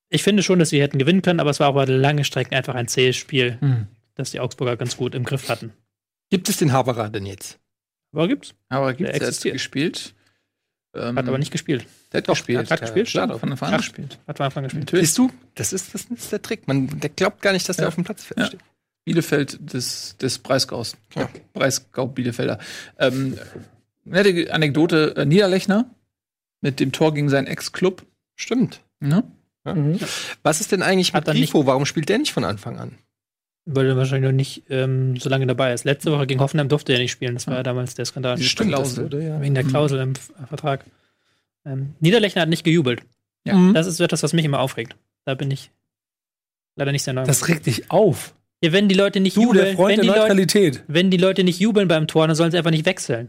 [0.08, 2.54] ich finde schon, dass sie hätten gewinnen können, aber es war auch über lange Strecken
[2.54, 3.86] einfach ein zähes Spiel, Hm.
[4.16, 5.72] das die Augsburger ganz gut im Griff hatten.
[6.30, 7.58] Gibt es den Haberer denn jetzt?
[8.12, 8.54] Aber gibt's.
[8.68, 9.52] Aber gibt Der es existiert.
[9.54, 10.14] gespielt?
[10.96, 11.86] Ähm, Hat aber nicht gespielt.
[12.12, 12.68] Der hat gespielt.
[12.68, 13.38] hat gespielt, Ja, stimmt.
[13.40, 14.18] von Anfang an gespielt.
[14.26, 14.90] Hat von Anfang gespielt.
[14.92, 15.30] Siehst du?
[15.54, 16.66] Das ist, das ist der Trick.
[16.66, 17.84] Man, der glaubt gar nicht, dass Ja.
[17.84, 18.46] er auf dem Platz Ja.
[18.46, 18.58] steht.
[19.10, 20.96] Bielefeld des, des Breisgaus.
[21.16, 21.28] Ja.
[21.52, 22.58] Breisgau Bielefelder.
[22.98, 23.36] Ähm,
[24.04, 25.90] nette Anekdote: äh, Niederlechner
[26.60, 28.04] mit dem Tor gegen seinen Ex-Club.
[28.36, 28.80] Stimmt.
[29.00, 29.24] Ne?
[30.42, 31.66] Was ist denn eigentlich Hat mit Grifo?
[31.66, 32.98] Warum spielt der nicht von Anfang an?
[33.66, 35.84] Weil er wahrscheinlich noch nicht ähm, so lange dabei ist.
[35.84, 37.34] Letzte Woche gegen Hoffenheim durfte er nicht spielen.
[37.34, 38.36] Das war ja damals der Skandal.
[38.36, 39.04] Diese Stimmt, Klausel.
[39.04, 39.40] wurde, ja.
[39.40, 40.84] Wegen der Klausel im F- Vertrag.
[41.66, 43.02] Ähm, Niederlechner hat nicht gejubelt.
[43.44, 43.54] Ja.
[43.54, 43.74] Mhm.
[43.74, 44.96] Das ist etwas, was mich immer aufregt.
[45.26, 45.70] Da bin ich
[46.76, 47.24] leider nicht sehr neu.
[47.24, 48.34] Das regt dich auf.
[48.62, 51.88] Ja, wenn die Leute nicht Du, jubeln, wenn die, Leute, wenn die Leute nicht jubeln
[51.88, 53.28] beim Tor, dann sollen sie einfach nicht wechseln.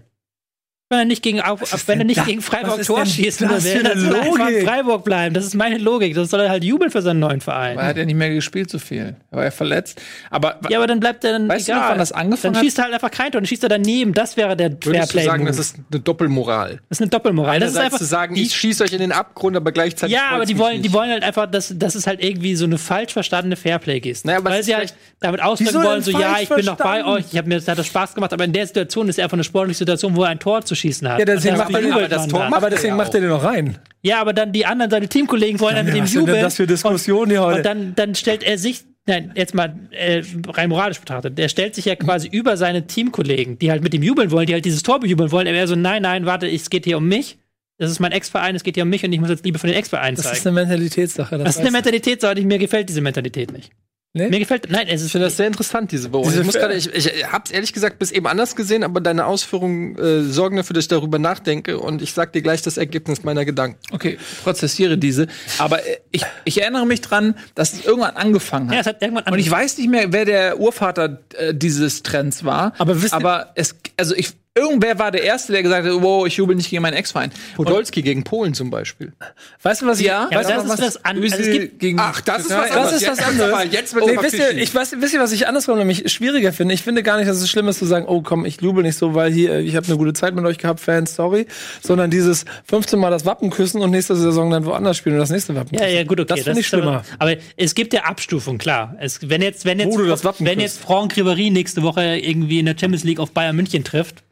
[0.91, 3.83] Wenn er nicht gegen, ist wenn er nicht gegen Freiburg ist Tor schießt, das eine
[3.83, 4.67] dann soll er einfach?
[4.73, 5.33] Freiburg bleiben.
[5.33, 6.13] Das ist meine Logik.
[6.15, 7.73] Das soll er halt jubeln für seinen neuen Verein.
[7.77, 9.15] Aber er hat ja nicht mehr gespielt so viel.
[9.31, 10.01] Er war ja verletzt.
[10.29, 11.91] Aber Ja, aber dann bleibt er dann Weißt du noch, egal.
[11.91, 14.13] wann das angefangen dann schießt er halt einfach kein Tor, dann schießt er daneben.
[14.13, 15.23] Das wäre der Würdest du Fairplay.
[15.23, 16.79] sagen, das ist eine Doppelmoral?
[16.89, 17.59] Das ist eine Doppelmoral.
[17.61, 20.31] Das ist einfach zu sagen, die, ich schieße euch in den Abgrund, aber gleichzeitig Ja,
[20.31, 20.93] aber die wollen, die nicht.
[20.93, 24.49] wollen halt einfach, dass, dass es halt irgendwie so eine falsch verstandene Fairplay-Geste Naja, aber
[24.49, 27.25] es Weil ist sie halt damit ausdrücken wollen, so, ja, ich bin noch bei euch,
[27.31, 29.35] ich hab mir, das hat das Spaß gemacht, aber in der Situation ist er einfach
[29.37, 31.19] eine sportliche Situation, wo er ein Tor zu schießen hat.
[31.19, 33.43] Ja, deswegen Und macht das er- aber das Tor Aber deswegen macht er den noch
[33.43, 33.77] rein.
[34.01, 36.41] Ja, aber dann die anderen, seine Teamkollegen wollen dann mit sind denn jubeln.
[36.41, 37.57] das für Diskussionen hier heute?
[37.57, 41.75] Und dann, dann stellt er sich, nein, jetzt mal äh, rein moralisch betrachtet, der stellt
[41.75, 44.83] sich ja quasi über seine Teamkollegen, die halt mit ihm jubeln wollen, die halt dieses
[44.83, 45.47] Tor bejubeln wollen.
[45.47, 47.37] Er wäre so, nein, nein, warte, es geht hier um mich.
[47.77, 49.67] Das ist mein Ex-Verein, es geht hier um mich und ich muss jetzt Liebe von
[49.69, 50.37] den Ex-Verein Das zeigen.
[50.37, 51.37] ist eine Mentalitätssache.
[51.39, 51.71] Das ist eine.
[51.71, 53.71] Mentalitätssache, die mir gefällt, diese Mentalität nicht.
[54.13, 54.27] Nee?
[54.27, 56.43] Mir gefällt, nein, es ist Ich finde das sehr interessant, diese Beobachtung.
[56.43, 59.97] Diese Ich, gerade, ich, ich hab's ehrlich gesagt bis eben anders gesehen, aber deine Ausführungen
[59.97, 63.45] äh, sorgen dafür, dass ich darüber nachdenke und ich sag dir gleich das Ergebnis meiner
[63.45, 63.77] Gedanken.
[63.93, 65.27] okay, prozessiere diese.
[65.59, 68.73] Aber äh, ich, ich erinnere mich dran, dass es irgendwann angefangen hat.
[68.75, 72.43] Ja, es hat irgendwann Und ich weiß nicht mehr, wer der Urvater äh, dieses Trends
[72.43, 72.73] war.
[72.79, 76.27] Aber wisst ihr- aber es, also ich, irgendwer war der Erste, der gesagt hat, wow,
[76.27, 77.31] ich jubel nicht gegen meinen Ex-Verein.
[77.55, 79.13] Podolski gegen Polen zum Beispiel.
[79.61, 80.07] Weißt du, was ich.
[80.07, 82.69] Ja, Ja, weißt das noch, ist das an- also gibt- gegen Ach, das ist was
[82.71, 82.91] anderes.
[82.91, 83.63] Das ist was Jetzt- anderes.
[83.71, 86.51] jetzt wird's Nee, aber wisst ihr, ich weiß, wisst ihr, was ich andersrum nämlich schwieriger
[86.51, 86.73] finde?
[86.73, 88.97] Ich finde gar nicht, dass es schlimm ist zu sagen, oh komm, ich jubel nicht
[88.97, 91.45] so, weil hier, ich habe eine gute Zeit mit euch gehabt, Fans, sorry.
[91.81, 95.29] Sondern dieses 15 Mal das Wappen küssen und nächste Saison dann woanders spielen und das
[95.29, 95.95] nächste Wappen Ja, küssen.
[95.95, 96.27] ja, gut, okay.
[96.35, 97.03] Das finde ich aber- schlimmer.
[97.19, 98.95] Aber es gibt ja Abstufung, klar.
[98.99, 100.57] Es, wenn jetzt, wenn jetzt, das wenn küsst.
[100.59, 104.23] jetzt Franck Ribéry nächste Woche irgendwie in der Champions League auf Bayern München trifft,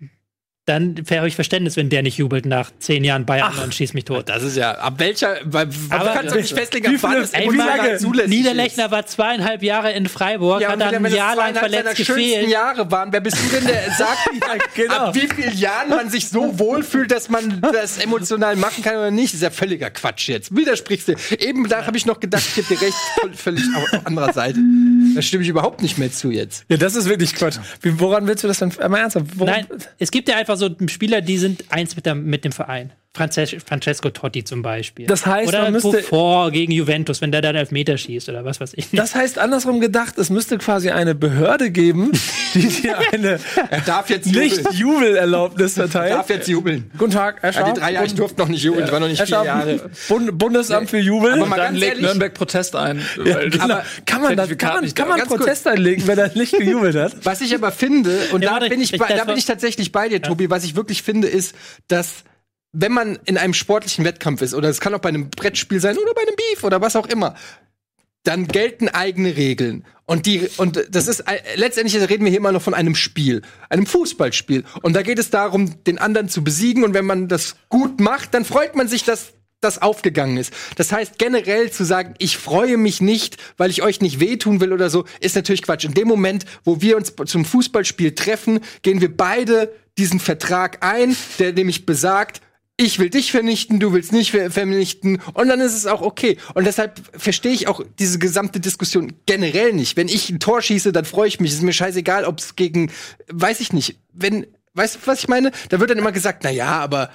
[0.70, 4.06] dann wäre ich Verständnis, wenn der nicht jubelt nach zehn Jahren Bayern und schießt mich
[4.06, 4.30] tot.
[4.30, 8.28] Das ist ja, ab welcher, weil, Aber- kannst du nicht festlegen, ab wann es emotional
[8.28, 10.62] Niederlechner war zweieinhalb Jahre in Freiburg.
[10.62, 12.48] Ja, hat dann ein Jahr lang verletzt gefehlt.
[12.50, 14.30] Jahre waren, wer bist du denn, der sagt,
[14.76, 14.94] genau.
[14.94, 19.12] ab wie vielen Jahren man sich so wohlfühlt, dass man das emotional machen kann oder
[19.12, 19.30] nicht?
[19.30, 20.56] Das ist ja völliger Quatsch jetzt.
[20.56, 21.16] Widersprichst du.
[21.40, 22.98] Eben da habe ich noch gedacht, ich gebe dir recht,
[23.36, 24.60] völlig auf anderer Seite.
[25.16, 26.66] Da stimme ich überhaupt nicht mehr zu jetzt.
[26.70, 27.58] Ja, das ist wirklich Quatsch.
[27.82, 28.72] Woran willst du das denn?
[28.80, 29.26] Einmal ernsthaft.
[29.36, 32.52] Woran, Nein, es gibt ja einfach so Spieler, die sind eins mit, der, mit dem
[32.52, 32.94] Verein.
[33.18, 35.08] Frances Francesco Totti zum Beispiel.
[35.08, 38.62] Das heißt, oder man müsste- Buffon gegen Juventus, wenn der dann Elfmeter schießt oder was
[38.62, 38.92] weiß ich.
[38.92, 42.12] Das heißt andersrum gedacht, es müsste quasi eine Behörde geben,
[42.54, 43.40] die dir eine
[43.72, 44.50] Er darf jetzt jubeln.
[44.50, 46.14] Nicht-Jubel-Erlaubnis Er verteilt.
[46.14, 46.92] darf jetzt jubeln.
[47.00, 47.74] Guten Tag, Herr Ja, Schaaf.
[47.74, 49.90] die drei Jahre, ich durfte noch nicht jubeln, ich war noch nicht Herr vier Jahre.
[50.08, 51.34] Bund Bundesamt für Jubel.
[51.34, 53.02] Aber mal Dann ganz legt ehrlich, Nürnberg Protest ein.
[53.26, 53.80] Ja, genau.
[54.06, 55.20] kann man, das, kann man, nicht kann man.
[55.22, 57.16] Protest einlegen, wenn er nicht gejubelt hat?
[57.24, 59.46] Was ich aber finde, und Ja, da, warte, bin ich, ich- bei, da bin ich
[59.46, 61.56] tatsächlich bei dir, Tobi, was ich wirklich finde, ist,
[61.88, 62.24] dass
[62.72, 65.98] wenn man in einem sportlichen Wettkampf ist, oder es kann auch bei einem Brettspiel sein
[65.98, 67.36] oder bei einem Beef oder was auch immer,
[68.24, 69.86] dann gelten eigene Regeln.
[70.06, 73.42] Und die, und das ist, äh, letztendlich reden wir hier immer noch von einem Spiel,
[73.70, 74.64] einem Fußballspiel.
[74.82, 76.84] Und da geht es darum, den anderen zu besiegen.
[76.84, 80.54] Und wenn man das gut macht, dann freut man sich, dass das aufgegangen ist.
[80.78, 84.74] Das heißt, generell zu sagen, ich freue mich nicht, weil ich euch nicht wehtun will
[84.74, 85.86] oder so, ist natürlich Quatsch.
[85.86, 91.16] In dem Moment, wo wir uns zum Fußballspiel treffen, gehen wir beide diesen Vertrag ein,
[91.40, 92.42] der nämlich besagt,
[92.80, 96.38] ich will dich vernichten, du willst nicht ver vernichten und dann ist es auch okay.
[96.54, 99.98] Und deshalb verstehe ich auch diese gesamte Diskussion generell nicht.
[99.98, 101.52] Wenn ich ein Tor schieße, dann freue ich mich.
[101.52, 102.90] Ist mir scheißegal, ob es gegen,
[103.28, 104.00] weiß ich nicht.
[104.14, 105.52] Wenn, weißt du, was ich meine?
[105.68, 107.10] Da wird dann immer gesagt, na ja, aber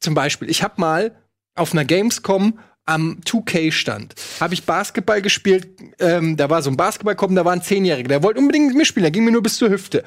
[0.00, 1.14] zum Beispiel, ich habe mal
[1.54, 5.68] auf einer Gamescom am 2K-Stand habe ich Basketball gespielt.
[5.98, 8.84] Ähm, da war so ein Basketballkommen, da war ein Zehnjähriger, der wollte unbedingt mit mir
[8.86, 10.02] spielen, der ging mir nur bis zur Hüfte.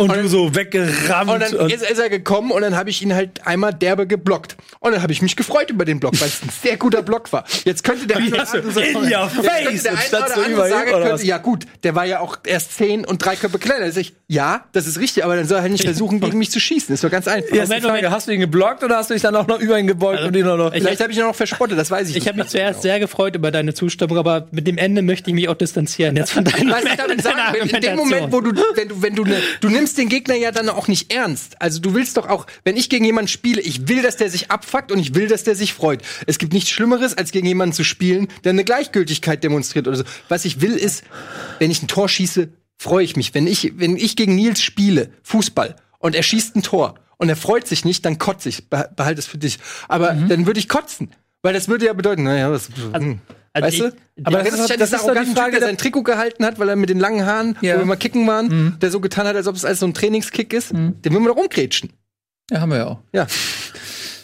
[0.00, 1.28] Und, du so weggerammt.
[1.28, 4.56] Und dann ist, ist er gekommen und dann habe ich ihn halt einmal derbe geblockt.
[4.78, 7.32] Und dann habe ich mich gefreut über den Block, weil es ein sehr guter Block
[7.32, 7.44] war.
[7.64, 10.24] Jetzt könnte der eine oder andere sagen, in your jetzt könnte face der und eine
[10.24, 13.58] oder andere sagen könnte, ja gut, der war ja auch erst zehn und drei Köpfe
[13.58, 13.90] kleiner.
[13.90, 16.52] Sag ich, ja, das ist richtig, aber dann soll er halt nicht versuchen, gegen mich
[16.52, 16.94] zu schießen.
[16.94, 17.50] ist doch ganz einfach.
[17.52, 18.10] Jetzt die Moment, Moment.
[18.10, 20.36] hast du ihn geblockt oder hast du dich dann auch noch über ihn gebeugt und
[20.36, 20.72] ihn auch noch...
[20.72, 22.28] Vielleicht habe ich ihn auch noch verspottet, das weiß ich, Ich nicht.
[22.28, 25.48] habe mich zuerst sehr gefreut über deine Zustimmung, aber mit dem Ende möchte ich mich
[25.48, 28.52] auch distanzieren jetzt von deiner, Was ich damit sagen will, in dem Moment, wo du,
[28.74, 31.60] wenn du, wenn du, ne, du nimmst den Gegner ja dann auch nicht ernst.
[31.62, 34.50] Also du willst doch auch, wenn ich gegen jemanden spiele, ich will, dass der sich
[34.50, 36.02] abfuckt und ich will, dass der sich freut.
[36.26, 40.04] Es gibt nichts Schlimmeres, als gegen jemanden zu spielen, der eine Gleichgültigkeit demonstriert oder so.
[40.28, 41.04] Was ich will, ist,
[41.58, 43.34] wenn ich ein Tor schieße, freue ich mich.
[43.34, 47.36] Wenn ich, wenn ich gegen Nils spiele, Fußball, und er schießt ein Tor und er
[47.36, 48.64] freut sich nicht, dann kotze ich.
[48.70, 49.58] Beh- Behalte es für dich.
[49.88, 51.10] Aber dann würde ich kotzen.
[51.42, 53.20] Weil das würde ja bedeuten, naja, was, hm.
[53.62, 54.24] Also weißt ich- du?
[54.26, 56.44] aber das das, ist ja das ist doch die Frage Typ, der sein Trikot gehalten
[56.44, 57.74] hat, weil er mit den langen Haaren, Ja.
[57.74, 59.94] wo wir mal kicken waren, der so getan hat, als ob es alles so ein
[59.94, 61.90] Trainingskick ist, den will man doch umgrätschen.
[62.50, 62.98] Ja, haben wir ja auch.
[63.12, 63.26] Ja.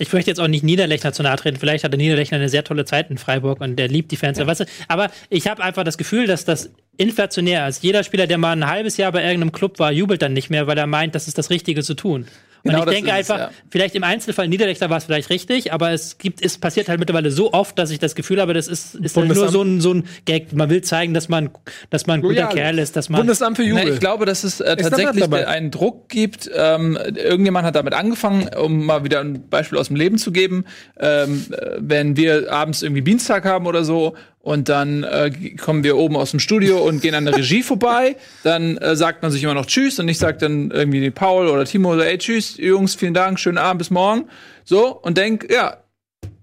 [0.01, 1.57] Ich möchte jetzt auch nicht Niederlechner zu nahe treten.
[1.59, 4.39] Vielleicht hatte Niederlechner eine sehr tolle Zeit in Freiburg und der liebt die Fans.
[4.45, 4.65] Weißt du?
[4.89, 7.85] Aber ich habe einfach das Gefühl, dass das inflationär ist.
[7.85, 10.67] Jeder Spieler, der mal ein halbes Jahr bei irgendeinem Club war, jubelt dann nicht mehr,
[10.67, 12.27] weil er meint, das ist das Richtige zu tun.
[12.65, 13.51] Und Genau ich das denke ist es, einfach, ja.
[13.71, 17.31] vielleicht im Einzelfall Niederlechner war es vielleicht richtig, aber es gibt, es passiert halt mittlerweile
[17.31, 19.93] so oft, dass ich das Gefühl habe, das ist, ist halt nur so ein, so
[19.93, 20.55] ein Gag.
[20.55, 21.51] Man will zeigen, dass man,
[21.91, 22.55] dass man ein guter Loyal.
[22.55, 23.19] Kerl ist, dass man.
[23.21, 23.93] Bundesamt für Na, Jubel.
[23.93, 26.51] ich glaube, dass es äh, tatsächlich einen Druck gibt.
[26.55, 30.65] Ähm, irgendjemand hat damit angefangen, um mal wieder ein Beispiel aus dem Leben zu geben.
[30.99, 34.15] Ähm, äh, wenn wir abends irgendwie Dienstag haben oder so
[34.45, 38.17] und dann äh, kommen wir oben aus dem Studio und gehen an der Regie vorbei,
[38.43, 41.65] dann äh, sagt man sich immer noch Tschüss und ich sag dann irgendwie Paul oder
[41.65, 44.27] Timo so, ey Tschüss Jungs, vielen Dank, schönen Abend, bis morgen.
[44.65, 45.79] So und denk, ja,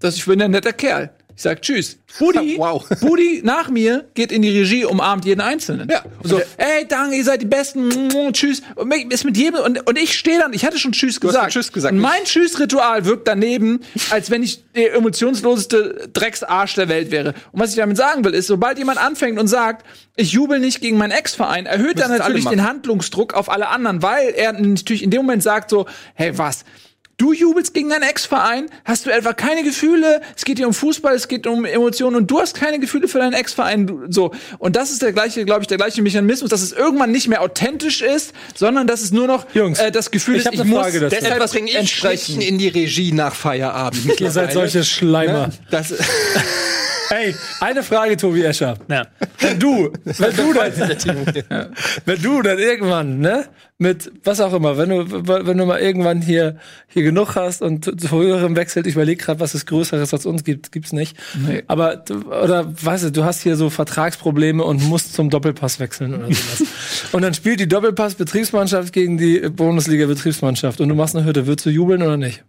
[0.00, 1.10] dass ich bin ein netter Kerl.
[1.42, 1.98] Ich sag Tschüss.
[2.20, 2.86] Budi, Wow.
[3.00, 5.88] Budi nach mir geht in die Regie, umarmt jeden Einzelnen.
[5.90, 6.04] Ja.
[6.22, 7.88] So, ey, danke, ihr seid die Besten.
[7.88, 8.62] mm, Tschüss.
[8.76, 11.52] Und ist mit jedem und, und ich stehe dann, ich hatte schon Tschüss hast gesagt.
[11.52, 11.94] schon Tschüss gesagt.
[11.94, 13.80] Und mein Tschüss-Ritual wirkt daneben,
[14.10, 17.34] als wenn ich der emotionsloseste Drecksarsch der Welt wäre.
[17.50, 19.84] Und was ich damit sagen will, ist, sobald jemand anfängt und sagt,
[20.14, 24.28] ich jubel nicht gegen meinen Ex-Verein, erhöht er natürlich den Handlungsdruck auf alle anderen, weil
[24.28, 26.64] er natürlich in dem Moment sagt so, hey, was?
[27.22, 31.14] Du jubelst gegen deinen Ex-Verein, hast du etwa keine Gefühle, es geht hier um Fußball,
[31.14, 34.32] es geht um Emotionen und du hast keine Gefühle für deinen Ex-Verein, du- so.
[34.58, 37.40] Und das ist der gleiche, glaube ich, der gleiche Mechanismus, dass es irgendwann nicht mehr
[37.40, 40.80] authentisch ist, sondern dass es nur noch Jungs, äh, das Gefühl ich ist, ich muss
[40.80, 41.14] Frage dazu.
[41.20, 42.24] deshalb bringe ich entsprechen.
[42.24, 44.18] Schrittchen in die Regie nach Feierabend.
[44.20, 45.50] Ihr seid solche Schleimer.
[45.70, 45.94] Das,
[47.08, 48.74] Hey, eine Frage, Tobi Escher.
[48.88, 49.06] ja.
[49.38, 50.72] Wenn du, wenn du dann,
[52.04, 53.44] wenn du dann irgendwann, ne,
[53.82, 56.56] mit was auch immer, wenn du, wenn du mal irgendwann hier,
[56.88, 60.44] hier genug hast und zu höherem wechselt, ich überlege gerade, was es Größeres als uns
[60.44, 61.16] gibt, gibt's nicht.
[61.46, 61.64] Nee.
[61.66, 66.26] Aber, oder, weißt du, du hast hier so Vertragsprobleme und musst zum Doppelpass wechseln oder
[66.26, 66.64] sowas.
[67.12, 71.46] und dann spielt die Doppelpass-Betriebsmannschaft gegen die Bundesliga-Betriebsmannschaft und du machst eine Hütte.
[71.46, 72.44] Würdest du jubeln oder nicht?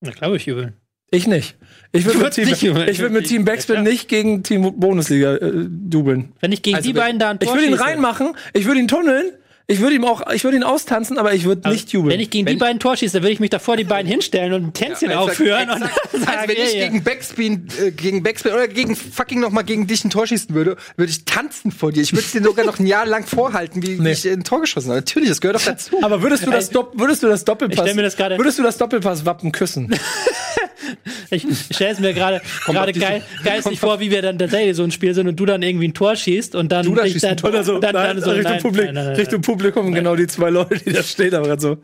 [0.00, 0.74] Na klar, ich jubeln.
[1.10, 1.56] Ich nicht.
[1.92, 5.52] Ich würde mit, Team, ich würd mit Team Backspin Ja, nicht gegen Team Bundesliga äh,
[5.68, 6.32] dubeln.
[6.40, 8.80] Wenn ich gegen Also die beiden da ein Ich Tor würde ihn reinmachen, ich würde
[8.80, 9.30] ihn tunneln,
[9.68, 12.12] ich würde ihm auch, ich würde ihn austanzen, aber ich würde Aber nicht jubeln.
[12.12, 14.52] Wenn ich gegen die beiden Tor schieße, dann würde ich mich davor die beiden hinstellen
[14.52, 16.08] und ein Tänzchen Ja, exakt, aufführen und exakt.
[16.12, 19.62] dann sagen, also wenn ich gegen Backspin, äh, gegen Backspin oder gegen fucking noch mal
[19.62, 22.02] gegen dich ein Tor schießen würde, würde ich tanzen vor dir.
[22.02, 24.60] Ich würde es dir sogar noch ein Jahr lang vorhalten, wie, wie ich ein Tor
[24.60, 25.00] geschossen habe.
[25.00, 25.96] Natürlich, das gehört doch dazu.
[26.02, 28.58] aber würdest du das, Dopp- würdest du das Doppelpass, Ich stell mir das gerade- würdest
[28.58, 29.92] du das Doppelpass-Wappen küssen?
[31.30, 34.82] ich, ich stelle es mir gerade gerade geil, geistig vor, wie wir dann tatsächlich so
[34.82, 37.12] ein Spiel sind und du dann irgendwie ein Tor schießt und dann Du da ich
[37.12, 37.78] schießt dann, ein Tor oder so.
[37.78, 41.34] dann, nein, dann so Richtung, nein, Richtung Publikum genau die zwei Leute, die da stehen,
[41.34, 41.78] aber gerade so.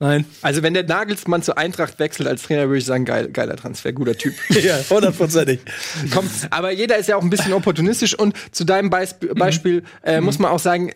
[0.00, 0.24] Nein.
[0.42, 3.92] Also wenn der Nagelsmann zur Eintracht wechselt als Trainer, würde ich sagen, geil, geiler Transfer,
[3.92, 4.34] guter Typ.
[4.50, 5.60] Ja, hundertprozentig.
[6.12, 10.20] Komm, aber jeder ist ja auch ein bisschen opportunistisch und zu deinem Beisp Beispiel äh,
[10.20, 10.92] muss man auch sagen,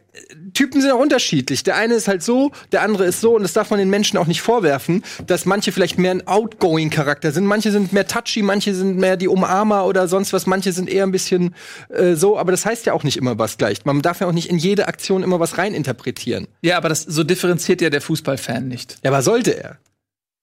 [0.59, 1.63] Typen sind auch unterschiedlich.
[1.63, 4.19] Der eine ist halt so, der andere ist so und das darf man den Menschen
[4.19, 8.43] auch nicht vorwerfen, dass manche vielleicht mehr ein outgoing Charakter sind, manche sind mehr touchy,
[8.43, 11.55] manche sind mehr die Umarmer oder sonst was, manche sind eher ein bisschen
[11.91, 13.85] äh, so, aber das heißt ja auch nicht immer was gleich.
[13.85, 16.49] Man darf ja auch nicht in jede Aktion immer was reininterpretieren.
[16.63, 18.97] Ja, aber das, so differenziert ja der Fußballfan nicht.
[19.05, 19.79] Ja, aber sollte er?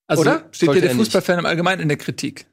[0.08, 0.46] Also Oder?
[0.54, 1.08] steht ja der er nicht.
[1.08, 2.46] Fußballfan im Allgemeinen in der Kritik.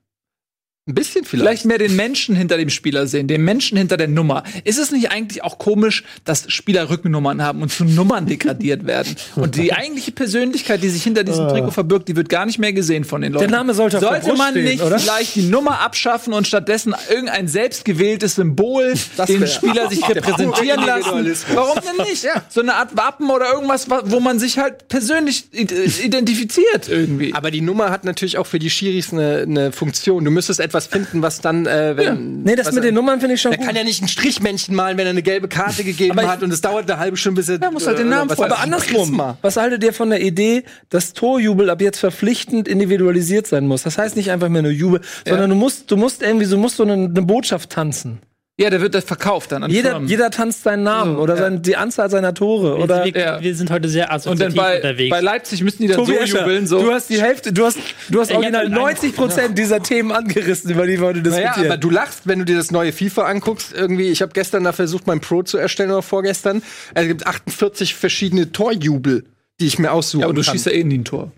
[0.88, 1.64] Ein bisschen Vielleicht vielleicht.
[1.66, 4.42] mehr den Menschen hinter dem Spieler sehen, den Menschen hinter der Nummer.
[4.64, 9.14] Ist es nicht eigentlich auch komisch, dass Spieler Rückennummern haben und zu Nummern degradiert werden?
[9.36, 12.72] Und die eigentliche Persönlichkeit, die sich hinter diesem Trikot verbirgt, die wird gar nicht mehr
[12.72, 13.46] gesehen von den Leuten.
[13.48, 14.98] Der Name sollte auf der Sollte Brust man stehen, nicht oder?
[14.98, 18.94] vielleicht die Nummer abschaffen und stattdessen irgendein selbstgewähltes Symbol,
[19.28, 21.10] den wär- Spieler sich repräsentieren lassen?
[21.16, 21.44] Individualismus.
[21.54, 22.26] Warum denn nicht?
[22.48, 27.32] So eine Art Wappen oder irgendwas, wa- wo man sich halt persönlich id- identifiziert irgendwie.
[27.34, 30.24] Aber die Nummer hat natürlich auch für die Schiris eine, eine Funktion.
[30.24, 32.42] Du müsstest etwas finden, was dann, äh, wenn.
[32.42, 33.64] Nee, das mit er- den Nummern finde ich schon gut.
[33.66, 36.50] kann ja nicht ein Strichmännchen malen, wenn er eine gelbe Karte gegeben ich- hat und
[36.52, 37.60] es dauert eine halbe Stunde, bis er.
[37.60, 39.36] Ja, muss halt den Namen weiß Aber andersrum, Prisma.
[39.42, 43.82] was haltet ihr von der Idee, dass Torjubel ab jetzt verpflichtend individualisiert sein muss?
[43.82, 46.76] Das heißt nicht einfach mehr nur Jubel, sondern du musst, du musst irgendwie, du musst
[46.76, 48.18] so eine, eine Botschaft tanzen.
[48.60, 50.08] Ja, der wird das verkauft dann an Jeder, Firmen.
[50.08, 53.04] jeder tanzt seinen Namen oder sein, die Anzahl seiner Tore Wir, oder.
[53.06, 53.40] wir, Ja.
[53.40, 55.10] wir sind heute sehr Und dann assoziativ bei, unterwegs.
[55.10, 56.82] bei Leipzig müssen die dann Tobi so Escher, jubeln, so.
[56.82, 57.78] du hast die Hälfte, du hast,
[58.10, 61.66] du hast original den 90 Prozent dieser Themen angerissen, über die wir heute Naja, diskutieren.
[61.72, 63.72] aber du lachst, wenn du dir das neue FIFA anguckst.
[63.72, 66.62] Irgendwie, ich habe gestern da versucht, mein Pro zu erstellen oder vorgestern.
[66.94, 69.24] Es gibt 48 verschiedene Torjubel,
[69.60, 70.52] die ich mir aussuchen ja, aber du kann.
[70.52, 71.32] schießt ja eh nie ein Tor.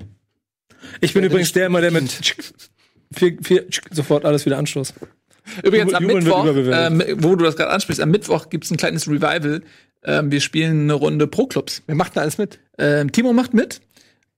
[1.00, 2.10] ich bin übrigens der immer, der mit
[3.14, 4.94] vier, vier, sofort alles wieder Anstoß.
[5.62, 9.08] Übrigens am Jubeln Mittwoch, ähm, wo du das gerade ansprichst, am Mittwoch gibt's ein kleines
[9.08, 9.62] Revival.
[10.04, 11.82] Ähm, wir spielen eine Runde Pro-Clubs.
[11.86, 12.58] Wer macht denn alles mit?
[12.78, 13.80] Ähm, Timo macht mit.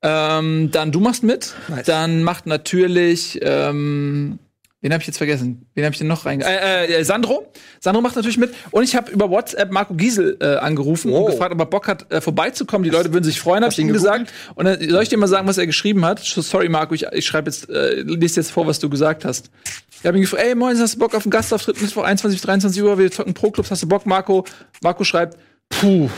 [0.02, 1.54] Ähm, dann du machst mit.
[1.68, 1.86] Nice.
[1.86, 4.38] Dann macht natürlich ähm,
[4.86, 5.66] Wen habe ich jetzt vergessen?
[5.74, 6.44] Wen habe ich denn noch reinge...
[6.44, 7.52] Äh, äh, Sandro.
[7.80, 8.54] Sandro macht natürlich mit.
[8.70, 11.30] Und ich habe über WhatsApp Marco Giesel äh, angerufen und Wow.
[11.32, 12.84] gefragt, ob er Bock hat, äh, vorbeizukommen.
[12.84, 14.32] Die Leute würden sich freuen, habe ich ihm gesagt.
[14.54, 16.20] Und dann soll ich dir mal sagen, was er geschrieben hat?
[16.20, 19.50] Sorry, Marco, ich, ich schreibe jetzt, äh, lese jetzt vor, was du gesagt hast.
[19.98, 22.46] Ich habe ihn gefragt, ey, moin, hast du Bock auf einen Gastauftritt Mittwoch 21 bis
[22.46, 22.96] 23 Uhr?
[22.96, 24.44] Wir zocken Pro-Clubs, hast du Bock, Marco?
[24.84, 25.36] Marco schreibt,
[25.68, 26.08] puh,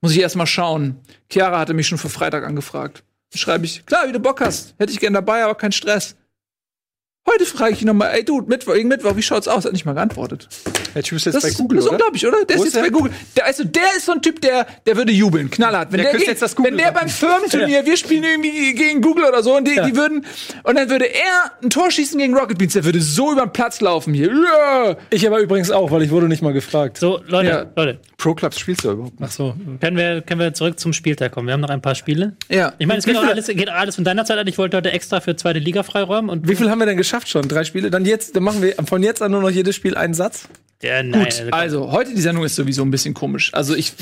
[0.00, 0.98] muss ich erst mal schauen.
[1.28, 3.02] Chiara hatte mich schon für Freitag angefragt.
[3.32, 4.76] Dann schreibe ich, klar, wie du Bock hast.
[4.78, 6.14] Hätte ich gern dabei, aber kein Stress.
[7.32, 9.64] Heute frage ich ihn nochmal, ey du, Mittwoch, gegen Mittwoch, wie schaut's aus?
[9.64, 10.48] Hat nicht mal geantwortet.
[10.94, 12.44] Der Typ ist jetzt Das bei ist, Google, das ist unglaublich, oder?
[12.44, 12.90] Der Wo ist ist jetzt der?
[12.90, 13.12] bei Google.
[13.36, 15.92] Der, also, der ist so ein Typ, der, der würde jubeln, knallhart.
[15.92, 19.00] Wenn Der der, gegen, jetzt das Google wenn der beim Firmenturnier, wir spielen irgendwie gegen
[19.00, 20.24] Google oder so, und die, die würden,
[20.64, 23.52] und dann würde er ein Tor schießen gegen Rocket Beans, der würde so über den
[23.52, 24.30] Platz laufen hier.
[24.32, 24.96] Ja.
[25.10, 26.98] Ich aber übrigens auch, weil ich wurde nicht mal gefragt.
[26.98, 27.66] So, Leute, Ja.
[27.76, 29.14] Leute, Pro Clubs spielst du überhaupt?
[29.20, 29.54] Ach so.
[29.80, 31.46] können wir, können wir zurück zum Spieltag kommen?
[31.46, 32.34] Wir haben noch ein paar Spiele.
[32.50, 32.72] Ja.
[32.78, 34.46] Ich meine, es geht auch alles, geht alles von deiner Zeit an.
[34.46, 37.19] Ich wollte heute extra für zweite Liga freiräumen und Wie viel haben wir denn geschafft
[37.28, 37.48] schon?
[37.48, 37.90] Drei Spiele?
[37.90, 40.48] Dann jetzt, dann machen wir von jetzt an nur noch jedes Spiel einen Satz.
[40.82, 43.52] Ja, nein, Gut, also heute die Sendung ist sowieso ein bisschen komisch.
[43.52, 43.92] Also ich,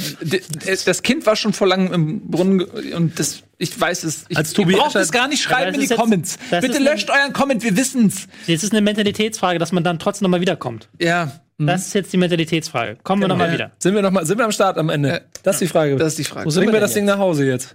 [0.85, 4.27] das Kind war schon vor langem im Brunnen und das, ich weiß es.
[4.29, 6.39] Ich, Als Tobi ihr braucht es gar nicht schreiben in die jetzt- Comments.
[6.61, 8.29] Bitte löscht euren Comment, wir wissen's.
[8.47, 10.89] Jetzt ist eine Mentalitätsfrage, dass man dann trotzdem nochmal wiederkommt.
[11.01, 12.97] Ja, Das ist jetzt die Mentalitätsfrage.
[13.03, 13.73] Kommen wir nochmal wieder.
[13.81, 15.09] Sind wir noch mal, sind wir am Start am Ende?
[15.09, 15.21] Ja.
[15.43, 15.97] Das ist die Frage.
[15.97, 16.49] das ist die Frage.
[16.49, 17.75] Wo bringen wir das Ding nach Hause jetzt?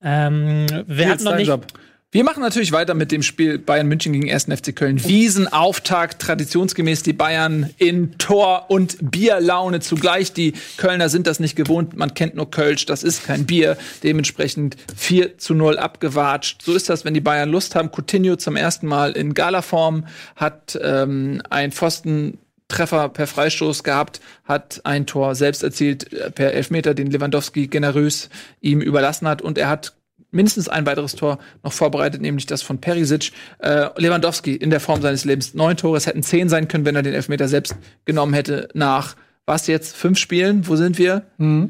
[0.00, 1.48] Ähm, wir Jetzt hatten noch nicht.
[1.48, 1.66] Job.
[2.14, 4.44] Wir machen natürlich weiter mit dem Spiel Bayern München gegen 1.
[4.44, 5.02] FC Köln.
[5.02, 10.32] Wiesenauftakt, traditionsgemäß die Bayern in Tor- und Bierlaune zugleich.
[10.32, 11.96] Die Kölner sind das nicht gewohnt.
[11.96, 13.76] Man kennt nur Kölsch, das ist kein Bier.
[14.04, 16.62] Dementsprechend 4 zu 0 abgewatscht.
[16.62, 17.90] So ist das, wenn die Bayern Lust haben.
[17.90, 22.38] Coutinho zum ersten Mal in Galaform hat ähm, ein Pfosten
[22.68, 28.30] Treffer per Freistoß gehabt, hat ein Tor selbst erzielt äh, per Elfmeter, den Lewandowski generös
[28.60, 29.94] ihm überlassen hat und er hat
[30.34, 33.32] mindestens ein weiteres Tor noch vorbereitet, nämlich das von Perisic.
[33.58, 35.54] Äh, Lewandowski in der Form seines Lebens.
[35.54, 39.16] Neun Tore, es hätten zehn sein können, wenn er den Elfmeter selbst genommen hätte nach
[39.46, 39.94] was jetzt?
[39.96, 40.66] Fünf Spielen?
[40.66, 41.22] Wo sind wir?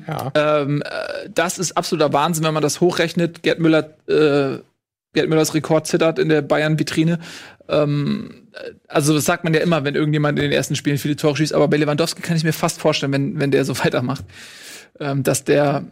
[0.07, 0.33] Ja.
[0.35, 3.43] Ähm, äh, das ist absoluter Wahnsinn, wenn man das hochrechnet.
[3.43, 4.59] Gerd Müller, äh,
[5.13, 7.19] Gerd Müllers Rekord zittert in der Bayern-Vitrine.
[7.69, 11.17] Ähm, äh, also das sagt man ja immer, wenn irgendjemand in den ersten Spielen viele
[11.17, 11.53] Tore schießt.
[11.53, 14.25] Aber bei Lewandowski kann ich mir fast vorstellen, wenn, wenn der so weitermacht,
[15.01, 15.85] ähm, dass der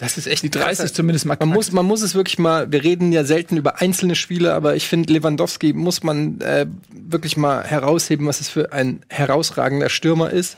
[0.00, 2.82] Das ist echt die 30 zumindest mal Man muss, man muss es wirklich mal, wir
[2.82, 7.62] reden ja selten über einzelne Spiele, aber ich finde, Lewandowski muss man äh, wirklich mal
[7.64, 10.56] herausheben, was es für ein herausragender Stürmer ist.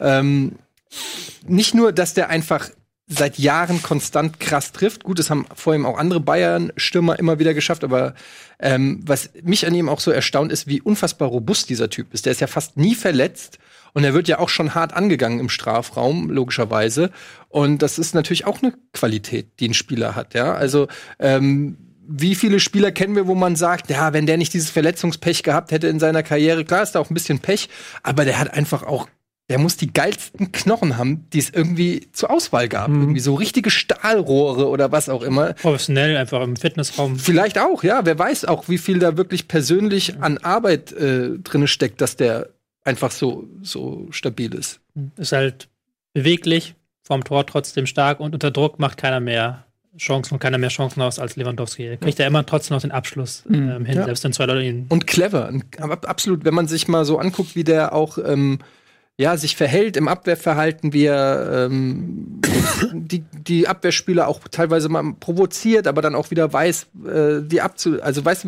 [0.00, 0.52] Ähm,
[1.46, 2.70] nicht nur, dass der einfach
[3.06, 5.04] seit Jahren konstant krass trifft.
[5.04, 8.14] Gut, das haben vor ihm auch andere Bayern-Stürmer immer wieder geschafft, aber
[8.58, 12.24] ähm, was mich an ihm auch so erstaunt ist, wie unfassbar robust dieser Typ ist.
[12.24, 13.58] Der ist ja fast nie verletzt
[13.94, 17.10] und er wird ja auch schon hart angegangen im Strafraum, logischerweise.
[17.48, 20.54] Und das ist natürlich auch eine Qualität, die ein Spieler hat, ja.
[20.54, 20.88] Also
[21.18, 21.78] ähm,
[22.08, 25.72] wie viele Spieler kennen wir, wo man sagt, ja, wenn der nicht dieses Verletzungspech gehabt
[25.72, 27.68] hätte in seiner Karriere, klar ist da auch ein bisschen Pech,
[28.02, 29.08] aber der hat einfach auch
[29.48, 32.88] der muss die geilsten Knochen haben, die es irgendwie zur Auswahl gab.
[32.88, 33.00] Mhm.
[33.00, 35.54] Irgendwie so richtige Stahlrohre oder was auch immer.
[35.54, 37.18] Professionell einfach im Fitnessraum.
[37.18, 38.04] Vielleicht auch, ja.
[38.04, 42.50] Wer weiß auch, wie viel da wirklich persönlich an Arbeit äh, drin steckt, dass der
[42.88, 44.80] einfach so, so stabil ist.
[45.16, 45.68] Ist halt
[46.14, 49.64] beweglich, vorm Tor trotzdem stark und unter Druck macht keiner mehr
[49.98, 51.84] Chancen und keiner mehr Chancen aus als Lewandowski.
[51.84, 54.04] Er kriegt ja immer trotzdem noch den Abschluss ähm, hin, Ja.
[54.04, 54.86] selbst wenn zwei Leute ihn.
[54.88, 55.52] Und clever.
[55.78, 58.58] Absolut, wenn man sich mal so anguckt, wie der auch ähm,
[59.20, 62.40] ja, sich verhält im Abwehrverhalten, wie er ähm,
[62.92, 68.00] die, die Abwehrspieler auch teilweise mal provoziert, aber dann auch wieder weiß, äh, die abzu,
[68.00, 68.46] also weiß,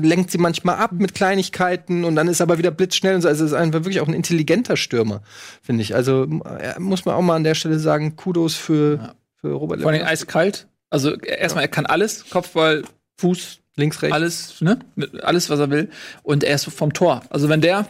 [0.00, 3.28] lenkt sie manchmal ab mit Kleinigkeiten und dann ist er aber wieder blitzschnell und so.
[3.28, 5.20] Also ist einfach wirklich auch ein intelligenter Stürmer,
[5.60, 5.94] finde ich.
[5.94, 9.90] Also äh, muss man auch mal an der Stelle sagen, Kudos für, für Robert Vor
[9.90, 10.22] allem Lewandowski.
[10.24, 10.68] eiskalt.
[10.88, 12.82] Also erstmal, er kann alles, Kopfball,
[13.18, 14.14] Fuß, links, rechts.
[14.14, 14.78] alles, ne?
[15.22, 15.90] Alles, was er will.
[16.22, 17.22] Und er ist vom Tor.
[17.28, 17.88] Also wenn der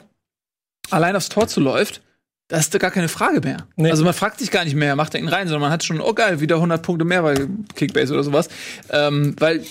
[0.92, 2.00] allein aufs Tor zuläuft,
[2.48, 3.66] da ist da gar keine Frage mehr.
[3.76, 3.90] Nee.
[3.90, 6.00] Also man fragt sich gar nicht mehr, macht er ihn rein, sondern man hat schon,
[6.00, 7.34] oh geil, wieder 100 Punkte mehr bei
[7.76, 8.48] Kickbase oder sowas.
[8.90, 9.64] Ähm, weil,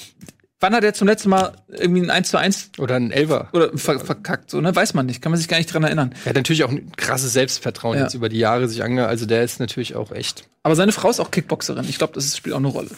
[0.59, 3.49] wann hat er zum letzten Mal irgendwie ein 1 zu 1 Oder ein Elfer.
[3.53, 4.49] oder ver verkackt?
[4.49, 4.75] So, ne?
[4.75, 6.13] Weiß man nicht, kann man sich gar nicht dran erinnern.
[6.25, 8.03] Er hat natürlich auch ein krasses Selbstvertrauen Ja.
[8.05, 10.47] jetzt über die Jahre sich ange, also der ist natürlich auch echt.
[10.63, 11.85] Aber seine Frau ist auch Kickboxerin.
[11.87, 12.89] Ich glaube, das spielt auch eine Rolle.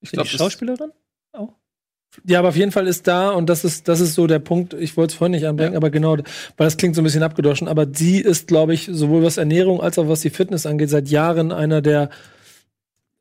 [0.00, 0.90] Ich glaube, Schauspielerin?
[2.24, 4.74] Ja, aber auf jeden Fall ist da, und das ist, das ist so der Punkt,
[4.74, 6.24] ich wollte es vorhin nicht anbringen, aber genau, weil
[6.56, 9.98] das klingt so ein bisschen abgedroschen, aber sie ist, glaube ich, sowohl was Ernährung als
[9.98, 12.10] auch was die Fitness angeht, seit Jahren einer der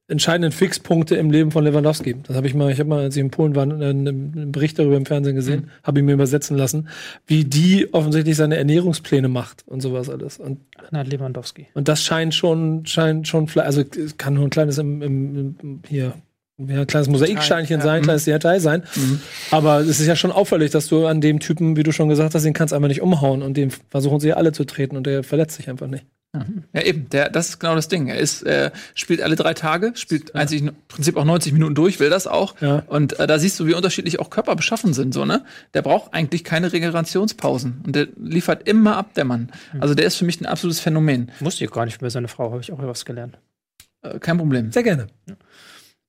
[0.08, 2.16] entscheidenden Fixpunkte im Leben von Lewandowski.
[2.24, 4.98] Das habe ich mal, ich habe mal, als ich in Polen war, einen, Bericht darüber
[4.98, 6.90] im Fernsehen gesehen, habe ich mir übersetzen lassen,
[7.26, 10.40] wie die offensichtlich seine Ernährungspläne macht und sowas alles.
[10.40, 10.60] Und
[10.90, 11.68] Anna Lewandowski.
[11.74, 13.84] und das scheint schon, scheint schon, also
[14.18, 16.14] kann nur ein kleines im, im, im hier,
[16.58, 18.84] ja, ein kleines Mosaiksteinchen sein, ein kleines Detail sein.
[19.52, 22.36] Aber es ist ja schon auffällig, dass du an dem Typen, wie du schon gesagt
[22.36, 25.08] hast, den kannst einfach nicht umhauen und den versuchen sie ja alle zu treten und
[25.08, 26.06] der verletzt sich einfach nicht.
[26.74, 28.08] Ja, eben, der, das ist genau das Ding.
[28.08, 32.00] Er ist, äh, spielt alle drei Tage, spielt eigentlich im Prinzip auch 90 Minuten durch,
[32.00, 32.60] will das auch.
[32.60, 32.82] Ja.
[32.88, 35.46] Und äh, da siehst du, wie unterschiedlich auch Körper beschaffen sind, so, ne?
[35.76, 37.84] Der braucht eigentlich keine Regenerationspausen.
[37.86, 39.52] Und der liefert immer ab, der Mann.
[39.80, 41.32] Also der ist für mich ein absolutes Phänomen.
[41.40, 43.38] Wusste ich gar nicht über seine Frau, habe ich auch was gelernt.
[44.02, 44.72] Äh, kein Problem.
[44.72, 45.08] Sehr gerne.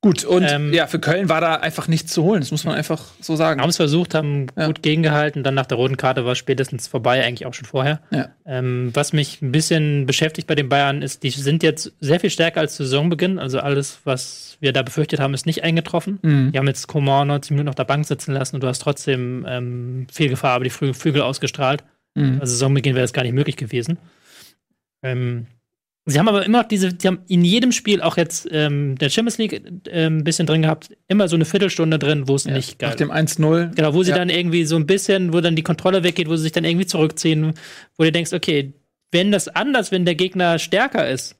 [0.04, 2.42] Gut, und Ähm, ja, für Köln war da einfach nichts zu holen.
[2.42, 3.62] Das muss man einfach so sagen.
[3.62, 4.66] Haben es versucht, haben Ja.
[4.66, 8.00] gut gegengehalten, dann nach der roten Karte war spätestens vorbei, eigentlich auch schon vorher.
[8.10, 8.28] Ja.
[8.44, 12.28] Ähm, was mich ein bisschen beschäftigt bei den Bayern ist, die sind jetzt sehr viel
[12.28, 13.38] stärker als zu Saisonbeginn.
[13.38, 16.18] Also alles, was wir da befürchtet haben, ist nicht eingetroffen.
[16.20, 16.52] Mhm.
[16.52, 19.46] Die haben jetzt Coman 90 Minuten auf der Bank sitzen lassen und du hast trotzdem
[19.48, 21.82] ähm, viel Gefahr über die Flü Flügel ausgestrahlt.
[22.14, 22.40] Mhm.
[22.42, 23.96] Also Saisonbeginn wäre das gar nicht möglich gewesen.
[25.02, 25.46] Ähm,
[26.06, 29.08] sie haben aber immer noch diese, die haben in jedem Spiel, auch jetzt ähm, der
[29.10, 29.52] Champions League
[29.88, 32.90] äh, ein bisschen drin gehabt, immer so eine Viertelstunde drin, wo es Ja, nicht geil
[32.90, 33.74] Nach dem 1-0.
[33.74, 34.16] Genau, wo sie Ja.
[34.16, 36.86] dann irgendwie so ein bisschen, wo dann die Kontrolle weggeht, wo sie sich dann irgendwie
[36.86, 37.54] zurückziehen,
[37.96, 38.72] wo du denkst, okay,
[39.12, 41.36] wenn das anders, wenn der Gegner stärker ist,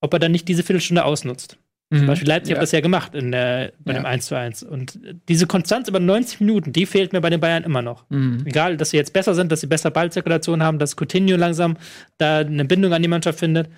[0.00, 1.56] ob er dann nicht diese Viertelstunde ausnutzt.
[1.92, 2.56] Zum Beispiel Leipzig Ja.
[2.56, 4.00] hat das ja gemacht in der, bei Ja.
[4.00, 4.62] dem 1 zu 1.
[4.64, 4.98] Und
[5.28, 8.04] diese Konstanz über 90 Minuten, die fehlt mir bei den Bayern immer noch.
[8.08, 8.42] Mhm.
[8.46, 11.76] Egal, dass sie jetzt besser sind, dass sie besser Ballzirkulation haben, dass Coutinho langsam
[12.18, 13.68] da eine Bindung an die Mannschaft findet.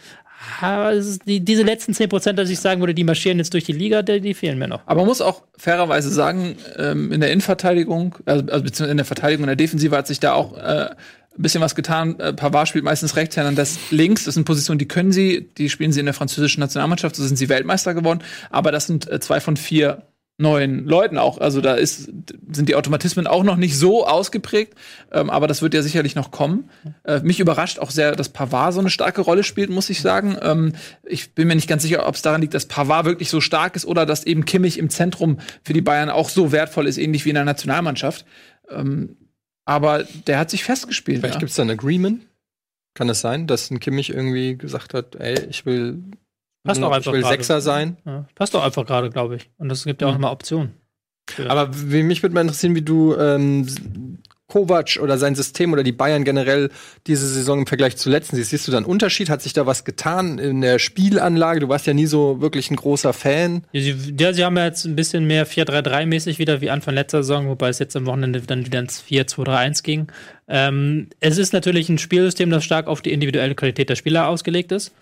[0.61, 0.93] Aber
[1.27, 4.03] die, diese letzten 10 Prozent, dass ich sagen würde, die marschieren jetzt durch die Liga,
[4.03, 4.83] die, die fehlen mir noch.
[4.87, 9.07] Aber man muss auch fairerweise sagen, ähm, in der Innenverteidigung, also, also beziehungsweise in der
[9.07, 10.91] Verteidigung, in der Defensive hat sich da auch äh,
[11.39, 12.19] ein bisschen was getan.
[12.19, 14.25] Äh, Pavard spielt meistens rechts, Hernandez links.
[14.25, 17.37] Das sind Positionen, die können sie, die spielen sie in der französischen Nationalmannschaft, so sind
[17.37, 18.21] sie Weltmeister geworden.
[18.51, 20.03] Aber das sind äh, zwei von vier
[20.39, 21.39] neuen Leuten auch.
[21.39, 22.11] Also da ist,
[22.53, 24.75] sind die Automatismen auch noch nicht so ausgeprägt,
[25.11, 26.69] ähm, aber das wird ja sicherlich noch kommen.
[27.05, 30.37] Äh, mich überrascht auch sehr, dass Pavard so eine starke Rolle spielt, muss ich sagen.
[30.43, 30.73] Ähm,
[31.05, 33.77] ich bin mir nicht ganz sicher, ob es daran liegt, dass Pavard wirklich so stark
[33.77, 37.25] ist oder dass eben Kimmich im Zentrum für die Bayern auch so wertvoll ist, ähnlich
[37.25, 38.27] wie in der Nationalmannschaft.
[38.69, 39.17] Ähm,
[39.67, 41.19] aber der hat sich festgespielt.
[41.21, 41.41] Vielleicht ja.
[41.41, 42.27] gibt es da ein Agreement.
[42.95, 46.03] Kann es sein, dass ein Kimmich irgendwie gesagt hat, ey, ich will,
[46.65, 47.25] Passt auch ich will.
[47.25, 47.99] Sechser sein?
[48.07, 49.51] Ja, passt doch einfach gerade, glaube ich.
[49.59, 50.17] Und es gibt ja auch Mhm.
[50.17, 50.73] nochmal Optionen.
[51.49, 54.19] Aber wie, mich würde mal interessieren, wie du ähm,
[54.49, 56.71] Kovac oder sein System oder die Bayern generell
[57.07, 58.67] diese Saison im Vergleich zu letzten siehst.
[58.67, 59.29] Du da einen Unterschied?
[59.29, 61.61] Hat sich da was getan in der Spielanlage?
[61.61, 63.65] Du warst ja nie so wirklich ein großer Fan.
[63.73, 67.23] Ja, sie, ja, sie haben ja jetzt ein bisschen mehr 4-3-3-mäßig wieder wie Anfang letzter
[67.23, 70.07] Saison, wobei es jetzt am Wochenende dann wieder ins 4-2-3-1 ging.
[70.49, 74.71] Ähm, es ist natürlich ein Spielsystem, das stark auf die individuelle Qualität der Spieler ausgelegt
[74.71, 74.93] ist.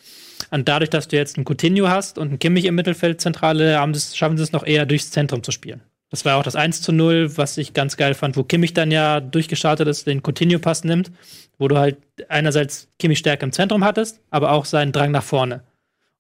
[0.51, 4.16] Und dadurch, dass du jetzt einen Coutinho hast und einen Kimmich im Mittelfeldzentrale, haben das,
[4.16, 5.83] schaffen sie es noch eher durchs Zentrum zu spielen.
[6.15, 8.93] Das war auch das 1 zu 0, was ich ganz geil fand, wo Kimmich dann
[8.93, 11.11] ja durchgestartet ist, den Coutinho-Pass nimmt,
[11.59, 11.97] wo du halt
[12.28, 15.65] einerseits Kimmich stärker im Zentrum hattest, aber auch seinen Drang nach vorne.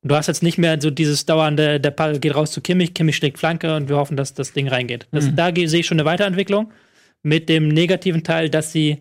[0.02, 2.92] Und du hast jetzt nicht mehr so dieses dauernde, der Ball geht raus zu Kimmich,
[2.92, 5.06] Kimmich schlägt Flanke und wir hoffen, dass das Ding reingeht.
[5.12, 6.72] Das, Da ge- sehe ich schon eine Weiterentwicklung
[7.22, 9.00] mit dem negativen Teil, dass sie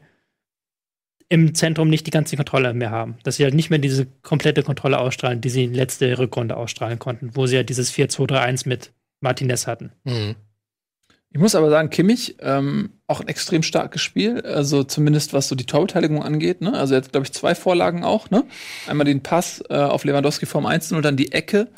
[1.29, 3.17] im Zentrum nicht die ganze Kontrolle mehr haben.
[3.23, 6.99] Dass sie halt nicht mehr diese komplette Kontrolle ausstrahlen, die sie in letzte Rückrunde ausstrahlen
[6.99, 8.91] konnten, wo sie ja dieses 4-2-3-1 mit
[9.21, 9.91] Martinez hatten.
[10.03, 10.35] Mhm.
[11.33, 14.41] Ich muss aber sagen, Kimmich, ähm, auch ein extrem starkes Spiel.
[14.41, 16.61] Also zumindest was so die Torbeteiligung angeht.
[16.61, 16.73] Ne?
[16.73, 18.29] Also er hat, glaube ich, zwei Vorlagen auch.
[18.29, 18.43] Ne?
[18.87, 21.69] Einmal den Pass äh, auf Lewandowski vorm 1 und dann die Ecke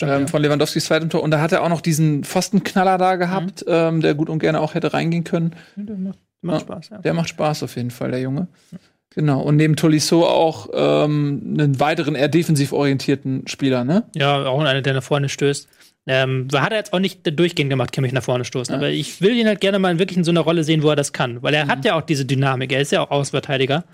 [0.00, 1.22] ähm, von Lewandowskis zweitem Tor.
[1.22, 4.60] Und da hat er auch noch diesen Pfostenknaller da gehabt, ähm, der gut und gerne
[4.60, 5.54] auch hätte reingehen können.
[6.42, 6.60] Macht Ja.
[6.60, 6.98] Spaß, ja.
[6.98, 8.48] Der macht Spaß auf jeden Fall, der Junge.
[9.10, 9.40] Genau.
[9.40, 14.04] Und neben Tolisso auch ähm, einen weiteren eher defensiv orientierten Spieler, ne?
[14.14, 15.68] Ja, auch einer, der nach vorne stößt.
[16.06, 18.74] Ähm, hat er jetzt auch nicht durchgehend gemacht, Kimmich nach vorne stoßen.
[18.74, 20.96] Aber ich will ihn halt gerne mal wirklich in so einer Rolle sehen, wo er
[20.96, 21.42] das kann.
[21.42, 22.72] Weil er hat ja auch diese Dynamik.
[22.72, 23.84] Er ist ja auch Außenverteidiger.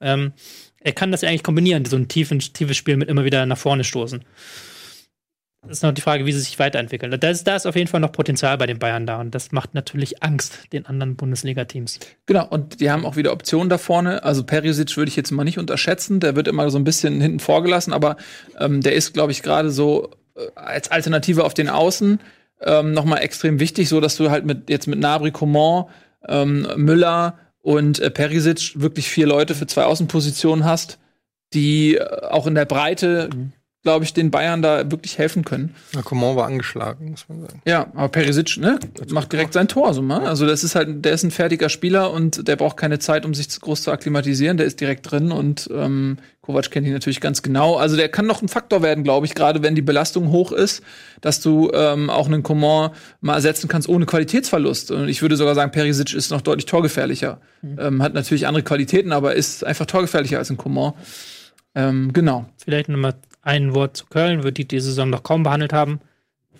[0.00, 0.32] Ähm,
[0.80, 3.58] er kann das ja eigentlich kombinieren, so ein tiefen, tiefes Spiel mit immer wieder nach
[3.58, 4.24] vorne stoßen.
[5.62, 7.18] Das ist noch die Frage, wie sie sich weiterentwickeln.
[7.18, 9.20] Da ist, da ist auf jeden Fall noch Potenzial bei den Bayern da.
[9.20, 11.98] Und das macht natürlich Angst den anderen Bundesliga-Teams.
[12.26, 14.22] Genau, und die haben auch wieder Optionen da vorne.
[14.22, 16.20] Also Perisic würde ich jetzt mal nicht unterschätzen.
[16.20, 18.16] Der wird immer so ein bisschen hinten vorgelassen, aber
[18.60, 20.12] ähm, der ist, glaube ich, gerade so
[20.54, 22.20] als Alternative auf den Außen
[22.60, 25.86] ähm, nochmal extrem wichtig, so dass du halt mit jetzt mit Nabri, Coman,
[26.28, 30.98] ähm, Müller und äh, Perisic wirklich vier Leute für zwei Außenpositionen hast,
[31.52, 33.28] die äh, auch in der Breite,
[33.86, 35.72] glaube ich, den Bayern da wirklich helfen können.
[35.94, 37.62] Na, Coman war angeschlagen, muss man sagen.
[37.64, 38.80] Ja, aber Perisic, ne,
[39.10, 40.26] macht direkt sein Tor, so mal.
[40.26, 43.32] Also das ist halt, der ist ein fertiger Spieler und der braucht keine Zeit, um
[43.32, 44.56] sich zu groß zu akklimatisieren.
[44.56, 47.76] Der ist direkt drin und ähm, Kovac kennt ihn natürlich ganz genau.
[47.76, 50.82] Also der kann noch ein Faktor werden, glaube ich, gerade wenn die Belastung hoch ist,
[51.20, 52.90] dass du ähm, auch einen Coman
[53.20, 54.90] mal ersetzen kannst ohne Qualitätsverlust.
[54.90, 57.40] Und ich würde sogar sagen, Perisic ist noch deutlich torgefährlicher.
[57.78, 60.94] Ähm, hat natürlich andere Qualitäten, aber ist einfach torgefährlicher als ein Coman.
[61.76, 62.46] Ähm, genau.
[62.64, 63.14] Vielleicht noch mal
[63.46, 66.00] ein Wort zu Köln, wird die die Saison noch kaum behandelt haben.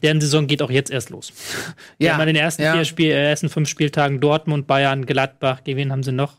[0.02, 1.32] Deren Saison geht auch jetzt erst los.
[1.98, 2.74] Ja, haben in den ersten ja.
[2.74, 6.36] vier Spiel, äh, ersten fünf Spieltagen Dortmund, Bayern, Gladbach, gegen wen haben sie noch?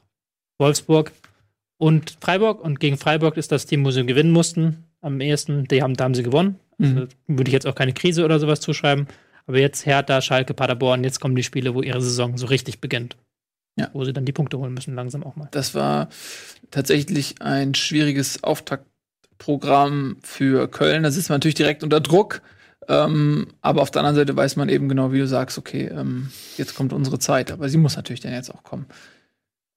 [0.60, 1.11] Wolfsburg
[1.78, 2.64] und Freiburg.
[2.64, 4.86] Und gegen Freiburg ist das Team, wo sie gewinnen mussten.
[5.02, 6.60] Am ehesten, die haben, da haben sie gewonnen.
[6.78, 6.98] Mhm.
[6.98, 9.07] Also, würde ich jetzt auch keine Krise oder sowas zuschreiben.
[9.48, 13.18] Aber jetzt Hertha, Schalke, Paderborn, jetzt kommen die Spiele, wo ihre Saison so richtig beginnt.
[13.78, 13.90] Ja.
[13.94, 15.49] Wo sie dann die Punkte holen müssen, langsam auch mal.
[15.52, 16.10] Das war
[16.72, 18.44] tatsächlich ein schwieriges
[19.38, 21.03] Auftaktprogramm für Köln.
[21.03, 22.41] Da sitzt man natürlich direkt unter Druck.
[22.89, 26.30] Ähm, aber auf der anderen Seite weiß man eben genau, wie du sagst, okay, ähm,
[26.57, 27.51] jetzt kommt unsere Zeit.
[27.51, 28.85] Aber sie muss natürlich dann jetzt auch kommen.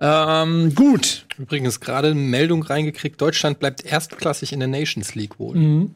[0.01, 1.27] Ähm, gut.
[1.37, 5.57] Übrigens gerade eine Meldung reingekriegt, Deutschland bleibt erstklassig in der Nations League wohl.
[5.57, 5.95] Mhm.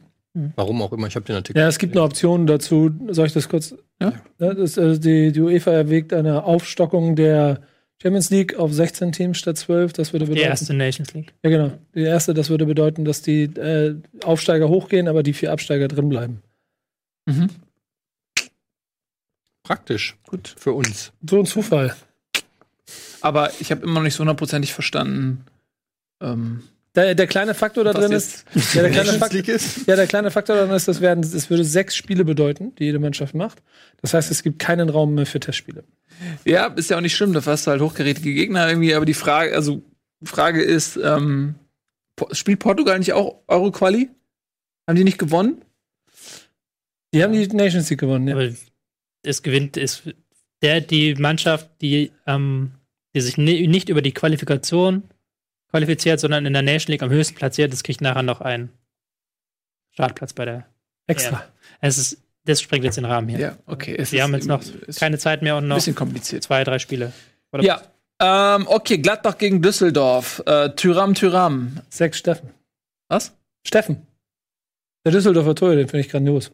[0.57, 1.57] Warum auch immer, ich habe den Artikel.
[1.59, 2.91] Ja, es gibt eine Option dazu.
[3.07, 3.73] Soll ich das kurz?
[4.01, 4.11] Ja.
[4.37, 7.61] das, äh, die, die UEFA erwägt eine Aufstockung der
[8.05, 9.93] Champions League auf 16 Teams statt 12.
[9.93, 10.47] Das würde Die bedeuten.
[10.49, 11.33] erste Nations League.
[11.43, 11.71] Ja, genau.
[11.95, 16.09] Die erste, das würde bedeuten, dass die äh, Aufsteiger hochgehen, aber die vier Absteiger drin
[16.09, 16.43] bleiben.
[17.25, 17.49] Mhm.
[19.63, 20.15] Praktisch.
[20.27, 20.53] Gut.
[20.55, 21.13] Für uns.
[21.27, 21.95] So ein Zufall.
[23.21, 25.43] Aber ich habe immer noch nicht so hundertprozentig verstanden.
[26.21, 26.61] Ähm,
[26.95, 29.85] Der, der kleine Faktor da drin ist, ja, der kleine Fakt, ist.
[29.85, 32.99] ja, der kleine Faktor daran ist, das werden, es würde sechs Spiele bedeuten, die jede
[32.99, 33.61] Mannschaft macht.
[34.01, 35.83] Das heißt, es gibt keinen Raum mehr für Testspiele.
[36.45, 38.95] ja, ist ja auch nicht schlimm, da hast du halt hochgerätige Gegner irgendwie.
[38.95, 39.81] Aber die Frage, also
[40.23, 41.55] Frage ist, ähm,
[42.31, 44.09] spielt Portugal nicht auch Euro-Quali?
[44.87, 45.61] Haben die nicht gewonnen?
[47.13, 48.35] Die haben die Nations League gewonnen, ja.
[48.35, 48.49] Aber
[49.23, 50.03] es gewinnt, ist
[50.61, 52.71] der, die Mannschaft, die, ähm,
[53.13, 55.03] die sich ni nicht über die Qualifikation
[55.75, 58.69] qualifiziert, sondern in der Nation League am höchsten platziert ist, kriegt nachher noch einen
[59.91, 60.65] Startplatz bei der.
[61.07, 61.31] Extra.
[61.31, 61.47] Ja.
[61.81, 63.39] Es ist, das sprengt jetzt den Rahmen hier.
[63.39, 63.95] Ja, okay.
[63.97, 64.63] Es Wir ist haben jetzt noch
[64.97, 66.43] keine Zeit mehr und noch bisschen kompliziert.
[66.43, 67.11] zwei, drei Spiele.
[67.51, 67.81] Oder Ja.
[68.21, 70.41] Ähm, okay, Gladbach gegen Düsseldorf.
[70.45, 71.81] Äh, Tyram, Tyram.
[71.89, 72.51] Sechs Steffen.
[73.09, 73.35] Was?
[73.67, 74.07] Steffen.
[75.03, 76.51] Der Düsseldorfer Torhüter, den finde ich grandios.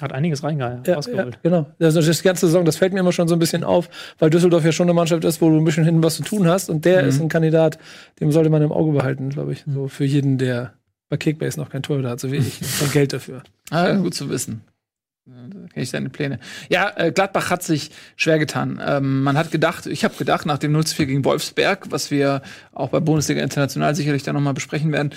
[0.00, 1.66] Hat einiges reingehauen, Ja, ja, genau.
[1.80, 3.88] Also das ganze Saison, das fällt mir immer schon so ein bisschen auf,
[4.20, 6.46] weil Düsseldorf ja schon eine Mannschaft ist, wo du ein bisschen hinten was zu tun
[6.46, 6.70] hast.
[6.70, 7.08] Und der Mhm.
[7.08, 7.78] ist ein Kandidat,
[8.20, 9.64] dem sollte man im Auge behalten, glaube ich.
[9.66, 10.72] So für jeden, der
[11.08, 12.60] bei Kickbase noch kein Torhüter hat, so wie ich.
[12.80, 13.42] Und Geld dafür.
[13.70, 14.60] Ah, gut zu wissen.
[15.26, 15.32] Da
[15.72, 16.38] kenne ich deine Pläne.
[16.70, 18.80] Ja, äh, Gladbach hat sich schwer getan.
[18.86, 22.40] Ähm, man hat gedacht, ich habe gedacht, nach dem 0-4 gegen Wolfsberg, was wir
[22.72, 25.10] auch bei Bundesliga International sicherlich dann nochmal besprechen werden,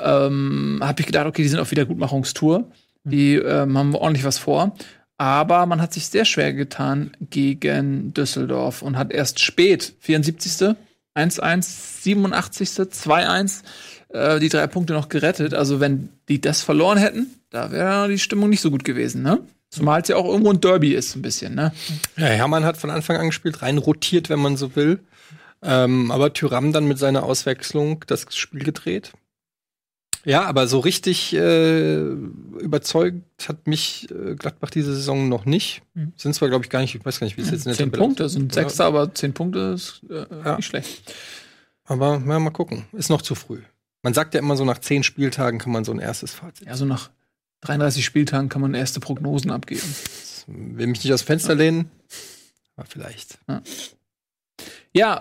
[0.00, 2.64] ähm, habe ich gedacht, okay, die sind auf Wiedergutmachungstour.
[3.04, 4.74] Die ähm, haben ordentlich was vor.
[5.18, 10.76] Aber man hat sich sehr schwer getan gegen Düsseldorf und hat erst spät, 74.
[11.14, 11.62] 1-1,
[12.02, 12.68] 87.
[12.70, 13.62] 2-1
[14.08, 15.54] äh, die drei Punkte noch gerettet.
[15.54, 19.40] Also wenn die das verloren hätten, da wäre die Stimmung nicht so gut gewesen, ne?
[19.70, 21.72] Zumal es ja auch irgendwo ein Derby ist, ein bisschen, ne?
[22.16, 25.00] Ja, Hermann hat von Anfang an gespielt, rein rotiert, wenn man so will.
[25.62, 29.12] Ähm, aber Tyram dann mit seiner Auswechslung das Spiel gedreht.
[30.24, 35.82] Ja, aber so richtig äh, überzeugt hat mich äh, Gladbach diese Saison noch nicht.
[35.94, 36.12] Mhm.
[36.16, 37.76] Sind zwar, glaube ich, gar nicht, ich weiß gar nicht, wie es jetzt in der
[37.76, 38.62] Zehn Tabelle Punkte, sind Ja.
[38.62, 40.56] Sechster, aber zehn Punkte ist äh, Ja.
[40.56, 41.12] nicht schlecht.
[41.84, 42.84] Aber ja, mal gucken.
[42.92, 43.60] Ist noch zu früh.
[44.02, 46.66] Man sagt ja immer so, nach zehn Spieltagen kann man so ein erstes Fazit.
[46.68, 47.10] Ja, so nach
[47.62, 49.82] 33 Spieltagen kann man erste Prognosen abgeben.
[50.46, 51.90] Will mich nicht aus dem Fenster lehnen.
[52.76, 53.38] Aber vielleicht.
[53.48, 53.62] Ja,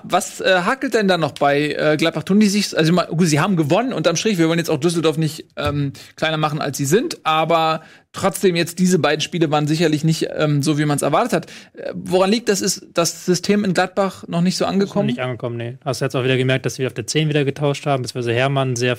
[0.04, 2.24] was äh, hakelt denn da noch bei äh, Gladbach?
[2.24, 4.38] Tun die sich, also gut, sie haben gewonnen unterm Strich.
[4.38, 7.82] Wir wollen jetzt auch Düsseldorf nicht ähm, kleiner machen, als sie sind, aber
[8.12, 11.46] trotzdem jetzt diese beiden Spiele waren sicherlich nicht ähm, so, wie man es erwartet hat.
[11.74, 12.62] Äh, woran liegt das?
[12.62, 15.08] Ist das System in Gladbach noch nicht so Ist noch angekommen?
[15.08, 15.78] nicht angekommen, nee.
[15.86, 18.34] Hast du jetzt auch wieder gemerkt, dass wir auf der 10 wieder getauscht haben, beziehungsweise
[18.34, 18.98] Hermann sehr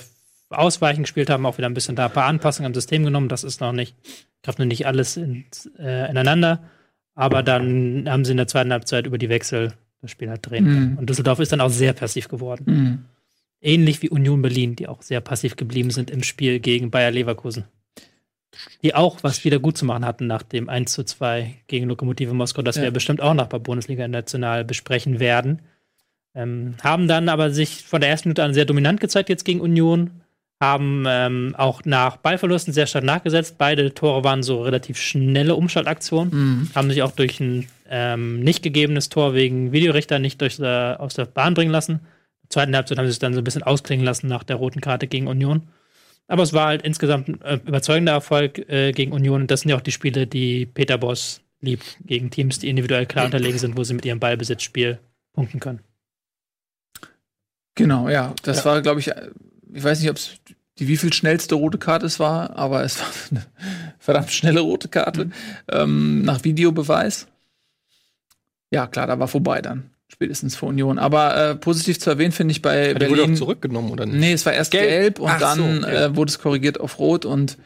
[0.49, 3.29] ausweichend gespielt haben, auch wieder ein bisschen da ein paar Anpassungen am System genommen.
[3.29, 3.95] Das ist noch nicht,
[4.43, 6.63] greift noch nicht alles ins, äh, ineinander.
[7.15, 9.73] Aber dann haben sie in der zweiten Halbzeit über die Wechsel
[10.03, 10.91] das Spiel halt drehen.
[10.91, 10.97] Mhm.
[10.97, 12.63] Und Düsseldorf ist dann auch sehr passiv geworden.
[12.67, 13.05] Mhm.
[13.61, 17.63] Ähnlich wie Union Berlin, die auch sehr passiv geblieben sind im Spiel gegen Bayer Leverkusen.
[18.83, 22.33] Die auch was wieder gut zu machen hatten nach dem 1 zu 2 gegen Lokomotive
[22.33, 22.83] Moskau, das Ja.
[22.83, 25.61] wir bestimmt auch noch bei Bundesliga National besprechen werden.
[26.35, 29.61] Ähm, haben dann aber sich von der ersten Minute an sehr dominant gezeigt jetzt gegen
[29.61, 30.11] Union.
[30.59, 33.55] Haben ähm, auch nach Ballverlusten sehr stark nachgesetzt.
[33.57, 36.33] Beide Tore waren so relativ schnelle Umschaltaktionen.
[36.33, 36.69] Mhm.
[36.75, 41.13] Haben sich auch durch ein ähm, nicht gegebenes Tor wegen Videorichter nicht durch, äh, aus
[41.13, 41.99] der Bahn bringen lassen.
[42.41, 44.81] Der zweiten Halbzeit haben sie es dann so ein bisschen ausklingen lassen nach der roten
[44.81, 45.67] Karte gegen Union.
[46.27, 49.41] Aber es war halt insgesamt ein äh, überzeugender Erfolg äh, gegen Union.
[49.41, 53.05] Und das sind ja auch die Spiele, die Peter Boss liebt, gegen Teams, die individuell
[53.05, 54.97] klar unterlegen sind, wo sie mit ihrem Ballbesitzspiel
[55.33, 55.81] punkten können.
[57.75, 58.33] Genau, ja.
[58.41, 59.29] Das war, glaube ich, äh,
[59.71, 60.39] ich weiß nicht, ob es
[60.79, 63.45] die wie viel schnellste rote Karte es war, aber es war eine
[63.99, 65.29] verdammt schnelle rote Karte
[65.71, 67.27] ähm, nach Videobeweis.
[68.73, 69.91] Ja, klar, da war vorbei dann.
[70.07, 70.97] Spätestens für Union.
[70.99, 73.35] Aber äh, positiv zu erwähnen finde ich bei Die wurde auch Berlin.
[73.35, 74.19] zurückgenommen, oder nicht?
[74.19, 74.89] Nee, es war erst Gelb.
[74.89, 75.95] gelb, und Ach so, dann okay.
[75.95, 77.25] äh, wurde es korrigiert auf rot.
[77.25, 77.57] Und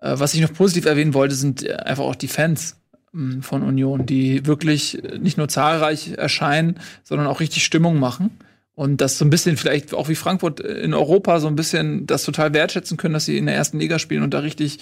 [0.00, 2.76] äh, was ich noch positiv erwähnen wollte, sind äh, einfach auch die Fans
[3.12, 8.30] mh, von Union, die wirklich äh, nicht nur zahlreich erscheinen, sondern auch richtig Stimmung machen.
[8.74, 12.06] Und das so ein bisschen vielleicht auch wie Frankfurt äh, in Europa so ein bisschen
[12.06, 14.78] das total wertschätzen können, dass sie in der ersten Liga spielen und da richtig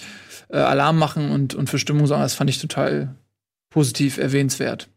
[0.49, 2.23] äh, Alarm machen und, und für Stimmung sorgen.
[2.23, 3.15] Das fand ich total
[3.69, 4.87] positiv erwähnenswert.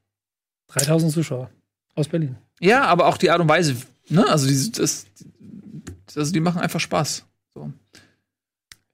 [0.75, 1.51] 3000 Zuschauer
[1.95, 2.37] aus Berlin.
[2.61, 3.77] Ja, aber auch die Art und Weise,
[4.09, 4.27] ne?
[4.29, 5.07] Also, die, das,
[6.15, 7.25] also die machen einfach Spaß.
[7.53, 7.73] So.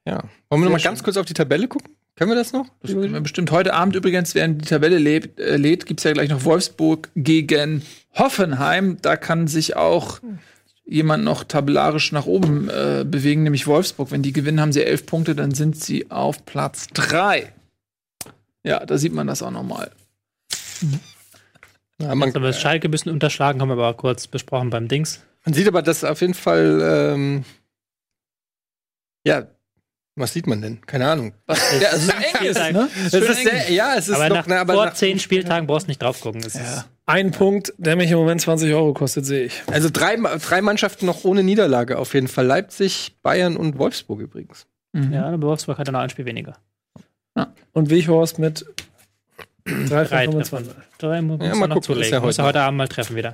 [0.06, 0.22] Ja.
[0.48, 1.94] Wollen wir noch mal Sehr ganz kurz auf die Tabelle gucken?
[2.16, 2.66] Können wir das noch?
[2.82, 6.12] Das können wir bestimmt heute Abend übrigens, während die Tabelle lebt, äh, lädt, gibt's ja
[6.12, 7.82] gleich noch Wolfsburg gegen
[8.14, 8.98] Hoffenheim.
[9.00, 10.20] Da kann sich auch
[10.84, 14.10] jemand noch tabellarisch nach oben äh, bewegen, nämlich Wolfsburg.
[14.10, 17.52] Wenn die gewinnen, haben sie elf Punkte, dann sind sie auf Platz drei.
[18.64, 19.90] Ja, da sieht man das auch noch mal.
[22.00, 25.20] Ja, man, wir Schalke ein bisschen unterschlagen, haben wir aber kurz besprochen beim Dings.
[25.44, 26.80] man sieht aber, dass auf jeden Fall,
[27.14, 27.44] ähm,
[29.26, 29.46] ja,
[30.16, 30.80] was sieht man denn?
[30.86, 31.32] Keine Ahnung.
[31.80, 32.88] Ja, also eng ist, ne?
[33.06, 35.66] Es ist sehr, ja, es ist aber noch, nach, na, aber vor nach, zehn Spieltagen
[35.66, 36.42] brauchst du nicht drauf gucken.
[36.44, 36.60] Es Ja.
[36.60, 39.62] ist, Ein Punkt, der mich im Moment 20 Euro kostet, sehe ich.
[39.70, 42.46] also drei, drei Mannschaften noch ohne Niederlage auf jeden Fall.
[42.46, 44.66] Leipzig, Bayern und Wolfsburg übrigens.
[44.92, 45.12] Mhm.
[45.12, 46.56] ja, aber Wolfsburg hat dann noch ein Spiel weniger.
[47.72, 48.66] Und Wichhorst mit
[49.64, 50.56] 3 Drei von Treffer.
[50.58, 50.74] 25.
[50.98, 52.04] Drei muss Ja, mal noch gucken, zulegen.
[52.04, 53.32] ist ja Muss heute er heute Abend mal treffen wieder.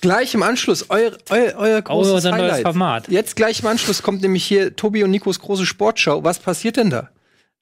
[0.00, 2.62] Gleich im Anschluss, euer, euer, euer Oh, großes unser neues Highlight.
[2.62, 3.08] Format.
[3.08, 6.24] Jetzt gleich im Anschluss kommt nämlich hier Tobi und Nikos große Sportschau.
[6.24, 7.10] Was passiert denn da?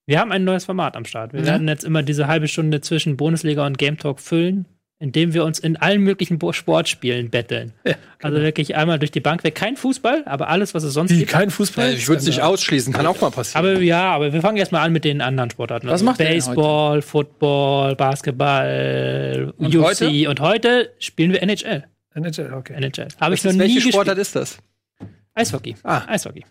[0.07, 1.33] Wir haben ein neues Format am Start.
[1.33, 1.47] Wir Ja.
[1.47, 4.67] werden jetzt immer diese halbe Stunde zwischen Bundesliga und Game Talk füllen,
[5.01, 7.73] indem wir uns in allen möglichen Bo- Sportspielen betteln.
[8.21, 9.55] Also wirklich einmal durch die Bank weg.
[9.55, 11.31] Kein Fußball, aber alles, was es sonst Wie, gibt.
[11.31, 11.93] kein Fußball?
[11.95, 13.65] Ich würde es nicht ausschließen, kann auch mal passieren.
[13.65, 15.87] Aber ja, aber wir fangen erstmal an mit den anderen Sportarten.
[15.87, 19.85] Was macht ihr denn Baseball, Football, Basketball, Und UFC.
[20.01, 20.31] heute?
[20.31, 21.85] Und heute spielen wir NHL.
[22.15, 22.75] NHL, okay.
[22.75, 23.09] NHL.
[23.21, 23.95] Habe ich noch nie welche gespielt.
[23.95, 24.59] Sportart ist das?
[25.35, 25.77] Eishockey.
[25.85, 26.03] Ah.
[26.09, 26.45] Eishockey.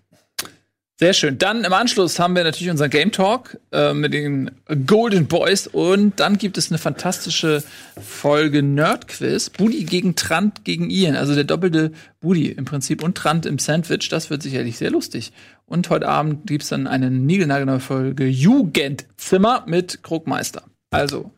[1.00, 1.38] Sehr schön.
[1.38, 4.50] Dann im Anschluss haben wir natürlich unseren Game Talk äh, mit den
[4.88, 7.64] Golden Boys und dann gibt es eine fantastische
[8.02, 9.52] Folge Nerd Quiz.
[9.52, 14.10] Budi gegen Trant gegen Ian, also der doppelte Budi im Prinzip und Trant im Sandwich.
[14.10, 15.32] Das wird sicherlich sehr lustig.
[15.68, 20.64] Und heute Abend gibt's dann eine niegelnagelneue Folge Jugendzimmer mit Krugmeister.
[20.90, 21.30] Also,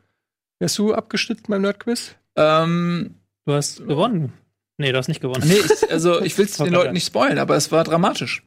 [0.60, 2.16] Wärst du abgeschnitten beim Nerdquiz?
[2.38, 3.16] ähm,
[3.46, 4.32] Du hast gewonnen.
[4.78, 5.44] Nee, du hast nicht gewonnen.
[5.46, 6.72] nee, ich, also ich will es den.
[6.72, 8.44] Leuten nicht spoilen, aber es war dramatisch.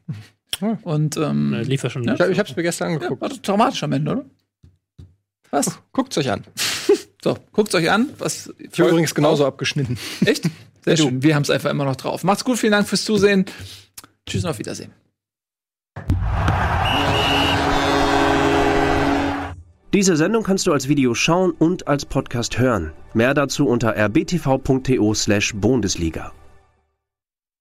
[0.61, 2.03] Und ähm, Lief ja schon.
[2.03, 2.13] Ja.
[2.13, 3.21] Ich, hab- ich habe es mir gestern ja, angeguckt.
[3.21, 4.25] war doch dramatisch am Ende, oder?
[5.51, 5.79] Was?
[5.91, 6.43] Guckt's euch an.
[7.23, 8.09] So, guckt's euch an.
[8.17, 9.97] Was Ich habe übrigens genauso abgeschnitten.
[10.25, 10.43] Echt?
[10.83, 11.23] Sehr schön.
[11.23, 12.25] Wir haben es einfach immer noch drauf.
[12.25, 13.45] Macht's gut, vielen Dank fürs Zusehen.
[14.27, 14.91] Tschüss und auf Wiedersehen.
[19.93, 22.91] Diese Sendung kannst du als Video schauen und als Podcast hören.
[23.13, 26.33] Mehr dazu unter rbtv.to slash Bundesliga.